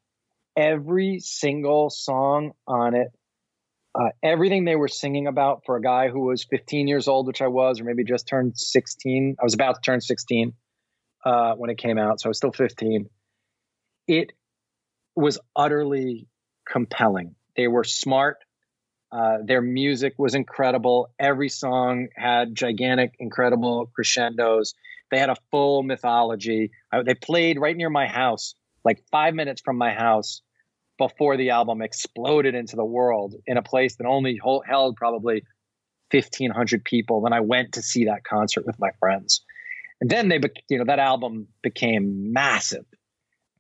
every 0.56 1.20
single 1.20 1.90
song 1.90 2.54
on 2.68 2.96
it 2.96 3.08
uh, 3.96 4.10
everything 4.24 4.66
they 4.66 4.76
were 4.76 4.88
singing 4.88 5.28
about 5.28 5.64
for 5.66 5.76
a 5.76 5.82
guy 5.82 6.10
who 6.10 6.22
was 6.22 6.44
15 6.46 6.88
years 6.88 7.08
old, 7.08 7.28
which 7.28 7.42
I 7.42 7.48
was, 7.48 7.80
or 7.80 7.84
maybe 7.84 8.04
just 8.04 8.28
turned 8.28 8.58
16. 8.58 9.36
I 9.40 9.44
was 9.44 9.54
about 9.54 9.76
to 9.76 9.82
turn 9.82 10.02
16 10.02 10.54
uh, 11.26 11.54
when 11.56 11.70
it 11.70 11.78
came 11.78 11.98
out, 11.98 12.20
so 12.20 12.28
I 12.28 12.30
was 12.30 12.38
still 12.38 12.52
15. 12.52 13.10
It 14.08 14.34
was 15.16 15.38
utterly 15.56 16.28
compelling. 16.68 17.36
They 17.56 17.68
were 17.68 17.84
smart. 17.84 18.38
Uh, 19.14 19.38
their 19.46 19.62
music 19.62 20.16
was 20.18 20.34
incredible. 20.34 21.10
Every 21.20 21.50
song 21.50 22.08
had 22.16 22.56
gigantic, 22.56 23.14
incredible 23.20 23.92
crescendos. 23.94 24.74
They 25.12 25.20
had 25.20 25.30
a 25.30 25.36
full 25.52 25.84
mythology. 25.84 26.72
I, 26.92 27.04
they 27.04 27.14
played 27.14 27.60
right 27.60 27.78
near 27.78 27.92
my 27.92 28.08
house, 28.08 28.56
like 28.84 29.04
five 29.12 29.36
minutes 29.36 29.62
from 29.64 29.78
my 29.78 29.94
house 29.94 30.42
before 30.98 31.38
the 31.38 31.52
album 31.52 31.82
exploded 31.82 32.56
into 32.56 32.76
the 32.76 32.86
world 32.86 33.36
in 33.46 33.58
a 33.58 33.62
place 33.62 33.98
that 33.98 34.08
only 34.08 34.40
held 34.66 34.96
probably 34.96 35.44
1500 36.12 36.84
people 36.84 37.22
when 37.22 37.34
I 37.34 37.42
went 37.42 37.74
to 37.74 37.84
see 37.84 38.06
that 38.06 38.24
concert 38.24 38.66
with 38.66 38.80
my 38.80 38.92
friends. 39.00 39.44
And 40.02 40.10
then 40.10 40.30
they, 40.30 40.40
you 40.70 40.80
know, 40.80 40.86
that 40.86 41.00
album 41.00 41.48
became 41.62 42.34
massive. 42.34 42.86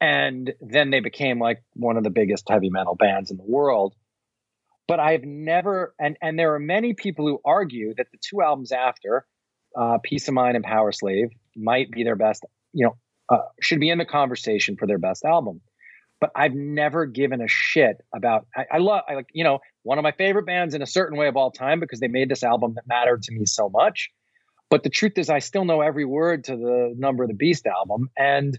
And 0.02 0.54
then 0.62 0.90
they 0.90 1.00
became 1.00 1.40
like 1.40 1.64
one 1.74 1.98
of 1.98 2.04
the 2.04 2.10
biggest 2.10 2.46
heavy 2.50 2.70
metal 2.72 2.96
bands 2.96 3.30
in 3.30 3.38
the 3.38 3.46
world. 3.46 3.94
But 4.88 5.00
I've 5.00 5.24
never, 5.24 5.96
and, 6.00 6.18
and 6.22 6.38
there 6.38 6.54
are 6.56 6.60
many 6.60 6.94
people 6.94 7.28
who 7.28 7.40
argue 7.46 7.94
that 7.96 8.08
the 8.12 8.18
two 8.18 8.42
albums 8.42 8.72
after, 8.72 9.26
uh, 9.78 9.98
Piece 10.04 10.28
of 10.28 10.34
Mind 10.34 10.56
and 10.56 10.66
Powerslave, 10.66 11.30
might 11.56 11.90
be 11.92 12.04
their 12.04 12.16
best, 12.16 12.46
you 12.74 12.86
know, 12.86 12.96
uh, 13.30 13.44
should 13.62 13.80
be 13.80 13.90
in 13.90 13.98
the 13.98 14.06
conversation 14.06 14.76
for 14.76 14.88
their 14.88 14.98
best 14.98 15.24
album 15.24 15.62
but 16.24 16.32
I've 16.38 16.54
never 16.54 17.06
given 17.06 17.42
a 17.42 17.50
shit 17.50 17.98
about. 18.16 18.48
I, 18.56 18.66
I 18.76 18.78
love, 18.78 19.02
I 19.10 19.16
like, 19.16 19.28
you 19.34 19.44
know, 19.44 19.60
one 19.82 19.98
of 19.98 20.04
my 20.04 20.14
favorite 20.14 20.46
bands 20.46 20.74
in 20.74 20.82
a 20.82 20.86
certain 20.86 21.18
way 21.18 21.28
of 21.28 21.36
all 21.36 21.52
time 21.52 21.82
because 21.82 22.00
they 22.00 22.08
made 22.08 22.30
this 22.30 22.44
album 22.44 22.76
that 22.76 22.88
mattered 22.88 23.24
to 23.24 23.34
me 23.34 23.46
so 23.46 23.68
much. 23.68 24.10
But 24.70 24.84
the 24.84 24.90
truth 24.90 25.18
is, 25.18 25.30
I 25.30 25.40
still 25.40 25.66
know 25.66 25.82
every 25.82 26.06
word 26.06 26.46
to 26.46 26.56
the 26.56 26.94
Number 26.98 27.24
of 27.24 27.30
the 27.30 27.36
Beast 27.36 27.68
album, 27.68 28.10
and 28.18 28.58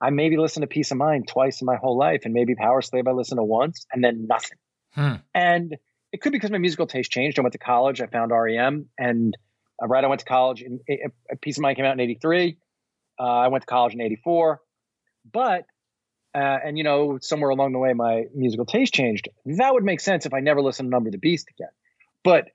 I 0.00 0.08
maybe 0.08 0.38
listen 0.38 0.62
to 0.62 0.66
Piece 0.66 0.90
of 0.90 0.96
Mind 0.96 1.28
twice 1.28 1.60
in 1.60 1.66
my 1.66 1.76
whole 1.76 1.98
life, 1.98 2.22
and 2.24 2.32
maybe 2.32 2.54
Powerslave 2.54 3.06
I 3.06 3.12
listen 3.12 3.36
to 3.36 3.44
once, 3.44 3.84
and 3.92 4.02
then 4.02 4.26
nothing. 4.26 4.56
Hmm. 4.92 5.14
And 5.34 5.76
it 6.12 6.20
could 6.20 6.32
be 6.32 6.38
because 6.38 6.50
my 6.50 6.58
musical 6.58 6.86
taste 6.86 7.10
changed. 7.10 7.38
I 7.38 7.42
went 7.42 7.52
to 7.52 7.58
college, 7.58 8.00
I 8.00 8.06
found 8.06 8.32
REM, 8.32 8.88
and 8.98 9.36
uh, 9.82 9.86
right, 9.86 10.02
I 10.02 10.06
went 10.08 10.20
to 10.20 10.26
college. 10.26 10.62
And 10.62 10.80
a 10.88 11.36
Piece 11.36 11.58
of 11.58 11.62
Mind 11.62 11.76
came 11.76 11.84
out 11.84 11.92
in 11.92 12.00
'83. 12.00 12.56
Uh, 13.20 13.22
I 13.22 13.48
went 13.48 13.62
to 13.62 13.66
college 13.66 13.94
in 13.94 14.00
'84, 14.00 14.60
but 15.30 15.64
uh, 16.34 16.58
and 16.64 16.76
you 16.78 16.84
know 16.84 17.18
somewhere 17.20 17.50
along 17.50 17.72
the 17.72 17.78
way 17.78 17.92
my 17.92 18.24
musical 18.34 18.66
taste 18.66 18.92
changed 18.92 19.28
that 19.46 19.72
would 19.72 19.84
make 19.84 20.00
sense 20.00 20.26
if 20.26 20.34
i 20.34 20.40
never 20.40 20.60
listened 20.62 20.86
to 20.86 20.90
number 20.90 21.08
of 21.08 21.12
the 21.12 21.18
beast 21.18 21.48
again 21.58 21.70
but 22.22 22.48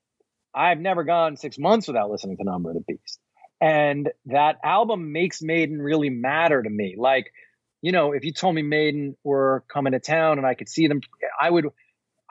i've 0.53 0.79
never 0.79 1.03
gone 1.03 1.35
six 1.37 1.57
months 1.57 1.87
without 1.87 2.09
listening 2.09 2.37
to 2.37 2.43
number 2.43 2.69
of 2.69 2.75
the 2.75 2.93
beast 2.93 3.19
and 3.59 4.09
that 4.27 4.57
album 4.63 5.11
makes 5.11 5.41
maiden 5.41 5.81
really 5.81 6.09
matter 6.09 6.61
to 6.61 6.69
me 6.69 6.95
like 6.97 7.31
you 7.81 7.91
know 7.91 8.13
if 8.13 8.23
you 8.23 8.31
told 8.31 8.53
me 8.53 8.61
maiden 8.61 9.17
were 9.23 9.63
coming 9.67 9.93
to 9.93 9.99
town 9.99 10.37
and 10.37 10.45
i 10.45 10.53
could 10.53 10.69
see 10.69 10.87
them 10.87 11.01
i 11.41 11.49
would 11.49 11.67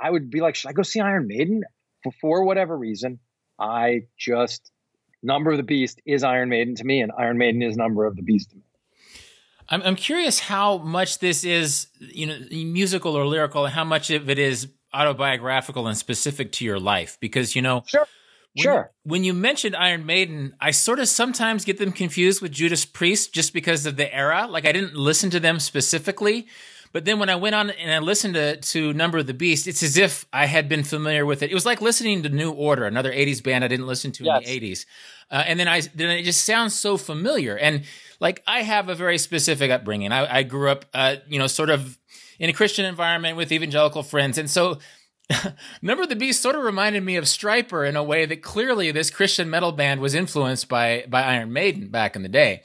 i 0.02 0.10
would 0.10 0.30
be 0.30 0.40
like 0.40 0.54
should 0.54 0.68
i 0.68 0.72
go 0.72 0.82
see 0.82 1.00
iron 1.00 1.26
maiden 1.26 1.62
for, 2.02 2.12
for 2.20 2.44
whatever 2.44 2.76
reason 2.76 3.18
i 3.58 4.02
just 4.18 4.70
number 5.22 5.50
of 5.50 5.56
the 5.56 5.62
beast 5.62 6.00
is 6.04 6.24
iron 6.24 6.48
maiden 6.48 6.74
to 6.74 6.84
me 6.84 7.00
and 7.00 7.12
iron 7.16 7.38
maiden 7.38 7.62
is 7.62 7.76
number 7.76 8.04
of 8.04 8.16
the 8.16 8.22
beast 8.22 8.50
to 8.50 8.56
me 8.56 8.62
I'm, 9.68 9.80
I'm 9.82 9.96
curious 9.96 10.38
how 10.38 10.78
much 10.78 11.20
this 11.20 11.44
is, 11.44 11.86
you 11.98 12.26
know, 12.26 12.38
musical 12.50 13.16
or 13.16 13.24
lyrical, 13.24 13.64
and 13.64 13.72
how 13.72 13.84
much 13.84 14.10
of 14.10 14.28
it 14.28 14.38
is 14.38 14.68
autobiographical 14.92 15.86
and 15.86 15.96
specific 15.96 16.52
to 16.52 16.64
your 16.64 16.78
life. 16.78 17.16
Because 17.20 17.56
you 17.56 17.62
know, 17.62 17.82
sure, 17.86 18.06
when, 18.54 18.62
sure. 18.62 18.92
When 19.04 19.24
you 19.24 19.32
mentioned 19.32 19.74
Iron 19.74 20.04
Maiden, 20.04 20.54
I 20.60 20.72
sort 20.72 20.98
of 20.98 21.08
sometimes 21.08 21.64
get 21.64 21.78
them 21.78 21.90
confused 21.90 22.42
with 22.42 22.52
Judas 22.52 22.84
Priest 22.84 23.32
just 23.32 23.54
because 23.54 23.86
of 23.86 23.96
the 23.96 24.14
era. 24.14 24.46
Like 24.48 24.66
I 24.66 24.72
didn't 24.72 24.94
listen 24.94 25.30
to 25.30 25.40
them 25.40 25.58
specifically, 25.58 26.46
but 26.92 27.04
then 27.04 27.18
when 27.18 27.30
I 27.30 27.36
went 27.36 27.54
on 27.54 27.70
and 27.70 27.90
I 27.90 27.98
listened 27.98 28.34
to, 28.34 28.56
to 28.56 28.92
Number 28.92 29.18
of 29.18 29.26
the 29.26 29.34
Beast, 29.34 29.66
it's 29.66 29.82
as 29.82 29.96
if 29.96 30.26
I 30.32 30.46
had 30.46 30.68
been 30.68 30.84
familiar 30.84 31.24
with 31.24 31.42
it. 31.42 31.50
It 31.50 31.54
was 31.54 31.66
like 31.66 31.80
listening 31.80 32.22
to 32.22 32.28
New 32.28 32.52
Order, 32.52 32.84
another 32.84 33.12
80s 33.12 33.42
band 33.42 33.64
I 33.64 33.68
didn't 33.68 33.86
listen 33.86 34.12
to 34.12 34.24
yes. 34.24 34.38
in 34.38 34.44
the 34.44 34.60
80s. 34.60 34.86
Uh, 35.30 35.42
and 35.46 35.58
then 35.58 35.68
I 35.68 35.80
then 35.94 36.10
it 36.10 36.24
just 36.24 36.44
sounds 36.44 36.78
so 36.78 36.96
familiar. 36.96 37.56
And 37.56 37.84
like 38.20 38.42
I 38.46 38.62
have 38.62 38.88
a 38.88 38.94
very 38.94 39.18
specific 39.18 39.70
upbringing. 39.70 40.12
I, 40.12 40.38
I 40.38 40.42
grew 40.42 40.68
up, 40.68 40.84
uh, 40.92 41.16
you 41.26 41.38
know, 41.38 41.46
sort 41.46 41.70
of 41.70 41.98
in 42.38 42.50
a 42.50 42.52
Christian 42.52 42.84
environment 42.84 43.36
with 43.36 43.50
evangelical 43.52 44.02
friends, 44.02 44.36
and 44.36 44.50
so 44.50 44.78
Number 45.82 46.02
of 46.02 46.08
the 46.08 46.16
Beast 46.16 46.42
sort 46.42 46.56
of 46.56 46.62
reminded 46.62 47.02
me 47.02 47.16
of 47.16 47.24
Stryper 47.24 47.88
in 47.88 47.96
a 47.96 48.02
way 48.02 48.26
that 48.26 48.42
clearly 48.42 48.90
this 48.90 49.10
Christian 49.10 49.48
metal 49.48 49.72
band 49.72 50.00
was 50.00 50.14
influenced 50.14 50.68
by 50.68 51.04
by 51.08 51.22
Iron 51.22 51.52
Maiden 51.52 51.88
back 51.88 52.16
in 52.16 52.22
the 52.22 52.28
day. 52.28 52.62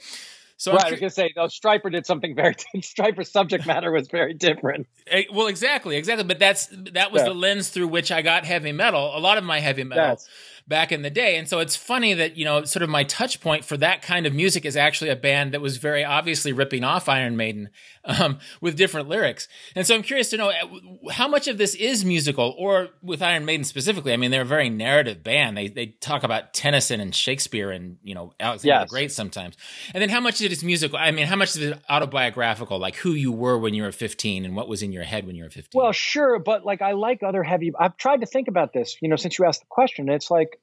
So 0.58 0.72
right, 0.72 0.86
I 0.86 0.90
was 0.90 1.00
going 1.00 1.08
to 1.08 1.14
say, 1.14 1.32
no, 1.36 1.44
Stryper 1.44 1.90
did 1.90 2.04
something 2.04 2.34
very. 2.34 2.54
Stryper's 2.76 3.30
subject 3.30 3.64
matter 3.64 3.92
was 3.92 4.08
very 4.08 4.34
different. 4.34 4.88
Eh, 5.06 5.22
well, 5.32 5.46
exactly, 5.46 5.96
exactly. 5.96 6.24
But 6.24 6.40
that's 6.40 6.66
that 6.92 7.12
was 7.12 7.22
yeah. 7.22 7.28
the 7.28 7.34
lens 7.34 7.68
through 7.68 7.88
which 7.88 8.10
I 8.10 8.22
got 8.22 8.44
heavy 8.44 8.72
metal. 8.72 9.16
A 9.16 9.20
lot 9.20 9.38
of 9.38 9.44
my 9.44 9.60
heavy 9.60 9.84
metal 9.84 10.04
yes 10.04 10.28
back 10.68 10.92
in 10.92 11.00
the 11.00 11.10
day. 11.10 11.36
And 11.36 11.48
so 11.48 11.60
it's 11.60 11.74
funny 11.74 12.12
that, 12.12 12.36
you 12.36 12.44
know, 12.44 12.62
sort 12.64 12.82
of 12.82 12.90
my 12.90 13.02
touch 13.02 13.40
point 13.40 13.64
for 13.64 13.78
that 13.78 14.02
kind 14.02 14.26
of 14.26 14.34
music 14.34 14.66
is 14.66 14.76
actually 14.76 15.08
a 15.08 15.16
band 15.16 15.52
that 15.54 15.62
was 15.62 15.78
very 15.78 16.04
obviously 16.04 16.52
ripping 16.52 16.84
off 16.84 17.08
Iron 17.08 17.38
Maiden 17.38 17.70
um, 18.04 18.38
with 18.60 18.76
different 18.76 19.08
lyrics. 19.08 19.48
And 19.74 19.86
so 19.86 19.94
I'm 19.94 20.02
curious 20.02 20.28
to 20.30 20.36
know 20.36 20.50
uh, 20.50 21.10
how 21.10 21.26
much 21.26 21.48
of 21.48 21.56
this 21.56 21.74
is 21.74 22.04
musical 22.04 22.54
or 22.58 22.88
with 23.02 23.22
Iron 23.22 23.46
Maiden 23.46 23.64
specifically. 23.64 24.12
I 24.12 24.18
mean, 24.18 24.30
they're 24.30 24.42
a 24.42 24.46
very 24.46 24.68
narrative 24.68 25.24
band. 25.24 25.56
They, 25.56 25.68
they 25.68 25.86
talk 25.86 26.22
about 26.22 26.52
Tennyson 26.52 27.00
and 27.00 27.14
Shakespeare 27.14 27.70
and, 27.70 27.96
you 28.02 28.14
know, 28.14 28.34
Alexander 28.38 28.80
yes. 28.80 28.88
the 28.88 28.92
Great 28.92 29.12
sometimes. 29.12 29.56
And 29.94 30.02
then 30.02 30.10
how 30.10 30.20
much 30.20 30.40
of 30.40 30.46
it 30.46 30.52
is 30.52 30.62
musical? 30.62 30.98
I 30.98 31.10
mean, 31.12 31.26
how 31.26 31.36
much 31.36 31.56
is 31.56 31.62
it 31.62 31.80
autobiographical, 31.88 32.78
like 32.78 32.96
who 32.96 33.12
you 33.12 33.32
were 33.32 33.58
when 33.58 33.72
you 33.72 33.84
were 33.84 33.92
15 33.92 34.44
and 34.44 34.54
what 34.54 34.68
was 34.68 34.82
in 34.82 34.92
your 34.92 35.04
head 35.04 35.26
when 35.26 35.34
you 35.34 35.44
were 35.44 35.50
15? 35.50 35.80
Well, 35.80 35.92
sure. 35.92 36.38
But 36.38 36.66
like, 36.66 36.82
I 36.82 36.92
like 36.92 37.22
other 37.22 37.42
heavy, 37.42 37.72
I've 37.78 37.96
tried 37.96 38.20
to 38.20 38.26
think 38.26 38.48
about 38.48 38.74
this, 38.74 38.98
you 39.00 39.08
know, 39.08 39.16
since 39.16 39.38
you 39.38 39.46
asked 39.46 39.60
the 39.60 39.66
question. 39.70 40.10
It's 40.10 40.30
like, 40.30 40.57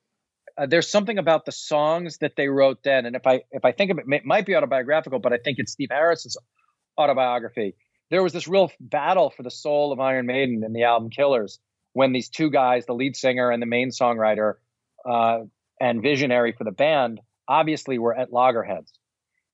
uh, 0.57 0.65
there's 0.65 0.89
something 0.89 1.17
about 1.17 1.45
the 1.45 1.51
songs 1.51 2.19
that 2.19 2.35
they 2.35 2.47
wrote 2.47 2.83
then, 2.83 3.05
and 3.05 3.15
if 3.15 3.27
I 3.27 3.41
if 3.51 3.65
I 3.65 3.71
think 3.71 3.91
of 3.91 3.97
it, 3.99 4.05
it 4.07 4.25
might 4.25 4.45
be 4.45 4.55
autobiographical, 4.55 5.19
but 5.19 5.33
I 5.33 5.37
think 5.37 5.59
it's 5.59 5.73
Steve 5.73 5.89
Harris's 5.91 6.37
autobiography. 6.97 7.75
There 8.09 8.23
was 8.23 8.33
this 8.33 8.47
real 8.47 8.71
battle 8.79 9.31
for 9.31 9.43
the 9.43 9.51
soul 9.51 9.91
of 9.91 9.99
Iron 9.99 10.27
Maiden 10.27 10.63
in 10.63 10.73
the 10.73 10.83
album 10.83 11.09
Killers 11.09 11.59
when 11.93 12.13
these 12.13 12.29
two 12.29 12.49
guys, 12.49 12.85
the 12.85 12.93
lead 12.93 13.15
singer 13.15 13.49
and 13.49 13.61
the 13.61 13.67
main 13.67 13.89
songwriter, 13.89 14.55
uh, 15.09 15.39
and 15.79 16.01
visionary 16.01 16.53
for 16.53 16.63
the 16.63 16.71
band, 16.71 17.19
obviously 17.47 17.97
were 17.97 18.15
at 18.15 18.31
loggerheads. 18.31 18.93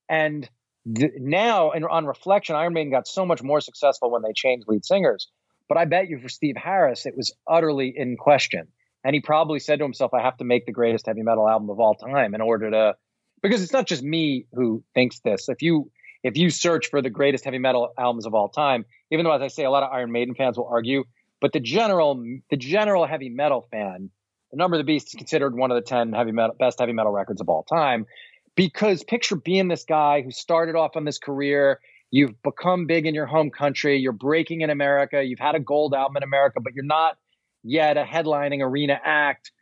And 0.08 0.48
th- 0.94 1.12
now, 1.18 1.70
and 1.70 1.84
on 1.84 2.04
reflection, 2.04 2.56
Iron 2.56 2.74
Maiden 2.74 2.90
got 2.90 3.08
so 3.08 3.24
much 3.24 3.42
more 3.42 3.60
successful 3.60 4.10
when 4.10 4.22
they 4.22 4.32
changed 4.34 4.66
lead 4.68 4.84
singers. 4.84 5.28
But 5.68 5.78
I 5.78 5.84
bet 5.84 6.08
you 6.08 6.18
for 6.18 6.28
Steve 6.28 6.56
Harris, 6.56 7.06
it 7.06 7.16
was 7.16 7.32
utterly 7.46 7.92
in 7.96 8.16
question. 8.16 8.68
And 9.04 9.14
he 9.14 9.20
probably 9.20 9.58
said 9.58 9.78
to 9.78 9.84
himself, 9.84 10.14
I 10.14 10.22
have 10.22 10.36
to 10.38 10.44
make 10.44 10.66
the 10.66 10.72
greatest 10.72 11.06
heavy 11.06 11.22
metal 11.22 11.48
album 11.48 11.70
of 11.70 11.80
all 11.80 11.94
time 11.94 12.34
in 12.34 12.40
order 12.40 12.70
to, 12.70 12.96
because 13.42 13.62
it's 13.62 13.72
not 13.72 13.86
just 13.86 14.02
me 14.02 14.46
who 14.52 14.84
thinks 14.94 15.20
this. 15.20 15.48
If 15.48 15.62
you, 15.62 15.90
if 16.22 16.36
you 16.36 16.50
search 16.50 16.88
for 16.88 17.02
the 17.02 17.10
greatest 17.10 17.44
heavy 17.44 17.58
metal 17.58 17.92
albums 17.98 18.26
of 18.26 18.34
all 18.34 18.48
time, 18.48 18.84
even 19.10 19.24
though, 19.24 19.32
as 19.32 19.42
I 19.42 19.48
say, 19.48 19.64
a 19.64 19.70
lot 19.70 19.82
of 19.82 19.92
Iron 19.92 20.12
Maiden 20.12 20.34
fans 20.34 20.56
will 20.56 20.68
argue, 20.68 21.04
but 21.40 21.52
the 21.52 21.60
general, 21.60 22.22
the 22.50 22.56
general 22.56 23.06
heavy 23.06 23.28
metal 23.28 23.66
fan, 23.70 24.10
the 24.52 24.56
Number 24.56 24.76
of 24.76 24.80
the 24.80 24.84
Beast 24.84 25.08
is 25.08 25.14
considered 25.14 25.56
one 25.56 25.70
of 25.70 25.76
the 25.76 25.82
10 25.82 26.12
heavy 26.12 26.30
metal, 26.30 26.54
best 26.58 26.78
heavy 26.78 26.92
metal 26.92 27.10
records 27.10 27.40
of 27.40 27.48
all 27.48 27.64
time. 27.64 28.06
Because 28.54 29.02
picture 29.02 29.34
being 29.34 29.68
this 29.68 29.84
guy 29.84 30.22
who 30.22 30.30
started 30.30 30.76
off 30.76 30.94
on 30.94 31.04
this 31.04 31.18
career, 31.18 31.80
you've 32.10 32.40
become 32.42 32.86
big 32.86 33.06
in 33.06 33.14
your 33.14 33.26
home 33.26 33.50
country, 33.50 33.98
you're 33.98 34.12
breaking 34.12 34.60
in 34.60 34.70
America, 34.70 35.24
you've 35.24 35.40
had 35.40 35.54
a 35.54 35.60
gold 35.60 35.94
album 35.94 36.18
in 36.18 36.22
America, 36.22 36.60
but 36.60 36.74
you're 36.74 36.84
not 36.84 37.16
yet 37.62 37.96
a 37.96 38.04
headlining 38.04 38.60
arena 38.62 38.98
act 39.02 39.52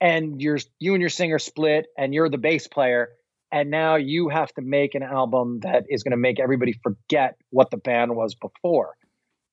and 0.00 0.40
you're 0.40 0.58
you 0.78 0.94
and 0.94 1.00
your 1.00 1.10
singer 1.10 1.38
split 1.38 1.86
and 1.96 2.14
you're 2.14 2.28
the 2.28 2.38
bass 2.38 2.68
player 2.68 3.10
and 3.50 3.70
now 3.70 3.96
you 3.96 4.28
have 4.28 4.52
to 4.54 4.62
make 4.62 4.94
an 4.94 5.02
album 5.02 5.60
that 5.62 5.84
is 5.88 6.02
going 6.02 6.12
to 6.12 6.18
make 6.18 6.38
everybody 6.38 6.74
forget 6.82 7.36
what 7.50 7.70
the 7.70 7.78
band 7.78 8.14
was 8.14 8.34
before. 8.34 8.94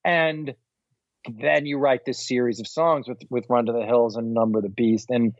And 0.04 0.54
then 1.28 1.66
you 1.66 1.78
write 1.78 2.06
this 2.06 2.28
series 2.28 2.60
of 2.60 2.68
songs 2.68 3.08
with 3.08 3.22
with 3.30 3.46
run 3.50 3.66
to 3.66 3.72
the 3.72 3.86
hills 3.86 4.16
and 4.16 4.34
number 4.34 4.62
the 4.62 4.70
beast 4.70 5.10
and 5.10 5.34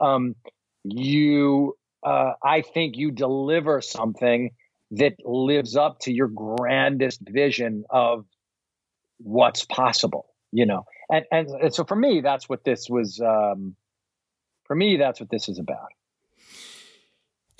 um, 0.00 0.36
you 0.84 1.76
uh, 2.04 2.32
i 2.42 2.62
think 2.62 2.96
you 2.96 3.10
deliver 3.10 3.80
something 3.80 4.50
that 4.92 5.14
lives 5.24 5.76
up 5.76 5.98
to 6.00 6.12
your 6.12 6.28
grandest 6.28 7.20
vision 7.26 7.84
of 7.90 8.24
what's 9.18 9.64
possible 9.64 10.26
you 10.52 10.66
know 10.66 10.84
and 11.12 11.26
and, 11.30 11.48
and 11.50 11.74
so 11.74 11.84
for 11.84 11.94
me 11.94 12.20
that's 12.20 12.48
what 12.48 12.64
this 12.64 12.88
was 12.88 13.20
um, 13.20 13.76
for 14.64 14.74
me 14.74 14.96
that's 14.96 15.20
what 15.20 15.30
this 15.30 15.48
is 15.48 15.58
about. 15.58 15.90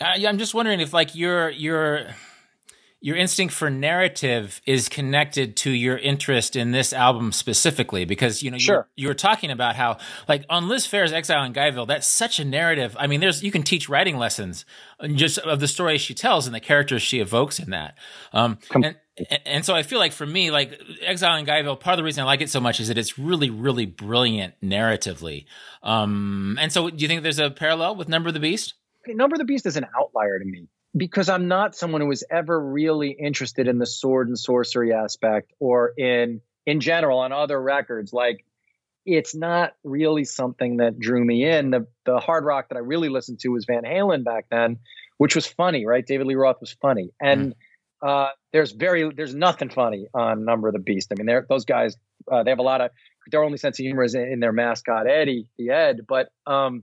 Uh, 0.01 0.27
I'm 0.27 0.39
just 0.39 0.55
wondering 0.55 0.81
if 0.81 0.93
like 0.93 1.15
your 1.15 1.51
your 1.51 2.07
your 3.03 3.17
instinct 3.17 3.53
for 3.53 3.69
narrative 3.69 4.63
is 4.65 4.89
connected 4.89 5.57
to 5.57 5.71
your 5.71 5.99
interest 5.99 6.55
in 6.55 6.71
this 6.71 6.93
album 6.93 7.33
specifically 7.33 8.05
because 8.05 8.43
you 8.43 8.51
know 8.51 8.59
sure. 8.59 8.89
you, 8.97 9.03
you 9.03 9.09
were 9.09 9.15
talking 9.15 9.51
about 9.51 9.77
how 9.77 9.99
like 10.29 10.47
on 10.49 10.69
Liz 10.69 10.87
Phair's 10.87 11.13
Exile 11.13 11.45
in 11.45 11.53
Guyville 11.53 11.87
that's 11.87 12.09
such 12.09 12.41
a 12.41 12.45
narrative. 12.45 12.97
I 12.99 13.07
mean 13.07 13.21
there's 13.21 13.43
you 13.43 13.53
can 13.53 13.65
teach 13.65 13.89
writing 13.89 14.17
lessons 14.17 14.65
just 15.15 15.39
of 15.39 15.61
the 15.61 15.69
stories 15.69 16.01
she 16.01 16.15
tells 16.15 16.47
and 16.47 16.55
the 16.55 16.61
characters 16.61 17.03
she 17.03 17.21
evokes 17.21 17.59
in 17.59 17.71
that. 17.71 17.99
Um, 18.33 18.59
and 18.73 18.97
and 19.45 19.65
so 19.65 19.75
I 19.75 19.83
feel 19.83 19.99
like 19.99 20.13
for 20.13 20.27
me, 20.27 20.51
like 20.51 20.81
Exile 21.03 21.37
in 21.37 21.47
Guyville, 21.47 21.79
part 21.79 21.95
of 21.95 21.99
the 21.99 22.05
reason 22.05 22.23
I 22.23 22.27
like 22.27 22.41
it 22.41 22.51
so 22.51 22.61
much 22.61 22.81
is 22.81 22.89
that 22.89 22.97
it's 22.97 23.19
really, 23.19 23.51
really 23.51 23.87
brilliant 23.87 24.55
narratively. 24.63 25.45
Um, 25.83 26.57
and 26.61 26.73
so 26.73 26.89
do 26.89 26.97
you 26.97 27.09
think 27.09 27.23
there's 27.23 27.39
a 27.39 27.51
parallel 27.51 27.97
with 27.97 28.09
Number 28.09 28.29
of 28.29 28.35
the 28.35 28.41
Beast? 28.41 28.75
Number 29.07 29.35
of 29.35 29.39
the 29.39 29.45
Beast 29.45 29.67
is 29.67 29.77
an 29.77 29.87
outlier 29.99 30.39
to 30.39 30.45
me 30.45 30.69
because 30.97 31.29
I'm 31.29 31.49
not 31.49 31.75
someone 31.75 32.01
who 32.01 32.07
was 32.07 32.25
ever 32.31 32.59
really 32.59 33.11
interested 33.11 33.69
in 33.69 33.79
the 33.79 33.87
sword 33.87 34.29
and 34.29 34.39
sorcery 34.39 34.93
aspect 34.93 35.53
or 35.59 35.93
in 35.97 36.41
in 36.65 36.81
general 36.81 37.19
on 37.19 37.33
other 37.33 37.61
records. 37.61 38.13
Like 38.13 38.45
it's 39.05 39.35
not 39.35 39.73
really 39.83 40.25
something 40.25 40.79
that 40.79 40.99
drew 40.99 41.25
me 41.25 41.49
in. 41.49 41.71
The 41.71 41.87
the 42.05 42.19
hard 42.19 42.45
rock 42.45 42.69
that 42.69 42.77
I 42.77 42.81
really 42.81 43.09
listened 43.09 43.41
to 43.41 43.49
was 43.49 43.65
Van 43.65 43.83
Halen 43.83 44.25
back 44.25 44.47
then, 44.51 44.79
which 45.19 45.35
was 45.35 45.47
funny, 45.47 45.87
right? 45.87 46.07
David 46.07 46.27
Lee 46.27 46.35
Roth 46.35 46.61
was 46.61 46.73
funny. 46.73 47.11
And 47.21 47.53
mm. 47.53 47.57
Uh, 48.03 48.29
there's 48.53 48.73
very 48.73 49.11
there's 49.15 49.35
nothing 49.35 49.71
funny 49.71 50.07
on 50.13 50.45
Number 50.45 50.69
of 50.69 50.75
the 50.75 50.81
Beast. 50.81 51.13
I 51.13 51.15
mean, 51.17 51.27
they're 51.27 51.47
those 51.49 51.65
guys 51.65 51.97
uh, 52.31 52.43
they 52.43 52.51
have 52.51 52.59
a 52.59 52.63
lot 52.63 52.81
of 52.81 52.91
their 53.31 53.45
only 53.45 53.59
sense 53.59 53.79
of 53.79 53.85
humor 53.85 54.03
is 54.03 54.15
in, 54.15 54.23
in 54.23 54.41
their 54.41 54.53
mascot 54.53 55.07
Eddie, 55.07 55.47
the 55.57 55.69
Head, 55.69 56.01
but 56.09 56.29
um 56.47 56.83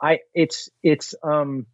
I 0.00 0.20
it's 0.34 0.70
it's 0.82 1.14
um 1.22 1.66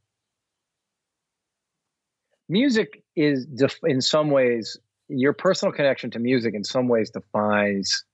music 2.49 3.03
is 3.15 3.47
def- 3.47 3.81
in 3.85 4.01
some 4.01 4.31
ways 4.31 4.79
your 5.09 5.33
personal 5.33 5.73
connection 5.73 6.11
to 6.13 6.19
music 6.19 6.55
in 6.55 6.65
some 6.65 6.89
ways 6.89 7.11
defines 7.11 8.05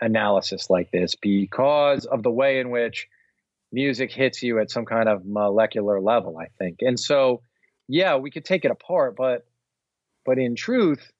analysis 0.00 0.68
like 0.68 0.90
this 0.90 1.14
because 1.14 2.06
of 2.06 2.22
the 2.22 2.30
way 2.30 2.58
in 2.58 2.70
which 2.70 3.08
music 3.72 4.12
hits 4.12 4.42
you 4.42 4.58
at 4.58 4.70
some 4.70 4.84
kind 4.84 5.08
of 5.08 5.24
molecular 5.24 6.00
level 6.00 6.36
i 6.38 6.46
think 6.58 6.78
and 6.80 6.98
so 6.98 7.40
yeah 7.88 8.16
we 8.16 8.30
could 8.30 8.44
take 8.44 8.64
it 8.64 8.70
apart 8.70 9.14
but 9.16 9.46
but 10.24 10.38
in 10.38 10.54
truth 10.54 11.10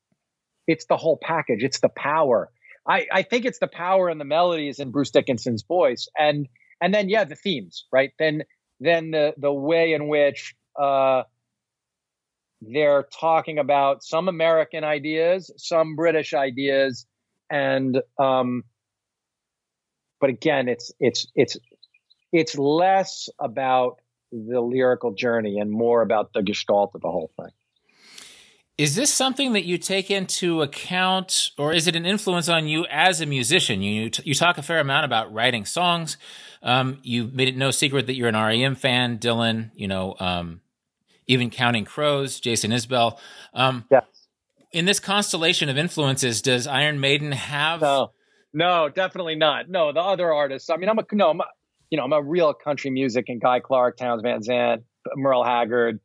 it's 0.67 0.87
the 0.87 0.97
whole 0.97 1.19
package 1.21 1.63
it's 1.63 1.81
the 1.81 1.89
power 1.89 2.51
i 2.87 3.07
i 3.13 3.23
think 3.23 3.45
it's 3.45 3.59
the 3.59 3.67
power 3.67 4.09
and 4.09 4.21
the 4.21 4.25
melodies 4.25 4.79
in 4.79 4.91
bruce 4.91 5.11
dickinson's 5.11 5.63
voice 5.63 6.09
and 6.19 6.49
and 6.83 6.93
then 6.93 7.09
yeah, 7.09 7.25
the 7.25 7.37
themes, 7.37 7.87
right? 7.93 8.11
Then 8.19 8.43
then 8.81 9.13
the 9.13 9.35
the 9.39 9.53
way 9.53 9.93
in 9.93 10.09
which 10.09 10.55
uh, 10.79 11.23
they're 12.61 13.05
talking 13.19 13.59
about 13.59 14.03
some 14.03 14.29
American 14.29 14.83
ideas, 14.83 15.53
some 15.57 15.95
British 15.95 16.35
ideas, 16.35 17.07
and 17.49 18.03
um, 18.19 18.65
but 20.21 20.29
again, 20.29 20.69
it's 20.69 20.93
it's 20.99 21.29
it's 21.37 21.57
it's 22.33 22.59
less 22.59 23.29
about 23.39 24.01
the 24.33 24.61
lyrical 24.61 25.15
journey 25.15 25.61
and 25.61 25.71
more 25.71 26.03
about 26.03 26.33
the 26.33 26.43
gestalt 26.43 26.91
of 26.97 27.01
the 27.01 27.11
whole 27.11 27.31
thing. 27.37 27.53
Is 28.83 28.97
this 28.97 29.15
something 29.15 29.53
that 29.53 29.65
you 29.65 29.79
take 29.79 30.11
into 30.11 30.61
account, 30.61 31.53
or 31.57 31.73
is 31.73 31.87
it 31.87 31.95
an 31.95 32.05
influence 32.05 32.49
on 32.49 32.67
you 32.67 32.85
as 32.91 33.21
a 33.21 33.27
musician? 33.27 33.81
You 33.81 34.11
you 34.25 34.35
talk 34.35 34.59
a 34.59 34.63
fair 34.63 34.81
amount 34.81 35.05
about 35.05 35.33
writing 35.33 35.65
songs. 35.65 36.17
Um, 36.65 36.99
you 37.05 37.31
made 37.33 37.47
it 37.47 37.57
no 37.57 37.71
secret 37.71 38.09
that 38.09 38.15
you're 38.15 38.29
an 38.29 38.35
REM 38.35 38.75
fan, 38.75 39.21
Dylan. 39.21 39.71
You 39.77 39.87
know, 39.87 40.17
um, 40.19 40.63
even 41.29 41.49
Counting 41.49 41.85
Crows, 41.85 42.41
Jason 42.41 42.73
Isbell. 42.73 43.21
Um, 43.55 43.85
yes. 43.89 44.03
In 44.73 44.85
this 44.85 44.99
constellation 44.99 45.69
of 45.69 45.79
influences, 45.79 46.43
does 46.43 46.67
Iron 46.67 46.99
Maiden 46.99 47.31
have? 47.31 47.83
No, 47.83 48.11
no, 48.53 48.89
definitely 48.89 49.37
not. 49.37 49.69
No, 49.69 49.93
the 49.93 50.01
other 50.01 50.33
artists. 50.33 50.71
I 50.71 50.77
mean, 50.77 50.89
I'm 50.89 50.99
a 50.99 51.05
no, 51.13 51.31
I'm 51.31 51.41
a, 51.41 51.47
you 51.91 51.99
know, 51.99 52.03
I'm 52.03 52.13
a 52.13 52.21
real 52.21 52.53
country 52.53 52.91
music 52.91 53.27
and 53.29 53.41
Guy 53.41 53.61
Clark, 53.61 53.99
Townes 53.99 54.23
Van 54.23 54.43
Zandt, 54.43 54.83
Merle 55.15 55.45
Haggard, 55.45 56.01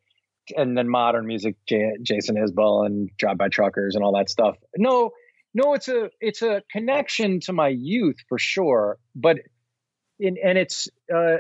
and 0.56 0.78
then 0.78 0.90
modern 0.90 1.26
music, 1.26 1.56
J- 1.68 1.98
Jason 2.02 2.36
Isbell 2.36 2.86
and 2.86 3.10
Drive 3.18 3.38
By 3.38 3.50
Truckers 3.50 3.96
and 3.96 4.04
all 4.04 4.16
that 4.18 4.30
stuff. 4.30 4.58
No, 4.76 5.12
no, 5.54 5.74
it's 5.74 5.88
a 5.88 6.10
it's 6.20 6.42
a 6.42 6.62
connection 6.72 7.40
to 7.42 7.54
my 7.54 7.70
youth 7.70 8.18
for 8.30 8.38
sure, 8.38 9.00
but 9.16 9.38
in, 10.20 10.38
and 10.44 10.58
it's 10.58 10.88
uh, 11.14 11.38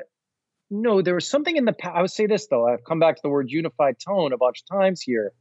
no, 0.69 1.01
there 1.01 1.15
was 1.15 1.27
something 1.27 1.55
in 1.55 1.65
the 1.65 1.73
past. 1.73 1.95
I 1.95 2.01
would 2.01 2.11
say 2.11 2.25
this 2.27 2.47
though. 2.47 2.67
I've 2.67 2.83
come 2.83 2.99
back 2.99 3.15
to 3.15 3.21
the 3.23 3.29
word 3.29 3.49
unified 3.49 3.97
tone 3.99 4.33
a 4.33 4.37
bunch 4.37 4.63
of 4.63 4.77
times 4.79 5.01
here, 5.01 5.33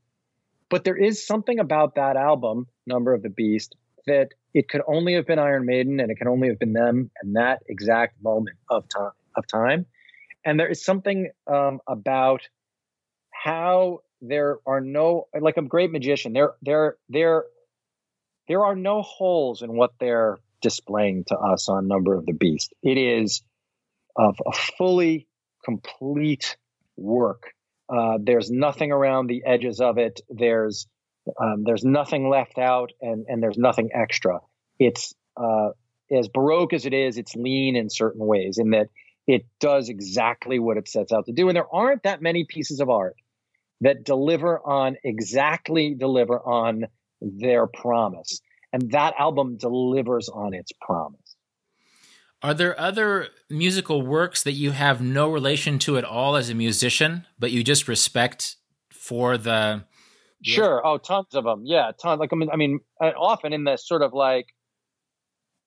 but 0.68 0.84
there 0.84 0.96
is 0.96 1.26
something 1.26 1.58
about 1.58 1.94
that 1.96 2.16
album, 2.16 2.66
Number 2.86 3.14
of 3.14 3.22
the 3.22 3.30
Beast, 3.30 3.76
that 4.06 4.28
it 4.54 4.68
could 4.68 4.82
only 4.86 5.14
have 5.14 5.26
been 5.26 5.38
Iron 5.38 5.66
Maiden, 5.66 6.00
and 6.00 6.10
it 6.10 6.16
can 6.16 6.28
only 6.28 6.48
have 6.48 6.58
been 6.58 6.72
them 6.72 7.10
and 7.22 7.36
that 7.36 7.62
exact 7.68 8.22
moment 8.22 8.56
of 8.70 8.88
time 8.88 9.12
of 9.36 9.46
time. 9.46 9.86
And 10.44 10.58
there 10.58 10.68
is 10.68 10.84
something 10.84 11.30
um, 11.46 11.80
about 11.88 12.42
how 13.47 14.01
there 14.20 14.59
are 14.66 14.80
no 14.80 15.28
like 15.40 15.57
a 15.57 15.62
great 15.62 15.92
magician. 15.92 16.32
There, 16.32 16.55
there, 16.62 16.97
there, 17.09 17.44
there 18.49 18.64
are 18.64 18.74
no 18.74 19.03
holes 19.03 19.62
in 19.62 19.76
what 19.76 19.92
they're 20.01 20.38
displaying 20.62 21.24
to 21.28 21.36
us 21.36 21.68
on 21.68 21.86
Number 21.86 22.16
of 22.16 22.26
the 22.26 22.32
Beast. 22.32 22.74
It 22.82 22.99
is 22.99 23.42
of 24.16 24.36
a 24.44 24.53
fully 24.53 25.28
complete 25.64 26.57
work. 26.97 27.53
Uh, 27.88 28.18
there's 28.20 28.51
nothing 28.51 28.90
around 28.90 29.28
the 29.28 29.44
edges 29.47 29.80
of 29.80 29.99
it. 29.99 30.22
There's 30.28 30.88
um, 31.40 31.62
there's 31.64 31.84
nothing 31.84 32.28
left 32.28 32.59
out, 32.59 32.90
and 33.01 33.26
and 33.28 33.40
there's 33.40 33.59
nothing 33.59 33.90
extra. 33.94 34.40
It's 34.80 35.14
uh, 35.36 35.68
as 36.11 36.26
baroque 36.26 36.72
as 36.72 36.84
it 36.84 36.94
is. 36.94 37.16
It's 37.16 37.36
lean 37.36 37.76
in 37.76 37.90
certain 37.90 38.26
ways, 38.26 38.59
in 38.59 38.70
that 38.70 38.88
it 39.28 39.47
does 39.61 39.88
exactly 39.88 40.59
what 40.59 40.78
it 40.78 40.88
sets 40.88 41.12
out 41.12 41.26
to 41.26 41.32
do. 41.32 41.49
And 41.49 41.57
there 41.57 41.72
aren't 41.72 42.03
that 42.03 42.22
many 42.22 42.44
pieces 42.44 42.80
of 42.80 42.90
art 42.90 43.14
that 43.81 44.05
deliver 44.05 44.59
on 44.59 44.97
exactly 45.05 45.95
deliver 45.95 46.39
on 46.41 46.87
their 47.20 47.66
promise 47.66 48.41
and 48.72 48.91
that 48.93 49.14
album 49.18 49.57
delivers 49.57 50.29
on 50.29 50.55
its 50.55 50.72
promise. 50.81 51.37
Are 52.43 52.55
there 52.55 52.79
other 52.79 53.29
musical 53.49 54.03
works 54.03 54.43
that 54.43 54.53
you 54.53 54.72
have 54.72 55.01
no 55.01 55.31
relation 55.31 55.79
to 55.81 55.97
at 55.97 56.05
all 56.05 56.37
as 56.37 56.51
a 56.51 56.55
musician, 56.55 57.27
but 57.39 57.51
you 57.51 57.64
just 57.64 57.89
respect 57.89 58.57
for 58.91 59.39
the? 59.39 59.85
Sure. 60.43 60.87
Oh, 60.87 60.99
tons 60.99 61.35
of 61.35 61.45
them. 61.45 61.62
Yeah, 61.64 61.93
tons. 62.01 62.20
Like 62.20 62.33
I 62.33 62.37
mean, 62.37 62.51
I 62.53 62.57
mean, 62.57 62.81
uh, 63.01 63.12
often 63.16 63.53
in 63.53 63.64
this 63.64 63.89
sort 63.89 64.03
of 64.03 64.12
like, 64.12 64.47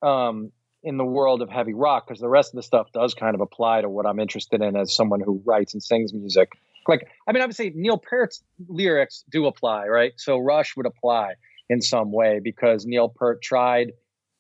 um, 0.02 0.52
in 0.84 0.98
the 0.98 1.04
world 1.04 1.42
of 1.42 1.50
heavy 1.50 1.74
rock, 1.74 2.08
because 2.08 2.22
the 2.22 2.30
rest 2.30 2.54
of 2.54 2.58
the 2.58 2.64
stuff 2.64 2.92
does 2.94 3.14
kind 3.14 3.34
of 3.36 3.42
apply 3.42 3.82
to 3.82 3.90
what 3.90 4.06
I'm 4.06 4.20
interested 4.20 4.62
in 4.62 4.78
as 4.78 4.96
someone 4.96 5.20
who 5.20 5.42
writes 5.46 5.74
and 5.74 5.82
sings 5.82 6.14
music. 6.14 6.52
Like, 6.88 7.08
I 7.28 7.32
mean, 7.32 7.42
obviously 7.42 7.72
Neil 7.76 7.98
Peart's 7.98 8.44
lyrics 8.68 9.24
do 9.30 9.46
apply, 9.46 9.88
right? 9.88 10.14
So 10.18 10.38
Rush 10.38 10.76
would 10.76 10.86
apply 10.86 11.34
in 11.70 11.82
some 11.82 12.12
way 12.12 12.40
because 12.44 12.86
Neil 12.86 13.10
Peart 13.10 13.42
tried 13.42 13.92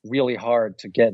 really 0.04 0.36
hard 0.36 0.80
to 0.80 0.90
get 0.90 1.14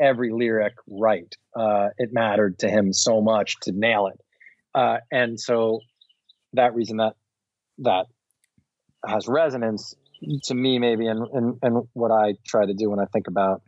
every 0.00 0.32
lyric 0.32 0.74
right. 0.88 1.34
Uh, 1.54 1.88
it 1.98 2.10
mattered 2.12 2.58
to 2.60 2.68
him 2.68 2.92
so 2.92 3.20
much 3.20 3.56
to 3.62 3.72
nail 3.72 4.06
it, 4.06 4.20
uh, 4.74 4.98
and 5.10 5.38
so 5.38 5.80
that 6.54 6.74
reason 6.74 6.98
that 6.98 7.14
that 7.78 8.06
has 9.06 9.26
resonance 9.28 9.94
to 10.44 10.54
me 10.54 10.78
maybe 10.78 11.06
and 11.06 11.26
and 11.32 11.58
and 11.62 11.88
what 11.92 12.10
I 12.10 12.34
try 12.46 12.64
to 12.64 12.74
do 12.74 12.90
when 12.90 13.00
I 13.00 13.06
think 13.06 13.26
about 13.28 13.62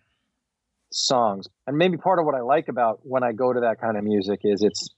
songs. 0.92 1.46
And 1.66 1.76
maybe 1.76 1.96
part 1.96 2.18
of 2.18 2.24
what 2.24 2.34
I 2.34 2.40
like 2.40 2.68
about 2.68 3.00
when 3.02 3.22
I 3.22 3.32
go 3.32 3.52
to 3.52 3.60
that 3.60 3.80
kind 3.80 3.96
of 3.96 4.04
music 4.04 4.40
is 4.44 4.62
it's 4.62 4.88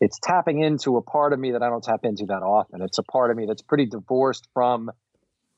it's 0.00 0.18
tapping 0.22 0.62
into 0.62 0.96
a 0.96 1.02
part 1.02 1.32
of 1.32 1.38
me 1.38 1.52
that 1.52 1.62
I 1.62 1.68
don't 1.68 1.82
tap 1.82 2.00
into 2.04 2.26
that 2.26 2.42
often. 2.42 2.82
It's 2.82 2.98
a 2.98 3.02
part 3.02 3.30
of 3.30 3.36
me 3.36 3.46
that's 3.46 3.62
pretty 3.62 3.86
divorced 3.86 4.48
from 4.54 4.90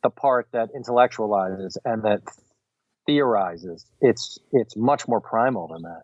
the 0.02 0.10
part 0.10 0.48
that 0.52 0.70
intellectualizes 0.74 1.76
and 1.84 2.04
that 2.04 2.20
theorizes. 3.06 3.86
It's 4.00 4.38
it's 4.52 4.76
much 4.76 5.06
more 5.06 5.20
primal 5.20 5.68
than 5.68 5.82
that. 5.82 6.02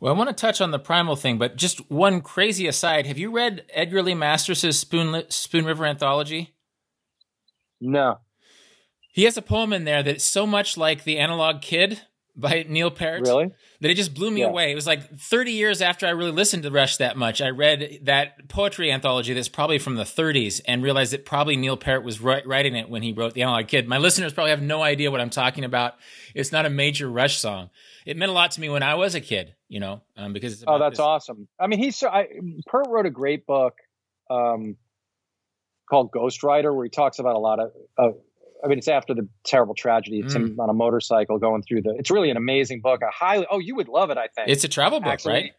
Well, 0.00 0.14
I 0.14 0.16
want 0.16 0.30
to 0.30 0.34
touch 0.34 0.60
on 0.60 0.70
the 0.70 0.78
primal 0.78 1.16
thing, 1.16 1.38
but 1.38 1.56
just 1.56 1.90
one 1.90 2.20
crazy 2.20 2.66
aside. 2.66 3.06
Have 3.06 3.18
you 3.18 3.30
read 3.30 3.64
Edgar 3.70 4.02
Lee 4.02 4.14
Masters' 4.14 4.78
Spoon, 4.78 5.24
Spoon 5.28 5.64
River 5.64 5.84
anthology? 5.84 6.54
No. 7.80 8.18
He 9.12 9.24
has 9.24 9.36
a 9.36 9.42
poem 9.42 9.72
in 9.72 9.84
there 9.84 10.02
that's 10.02 10.24
so 10.24 10.46
much 10.46 10.76
like 10.76 11.04
The 11.04 11.18
Analog 11.18 11.60
Kid 11.60 12.02
by 12.40 12.64
Neil 12.68 12.90
Peart. 12.90 13.22
Really? 13.22 13.50
That 13.80 13.90
it 13.90 13.94
just 13.94 14.14
blew 14.14 14.30
me 14.30 14.40
yeah. 14.40 14.48
away. 14.48 14.72
It 14.72 14.74
was 14.74 14.86
like 14.86 15.18
30 15.18 15.52
years 15.52 15.82
after 15.82 16.06
I 16.06 16.10
really 16.10 16.32
listened 16.32 16.62
to 16.64 16.70
Rush 16.70 16.98
that 16.98 17.16
much. 17.16 17.40
I 17.40 17.50
read 17.50 18.00
that 18.04 18.48
poetry 18.48 18.90
anthology 18.90 19.32
that's 19.34 19.48
probably 19.48 19.78
from 19.78 19.96
the 19.96 20.04
30s 20.04 20.60
and 20.66 20.82
realized 20.82 21.12
that 21.12 21.24
probably 21.24 21.56
Neil 21.56 21.76
Peart 21.76 22.04
was 22.04 22.20
writing 22.20 22.74
it 22.76 22.88
when 22.88 23.02
he 23.02 23.12
wrote 23.12 23.34
The 23.34 23.42
Analog 23.42 23.68
Kid. 23.68 23.88
My 23.88 23.98
listeners 23.98 24.32
probably 24.32 24.50
have 24.50 24.62
no 24.62 24.82
idea 24.82 25.10
what 25.10 25.20
I'm 25.20 25.30
talking 25.30 25.64
about. 25.64 25.94
It's 26.34 26.52
not 26.52 26.66
a 26.66 26.70
major 26.70 27.10
Rush 27.10 27.38
song. 27.38 27.70
It 28.06 28.16
meant 28.16 28.30
a 28.30 28.34
lot 28.34 28.52
to 28.52 28.60
me 28.60 28.68
when 28.68 28.82
I 28.82 28.94
was 28.94 29.14
a 29.14 29.20
kid, 29.20 29.54
you 29.68 29.80
know, 29.80 30.00
um, 30.16 30.32
because 30.32 30.64
oh, 30.66 30.78
that's 30.78 30.92
this. 30.92 31.00
awesome. 31.00 31.48
I 31.58 31.66
mean, 31.66 31.78
he's 31.78 32.02
I, 32.02 32.26
Peart 32.66 32.86
wrote 32.88 33.06
a 33.06 33.10
great 33.10 33.46
book 33.46 33.74
um, 34.30 34.76
called 35.88 36.10
Ghost 36.10 36.42
Rider, 36.42 36.72
where 36.72 36.84
he 36.84 36.90
talks 36.90 37.18
about 37.18 37.36
a 37.36 37.38
lot 37.38 37.60
of, 37.60 37.72
of 37.98 38.14
I 38.64 38.68
mean, 38.68 38.78
it's 38.78 38.88
after 38.88 39.14
the 39.14 39.28
terrible 39.44 39.74
tragedy. 39.74 40.20
It's 40.20 40.34
mm. 40.34 40.52
him 40.52 40.60
on 40.60 40.68
a 40.68 40.74
motorcycle 40.74 41.38
going 41.38 41.62
through 41.62 41.82
the. 41.82 41.94
It's 41.98 42.10
really 42.10 42.30
an 42.30 42.36
amazing 42.36 42.80
book. 42.80 43.00
I 43.02 43.10
highly. 43.12 43.46
Oh, 43.50 43.58
you 43.58 43.74
would 43.76 43.88
love 43.88 44.10
it. 44.10 44.18
I 44.18 44.28
think 44.34 44.48
it's 44.48 44.64
a 44.64 44.68
travel 44.68 45.00
book, 45.00 45.12
Actually, 45.12 45.32
right? 45.32 45.52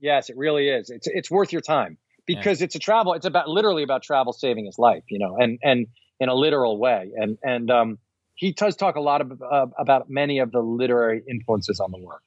Yes, 0.00 0.30
it 0.30 0.36
really 0.36 0.68
is. 0.68 0.90
It's 0.90 1.06
it's 1.06 1.30
worth 1.30 1.52
your 1.52 1.62
time 1.62 1.98
because 2.26 2.60
yeah. 2.60 2.66
it's 2.66 2.74
a 2.74 2.78
travel. 2.78 3.14
It's 3.14 3.26
about 3.26 3.48
literally 3.48 3.82
about 3.82 4.02
travel 4.02 4.32
saving 4.32 4.66
his 4.66 4.78
life. 4.78 5.04
You 5.08 5.18
know, 5.18 5.36
and 5.38 5.58
and 5.62 5.86
in 6.22 6.28
a 6.28 6.34
literal 6.34 6.78
way. 6.78 7.10
And 7.16 7.36
and 7.42 7.70
um, 7.70 7.98
he 8.34 8.52
does 8.52 8.76
talk 8.76 8.94
a 8.94 9.00
lot 9.00 9.20
of, 9.20 9.42
uh, 9.42 9.66
about 9.78 10.08
many 10.08 10.38
of 10.38 10.52
the 10.52 10.60
literary 10.60 11.22
influences 11.28 11.80
on 11.80 11.90
the 11.90 11.98
work. 11.98 12.22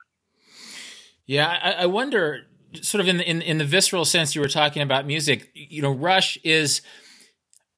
Yeah, 1.25 1.47
I, 1.47 1.71
I 1.71 1.85
wonder, 1.87 2.41
sort 2.81 3.01
of 3.01 3.07
in 3.07 3.17
the, 3.17 3.29
in 3.29 3.41
in 3.41 3.57
the 3.57 3.65
visceral 3.65 4.05
sense 4.05 4.35
you 4.35 4.41
were 4.41 4.49
talking 4.49 4.81
about 4.81 5.07
music. 5.07 5.49
You 5.53 5.81
know, 5.81 5.91
Rush 5.91 6.37
is 6.43 6.81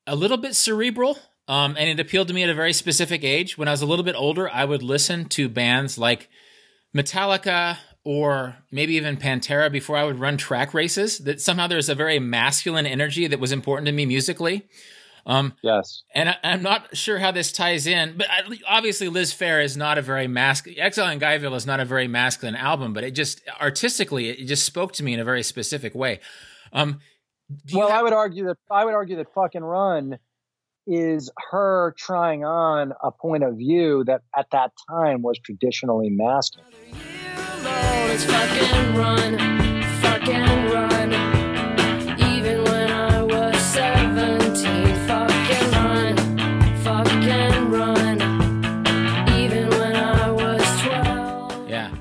a 0.07 0.15
little 0.15 0.37
bit 0.37 0.55
cerebral 0.55 1.19
um, 1.47 1.75
and 1.77 1.89
it 1.89 1.99
appealed 1.99 2.27
to 2.27 2.33
me 2.33 2.43
at 2.43 2.49
a 2.49 2.53
very 2.53 2.73
specific 2.73 3.23
age. 3.23 3.57
When 3.57 3.67
I 3.67 3.71
was 3.71 3.81
a 3.81 3.85
little 3.85 4.05
bit 4.05 4.15
older, 4.15 4.49
I 4.49 4.65
would 4.65 4.83
listen 4.83 5.25
to 5.29 5.47
bands 5.47 5.97
like 5.97 6.29
Metallica 6.95 7.77
or 8.03 8.57
maybe 8.71 8.95
even 8.95 9.17
Pantera 9.17 9.71
before 9.71 9.97
I 9.97 10.03
would 10.03 10.19
run 10.19 10.37
track 10.37 10.73
races. 10.73 11.19
That 11.19 11.41
somehow 11.41 11.67
there's 11.67 11.89
a 11.89 11.95
very 11.95 12.19
masculine 12.19 12.85
energy 12.85 13.27
that 13.27 13.39
was 13.39 13.51
important 13.51 13.85
to 13.87 13.91
me 13.91 14.05
musically. 14.05 14.67
Um, 15.25 15.53
yes. 15.61 16.03
And 16.15 16.29
I, 16.29 16.37
am 16.41 16.63
not 16.63 16.95
sure 16.95 17.19
how 17.19 17.31
this 17.31 17.51
ties 17.51 17.85
in, 17.85 18.15
but 18.17 18.27
I, 18.29 18.43
obviously 18.65 19.09
Liz 19.09 19.33
Phair 19.33 19.61
is 19.61 19.75
not 19.75 19.97
a 19.97 20.01
very 20.01 20.25
masculine, 20.25 20.79
Exile 20.79 21.09
in 21.09 21.19
Guyville 21.19 21.55
is 21.55 21.65
not 21.65 21.81
a 21.81 21.85
very 21.85 22.07
masculine 22.07 22.55
album, 22.55 22.93
but 22.93 23.03
it 23.03 23.11
just 23.11 23.41
artistically, 23.59 24.29
it 24.29 24.45
just 24.45 24.65
spoke 24.65 24.93
to 24.93 25.03
me 25.03 25.13
in 25.13 25.19
a 25.19 25.25
very 25.25 25.43
specific 25.43 25.93
way. 25.93 26.21
Um, 26.71 27.01
well, 27.73 27.89
have- 27.89 27.99
I 27.99 28.03
would 28.03 28.13
argue 28.13 28.45
that, 28.45 28.57
I 28.71 28.85
would 28.85 28.93
argue 28.93 29.17
that 29.17 29.33
fucking 29.33 29.63
run 29.63 30.17
is 30.87 31.29
her 31.51 31.93
trying 31.97 32.45
on 32.45 32.93
a 33.03 33.11
point 33.11 33.43
of 33.43 33.57
view 33.57 34.03
that 34.05 34.21
at 34.35 34.47
that 34.51 34.71
time 34.89 35.21
was 35.21 35.37
traditionally 35.39 36.09
masculine. 36.09 36.65
Yeah. 51.69 51.93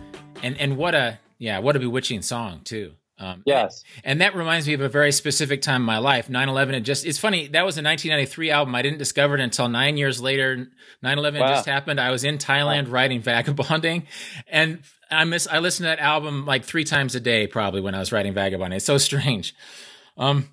And 0.42 0.56
and 0.58 0.76
what 0.76 0.94
a 0.94 1.18
yeah, 1.38 1.58
what 1.58 1.74
a 1.76 1.80
bewitching 1.80 2.22
song 2.22 2.60
too. 2.64 2.92
Um, 3.18 3.42
yes. 3.46 3.82
And, 4.04 4.20
that 4.20 4.34
reminds 4.34 4.66
me 4.66 4.74
of 4.74 4.80
a 4.80 4.88
very 4.88 5.12
specific 5.12 5.62
time 5.62 5.82
in 5.82 5.86
my 5.86 5.98
life. 5.98 6.28
9 6.28 6.48
11 6.48 6.74
had 6.74 6.84
just, 6.84 7.06
it's 7.06 7.18
funny, 7.18 7.48
that 7.48 7.64
was 7.64 7.76
a 7.76 7.82
1993 7.82 8.50
album. 8.50 8.74
I 8.74 8.82
didn't 8.82 8.98
discover 8.98 9.34
it 9.34 9.40
until 9.40 9.68
nine 9.68 9.96
years 9.96 10.20
later. 10.20 10.68
9 11.02 11.18
11 11.18 11.40
wow. 11.40 11.48
just 11.48 11.66
happened. 11.66 12.00
I 12.00 12.10
was 12.10 12.24
in 12.24 12.38
Thailand 12.38 12.86
wow. 12.86 12.92
writing 12.92 13.20
Vagabonding. 13.22 14.06
And 14.48 14.82
I 15.10 15.24
miss, 15.24 15.46
I 15.50 15.60
listened 15.60 15.84
to 15.84 15.88
that 15.88 16.00
album 16.00 16.44
like 16.44 16.64
three 16.64 16.84
times 16.84 17.14
a 17.14 17.20
day, 17.20 17.46
probably 17.46 17.80
when 17.80 17.94
I 17.94 18.00
was 18.00 18.12
writing 18.12 18.34
Vagabonding. 18.34 18.76
It's 18.76 18.86
so 18.86 18.98
strange. 18.98 19.54
Um, 20.18 20.50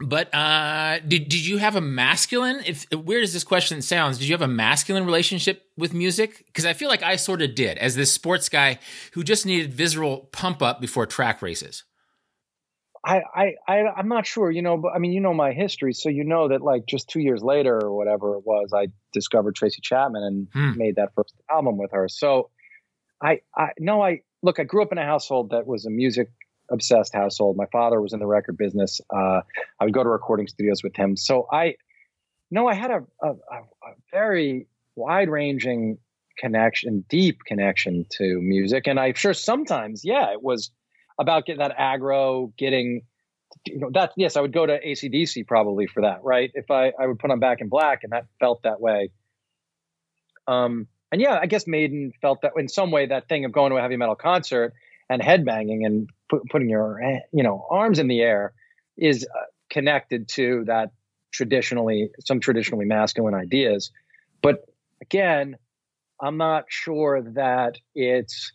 but 0.00 0.34
uh, 0.34 0.98
did 1.00 1.28
did 1.28 1.46
you 1.46 1.58
have 1.58 1.76
a 1.76 1.80
masculine? 1.80 2.62
If 2.64 2.86
weird 2.92 3.22
as 3.22 3.32
this 3.32 3.44
question 3.44 3.82
sounds, 3.82 4.18
did 4.18 4.28
you 4.28 4.34
have 4.34 4.42
a 4.42 4.48
masculine 4.48 5.04
relationship 5.04 5.62
with 5.76 5.92
music? 5.92 6.44
Because 6.46 6.64
I 6.64 6.72
feel 6.72 6.88
like 6.88 7.02
I 7.02 7.16
sort 7.16 7.42
of 7.42 7.54
did, 7.54 7.76
as 7.78 7.96
this 7.96 8.12
sports 8.12 8.48
guy 8.48 8.78
who 9.12 9.22
just 9.22 9.44
needed 9.44 9.74
visceral 9.74 10.28
pump 10.32 10.62
up 10.62 10.80
before 10.80 11.06
track 11.06 11.42
races. 11.42 11.84
I, 13.04 13.22
I, 13.34 13.54
I 13.66 13.78
I'm 13.96 14.08
not 14.08 14.26
sure, 14.26 14.50
you 14.50 14.62
know, 14.62 14.76
but 14.76 14.92
I 14.94 14.98
mean, 14.98 15.12
you 15.12 15.20
know 15.20 15.32
my 15.32 15.52
history, 15.52 15.92
so 15.92 16.08
you 16.08 16.24
know 16.24 16.48
that 16.48 16.60
like 16.60 16.86
just 16.86 17.08
two 17.08 17.20
years 17.20 17.42
later 17.42 17.78
or 17.82 17.94
whatever 17.94 18.36
it 18.36 18.42
was, 18.44 18.72
I 18.74 18.88
discovered 19.12 19.54
Tracy 19.54 19.80
Chapman 19.82 20.22
and 20.22 20.48
hmm. 20.52 20.78
made 20.78 20.96
that 20.96 21.14
first 21.14 21.34
album 21.50 21.78
with 21.78 21.92
her. 21.92 22.08
So 22.08 22.50
I, 23.22 23.40
I 23.56 23.70
no, 23.78 24.02
I 24.02 24.20
look, 24.42 24.58
I 24.58 24.64
grew 24.64 24.82
up 24.82 24.92
in 24.92 24.98
a 24.98 25.04
household 25.04 25.50
that 25.50 25.66
was 25.66 25.86
a 25.86 25.90
music 25.90 26.30
obsessed 26.70 27.14
household. 27.14 27.56
My 27.56 27.66
father 27.72 28.00
was 28.00 28.12
in 28.12 28.20
the 28.20 28.26
record 28.26 28.56
business. 28.56 29.00
Uh, 29.14 29.40
I 29.78 29.84
would 29.84 29.94
go 29.94 30.02
to 30.02 30.08
recording 30.08 30.46
studios 30.46 30.82
with 30.82 30.96
him. 30.96 31.16
So 31.16 31.46
I, 31.52 31.74
no, 32.50 32.68
I 32.68 32.74
had 32.74 32.90
a, 32.90 33.02
a, 33.22 33.28
a 33.30 33.64
very 34.12 34.66
wide 34.96 35.28
ranging 35.28 35.98
connection, 36.38 37.04
deep 37.08 37.40
connection 37.46 38.06
to 38.18 38.40
music. 38.40 38.86
And 38.86 38.98
I'm 38.98 39.14
sure 39.14 39.34
sometimes, 39.34 40.02
yeah, 40.04 40.32
it 40.32 40.42
was 40.42 40.70
about 41.18 41.46
getting 41.46 41.60
that 41.60 41.76
aggro, 41.76 42.56
getting, 42.56 43.02
you 43.66 43.78
know, 43.78 43.90
that, 43.92 44.12
yes, 44.16 44.36
I 44.36 44.40
would 44.40 44.52
go 44.52 44.64
to 44.64 44.80
ACDC 44.80 45.46
probably 45.46 45.86
for 45.86 46.02
that, 46.02 46.20
right? 46.24 46.50
If 46.54 46.70
I, 46.70 46.92
I 46.98 47.06
would 47.06 47.18
put 47.18 47.30
on 47.30 47.40
Back 47.40 47.60
in 47.60 47.68
Black 47.68 48.00
and 48.04 48.12
that 48.12 48.26
felt 48.38 48.62
that 48.62 48.80
way. 48.80 49.10
Um, 50.46 50.88
and 51.12 51.20
yeah, 51.20 51.38
I 51.40 51.46
guess 51.46 51.66
Maiden 51.66 52.12
felt 52.22 52.42
that 52.42 52.52
in 52.56 52.68
some 52.68 52.90
way 52.90 53.06
that 53.06 53.28
thing 53.28 53.44
of 53.44 53.52
going 53.52 53.70
to 53.70 53.76
a 53.76 53.82
heavy 53.82 53.96
metal 53.96 54.14
concert 54.14 54.72
and 55.10 55.20
headbanging 55.20 55.84
and 55.84 56.08
put, 56.30 56.48
putting 56.48 56.70
your 56.70 57.02
you 57.32 57.42
know 57.42 57.66
arms 57.68 57.98
in 57.98 58.08
the 58.08 58.20
air 58.20 58.54
is 58.96 59.26
uh, 59.26 59.42
connected 59.68 60.28
to 60.28 60.64
that 60.66 60.92
traditionally 61.32 62.10
some 62.24 62.40
traditionally 62.40 62.86
masculine 62.86 63.34
ideas 63.34 63.90
but 64.40 64.64
again 65.02 65.56
i'm 66.20 66.38
not 66.38 66.64
sure 66.68 67.22
that 67.22 67.76
it's 67.94 68.52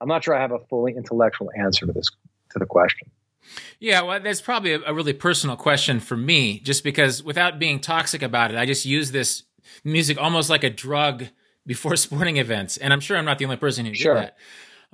i'm 0.00 0.08
not 0.08 0.22
sure 0.22 0.34
i 0.34 0.40
have 0.40 0.52
a 0.52 0.60
fully 0.70 0.94
intellectual 0.94 1.50
answer 1.58 1.86
to 1.86 1.92
this 1.92 2.10
to 2.50 2.58
the 2.60 2.66
question 2.66 3.10
yeah, 3.78 4.00
well, 4.00 4.18
that's 4.20 4.40
probably 4.40 4.72
a, 4.72 4.80
a, 4.86 4.94
really 4.94 5.12
personal 5.12 5.54
question 5.54 6.00
for 6.00 6.16
me, 6.16 6.60
just 6.60 6.82
because 6.82 7.22
without 7.22 7.58
being 7.58 7.78
toxic 7.78 8.22
about 8.22 8.50
it, 8.50 8.56
I 8.56 8.64
just 8.64 8.86
use 8.86 9.12
this 9.12 9.42
music 9.84 10.16
almost 10.18 10.48
like 10.48 10.64
a 10.64 10.70
drug 10.70 11.26
before 11.66 11.94
sporting 11.96 12.38
events, 12.38 12.78
and 12.78 12.90
I'm 12.90 13.00
sure 13.00 13.18
I'm 13.18 13.26
not 13.26 13.38
the 13.38 13.44
only 13.44 13.58
person 13.58 13.84
who 13.84 13.92
sure. 13.92 14.14
did 14.14 14.22
that. 14.22 14.36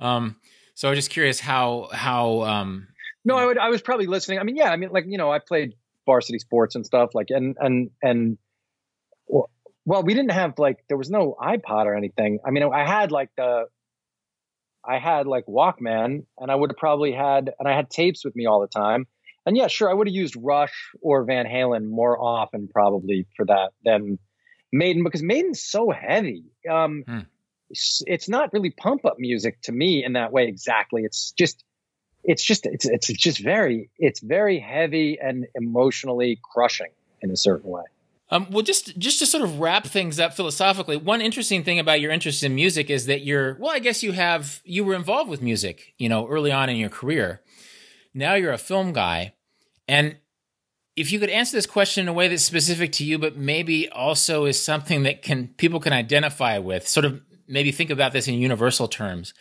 Um, 0.01 0.35
so 0.73 0.87
I 0.87 0.91
was 0.91 0.97
just 0.97 1.11
curious 1.11 1.39
how 1.39 1.89
how. 1.93 2.41
Um, 2.41 2.87
no, 3.23 3.37
I 3.37 3.45
would. 3.45 3.57
I 3.57 3.69
was 3.69 3.81
probably 3.81 4.07
listening. 4.07 4.39
I 4.39 4.43
mean, 4.43 4.55
yeah. 4.55 4.69
I 4.71 4.75
mean, 4.75 4.89
like 4.91 5.05
you 5.07 5.17
know, 5.17 5.31
I 5.31 5.39
played 5.39 5.75
varsity 6.05 6.39
sports 6.39 6.75
and 6.75 6.85
stuff 6.85 7.11
like, 7.13 7.27
and 7.29 7.55
and 7.59 7.91
and. 8.01 8.37
Well, 9.83 10.03
we 10.03 10.13
didn't 10.13 10.31
have 10.31 10.59
like 10.59 10.77
there 10.89 10.97
was 10.97 11.09
no 11.09 11.35
iPod 11.41 11.85
or 11.85 11.95
anything. 11.95 12.39
I 12.45 12.51
mean, 12.51 12.63
I 12.63 12.85
had 12.85 13.11
like 13.11 13.29
the 13.35 13.65
I 14.87 14.99
had 14.99 15.27
like 15.27 15.45
Walkman, 15.45 16.25
and 16.37 16.51
I 16.51 16.55
would 16.55 16.71
have 16.71 16.77
probably 16.77 17.11
had, 17.11 17.51
and 17.59 17.67
I 17.67 17.75
had 17.75 17.89
tapes 17.89 18.23
with 18.25 18.35
me 18.35 18.45
all 18.45 18.61
the 18.61 18.67
time. 18.67 19.07
And 19.45 19.57
yeah, 19.57 19.67
sure, 19.67 19.89
I 19.89 19.93
would 19.93 20.07
have 20.07 20.13
used 20.13 20.35
Rush 20.37 20.91
or 21.01 21.23
Van 21.25 21.45
Halen 21.45 21.89
more 21.89 22.19
often 22.19 22.67
probably 22.71 23.27
for 23.35 23.45
that 23.47 23.71
than 23.83 24.19
Maiden 24.71 25.03
because 25.03 25.23
Maiden's 25.23 25.63
so 25.63 25.89
heavy. 25.89 26.43
Um, 26.69 27.03
hmm 27.07 27.19
it's 28.07 28.29
not 28.29 28.53
really 28.53 28.69
pump 28.71 29.05
up 29.05 29.19
music 29.19 29.61
to 29.63 29.71
me 29.71 30.03
in 30.03 30.13
that 30.13 30.31
way 30.31 30.47
exactly. 30.47 31.03
It's 31.03 31.31
just 31.31 31.63
it's 32.23 32.43
just 32.43 32.65
it's 32.65 32.85
it's 32.85 33.07
just 33.07 33.39
very 33.39 33.89
it's 33.97 34.19
very 34.19 34.59
heavy 34.59 35.17
and 35.19 35.47
emotionally 35.55 36.39
crushing 36.53 36.91
in 37.21 37.31
a 37.31 37.37
certain 37.37 37.69
way. 37.69 37.83
Um, 38.29 38.47
well, 38.49 38.61
just 38.61 38.97
just 38.97 39.19
to 39.19 39.25
sort 39.25 39.43
of 39.43 39.59
wrap 39.59 39.85
things 39.85 40.19
up 40.19 40.33
philosophically, 40.33 40.95
one 40.95 41.19
interesting 41.21 41.63
thing 41.63 41.79
about 41.79 41.99
your 41.99 42.11
interest 42.11 42.43
in 42.43 42.55
music 42.55 42.89
is 42.89 43.05
that 43.07 43.21
you're 43.21 43.55
well, 43.55 43.71
I 43.71 43.79
guess 43.79 44.03
you 44.03 44.13
have 44.13 44.61
you 44.63 44.85
were 44.85 44.95
involved 44.95 45.29
with 45.29 45.41
music, 45.41 45.93
you 45.97 46.07
know, 46.07 46.27
early 46.27 46.51
on 46.51 46.69
in 46.69 46.77
your 46.77 46.89
career. 46.89 47.41
Now 48.13 48.35
you're 48.35 48.53
a 48.53 48.57
film 48.57 48.93
guy, 48.93 49.33
and 49.87 50.15
if 50.95 51.11
you 51.11 51.19
could 51.19 51.29
answer 51.29 51.57
this 51.57 51.65
question 51.65 52.03
in 52.03 52.07
a 52.07 52.13
way 52.13 52.27
that's 52.27 52.43
specific 52.43 52.91
to 52.93 53.05
you, 53.05 53.17
but 53.17 53.35
maybe 53.35 53.89
also 53.89 54.45
is 54.45 54.61
something 54.61 55.03
that 55.03 55.21
can 55.21 55.49
people 55.57 55.79
can 55.79 55.93
identify 55.93 56.57
with, 56.57 56.87
sort 56.87 57.05
of 57.05 57.21
maybe 57.51 57.71
think 57.71 57.89
about 57.89 58.13
this 58.13 58.27
in 58.27 58.35
universal 58.35 58.87
terms. 58.87 59.33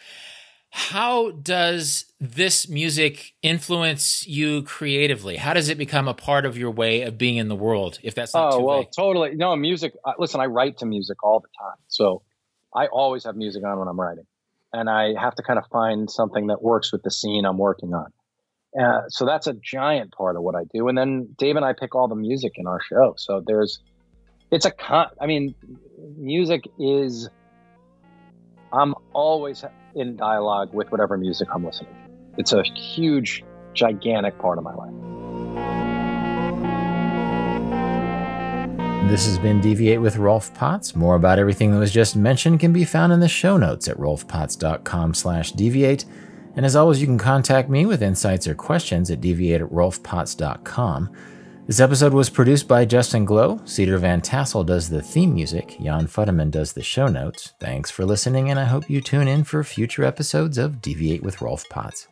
How 0.73 1.33
does 1.33 2.05
this 2.21 2.69
music 2.69 3.33
influence 3.43 4.27
you 4.27 4.63
creatively? 4.63 5.37
How 5.37 5.53
does 5.53 5.69
it 5.69 5.79
become 5.79 6.07
a 6.07 6.15
part 6.15 6.47
of 6.47 6.57
your 6.57 6.71
way 6.71 7.03
of 7.03 7.19
being 7.19 7.39
in 7.39 7.49
the 7.49 7.57
world? 7.57 7.99
If 8.03 8.15
that's 8.15 8.35
not 8.35 8.53
oh 8.55 8.61
well, 8.63 8.83
vague? 8.83 8.93
totally. 8.97 9.35
No, 9.35 9.57
music. 9.57 9.95
Uh, 10.05 10.13
listen, 10.19 10.41
I 10.41 10.47
write 10.47 10.79
to 10.79 10.87
music 10.87 11.25
all 11.25 11.41
the 11.41 11.49
time, 11.59 11.77
so 11.89 12.23
I 12.73 12.87
always 12.87 13.25
have 13.25 13.35
music 13.35 13.65
on 13.65 13.79
when 13.81 13.89
I'm 13.89 13.99
writing. 14.01 14.27
and 14.73 14.89
I 14.89 15.15
have 15.21 15.35
to 15.37 15.43
kind 15.43 15.59
of 15.59 15.67
find 15.73 16.11
something 16.11 16.49
that 16.49 16.63
works 16.63 16.93
with 16.93 17.03
the 17.03 17.11
scene 17.11 17.45
I'm 17.45 17.59
working 17.59 17.93
on. 17.95 18.13
Uh, 18.79 19.09
so 19.09 19.27
that's 19.27 19.47
a 19.49 19.55
giant 19.55 20.13
part 20.13 20.37
of 20.37 20.43
what 20.43 20.55
I 20.55 20.65
do. 20.73 20.87
And 20.89 20.97
then 20.97 21.35
Dave 21.37 21.57
and 21.57 21.65
I 21.65 21.73
pick 21.73 21.95
all 21.95 22.07
the 22.07 22.15
music 22.15 22.53
in 22.57 22.67
our 22.69 22.81
show. 22.81 23.15
So 23.17 23.43
there's, 23.45 23.81
it's 24.53 24.65
a 24.65 24.71
con. 24.71 25.09
I 25.21 25.27
mean, 25.27 25.55
music 26.17 26.65
is. 26.79 27.29
I'm 28.73 28.95
always 29.13 29.65
in 29.95 30.17
dialogue 30.17 30.73
with 30.73 30.91
whatever 30.93 31.17
music 31.17 31.49
I'm 31.53 31.65
listening 31.65 31.93
to. 31.93 32.11
It's 32.39 32.53
a 32.53 32.63
huge, 32.63 33.45
gigantic 33.75 34.39
part 34.39 34.59
of 34.59 34.65
my 34.65 34.75
life. 34.75 34.95
This 39.11 39.27
has 39.27 39.39
been 39.39 39.61
Deviate 39.61 40.01
with 40.01 40.19
Rolf 40.19 40.55
Potts. 40.55 40.95
More 40.95 41.17
about 41.17 41.41
everything 41.41 41.73
that 41.73 41.79
was 41.79 41.91
just 41.91 42.15
mentioned 42.15 42.61
can 42.61 42.73
be 42.73 42.85
found 42.85 43.13
in 43.13 43.19
the 43.19 43.29
show 43.29 43.57
notes 43.57 43.89
at 43.89 43.97
rolfpotts.com 43.97 45.15
slash 45.15 45.51
deviate. 45.51 46.05
And 46.55 46.65
as 46.65 46.77
always, 46.77 47.01
you 47.01 47.09
can 47.09 47.19
contact 47.19 47.69
me 47.69 47.87
with 47.87 48.03
insights 48.03 48.47
or 48.47 48.55
questions 48.55 49.11
at 49.11 49.21
deviate 49.21 49.63
at 49.63 49.71
rolfpotts.com. 49.71 51.11
This 51.71 51.79
episode 51.79 52.13
was 52.13 52.29
produced 52.29 52.67
by 52.67 52.85
Justin 52.85 53.25
Glow. 53.25 53.61
Cedar 53.65 53.97
Van 53.99 54.21
Tassel 54.21 54.67
does 54.67 54.89
the 54.91 55.01
theme 55.01 55.33
music. 55.33 55.77
Jan 55.81 56.09
Futterman 56.09 56.51
does 56.51 56.73
the 56.73 56.83
show 56.83 57.07
notes. 57.07 57.53
Thanks 57.61 57.93
for 57.93 58.05
listening, 58.05 58.51
and 58.51 58.59
I 58.59 58.65
hope 58.65 58.91
you 58.91 59.01
tune 59.01 59.29
in 59.29 59.45
for 59.45 59.63
future 59.63 60.03
episodes 60.03 60.59
of 60.59 60.83
Deviate 60.83 61.23
with 61.23 61.41
Rolf 61.41 61.69
Potts. 61.69 62.09